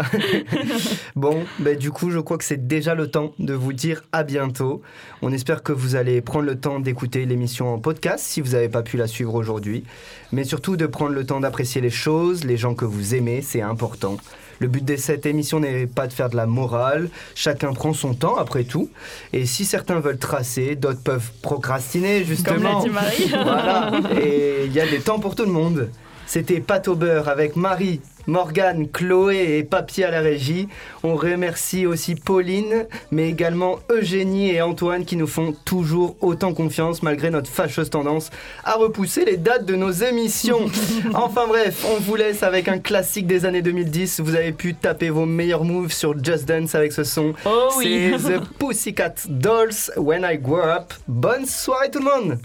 Bon, 1.16 1.42
ben 1.58 1.76
du 1.76 1.90
coup, 1.90 2.10
je 2.10 2.18
crois 2.20 2.38
que 2.38 2.44
c'est 2.44 2.66
déjà 2.66 2.94
le 2.94 3.10
temps 3.10 3.32
de 3.38 3.54
vous 3.54 3.72
dire 3.72 4.04
à 4.12 4.22
bientôt. 4.22 4.82
On 5.22 5.32
espère 5.32 5.62
que 5.62 5.72
vous 5.72 5.96
allez 5.96 6.20
prendre 6.20 6.46
le 6.46 6.58
temps 6.60 6.78
d'écouter 6.80 7.26
l'émission 7.26 7.72
en 7.74 7.78
podcast 7.78 8.24
si 8.24 8.40
vous 8.40 8.52
n'avez 8.52 8.68
pas 8.68 8.82
pu 8.82 8.96
la 8.96 9.06
suivre 9.06 9.34
aujourd'hui. 9.34 9.84
Mais 10.32 10.44
surtout 10.44 10.76
de 10.76 10.86
prendre 10.86 11.12
le 11.12 11.24
temps 11.26 11.40
d'apprécier 11.40 11.80
les 11.80 11.90
choses, 11.90 12.44
les 12.44 12.56
gens 12.56 12.74
que 12.74 12.84
vous 12.84 13.14
aimez, 13.14 13.42
c'est 13.42 13.62
important. 13.62 14.16
Le 14.58 14.68
but 14.68 14.84
de 14.84 14.96
cette 14.96 15.26
émission 15.26 15.60
n'est 15.60 15.86
pas 15.86 16.06
de 16.06 16.12
faire 16.12 16.30
de 16.30 16.36
la 16.36 16.46
morale, 16.46 17.08
chacun 17.34 17.72
prend 17.72 17.92
son 17.92 18.14
temps 18.14 18.36
après 18.36 18.64
tout. 18.64 18.88
Et 19.32 19.46
si 19.46 19.64
certains 19.64 20.00
veulent 20.00 20.18
tracer, 20.18 20.76
d'autres 20.76 21.02
peuvent 21.02 21.30
procrastiner 21.42 22.24
justement. 22.24 22.54
Comme 22.54 22.62
l'a 22.64 22.80
dit 22.80 22.90
Marie. 22.90 23.28
voilà, 23.30 23.92
et 24.20 24.64
il 24.66 24.72
y 24.72 24.80
a 24.80 24.86
des 24.86 25.00
temps 25.00 25.18
pour 25.18 25.34
tout 25.34 25.44
le 25.44 25.52
monde. 25.52 25.90
C'était 26.26 26.60
Pâte 26.60 26.88
au 26.88 26.94
beurre 26.94 27.28
avec 27.28 27.54
Marie, 27.54 28.00
Morgane, 28.26 28.88
Chloé 28.88 29.58
et 29.58 29.64
Papier 29.64 30.04
à 30.04 30.10
la 30.10 30.20
régie. 30.20 30.68
On 31.02 31.14
remercie 31.14 31.86
aussi 31.86 32.14
Pauline, 32.14 32.86
mais 33.10 33.28
également 33.28 33.78
Eugénie 33.90 34.50
et 34.50 34.62
Antoine 34.62 35.04
qui 35.04 35.16
nous 35.16 35.26
font 35.26 35.54
toujours 35.64 36.16
autant 36.20 36.54
confiance 36.54 37.02
malgré 37.02 37.30
notre 37.30 37.50
fâcheuse 37.50 37.90
tendance 37.90 38.30
à 38.64 38.74
repousser 38.74 39.24
les 39.24 39.36
dates 39.36 39.66
de 39.66 39.74
nos 39.74 39.90
émissions. 39.90 40.66
enfin 41.14 41.46
bref, 41.46 41.84
on 41.88 42.00
vous 42.00 42.16
laisse 42.16 42.42
avec 42.42 42.68
un 42.68 42.78
classique 42.78 43.26
des 43.26 43.44
années 43.44 43.62
2010. 43.62 44.20
Vous 44.20 44.34
avez 44.34 44.52
pu 44.52 44.74
taper 44.74 45.10
vos 45.10 45.26
meilleurs 45.26 45.64
moves 45.64 45.92
sur 45.92 46.14
Just 46.22 46.46
Dance 46.46 46.74
avec 46.74 46.92
ce 46.92 47.04
son. 47.04 47.34
Oh 47.44 47.68
oui. 47.76 48.14
C'est 48.18 48.38
The 48.38 48.40
Pussycat 48.58 49.14
Dolls 49.28 49.92
When 49.96 50.26
I 50.28 50.38
Grow 50.38 50.60
Up. 50.60 50.94
Bonne 51.08 51.46
soirée 51.46 51.90
tout 51.90 51.98
le 51.98 52.04
monde 52.04 52.38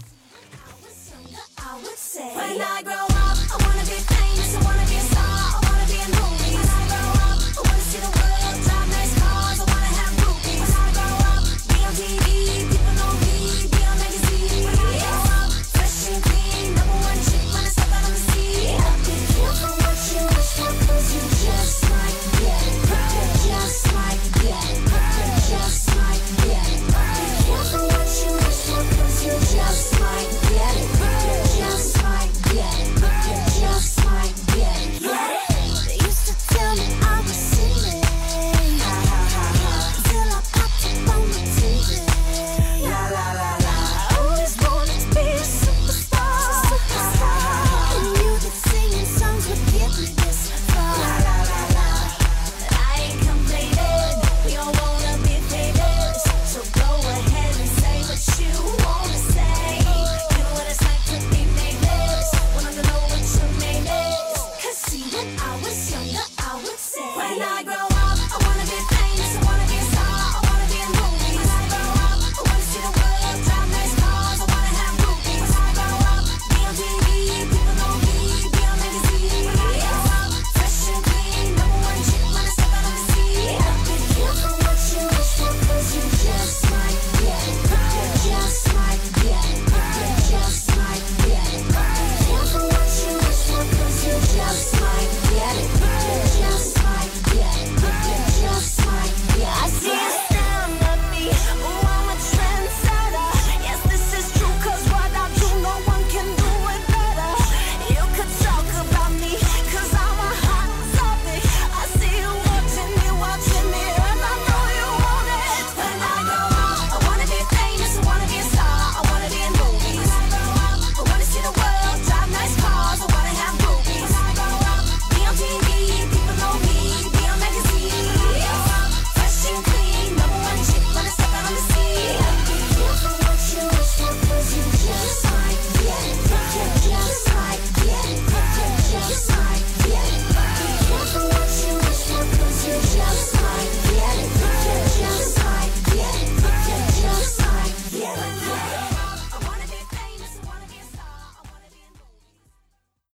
When 2.34 2.60
I 2.60 2.82
grow 2.82 3.06
up, 3.08 3.38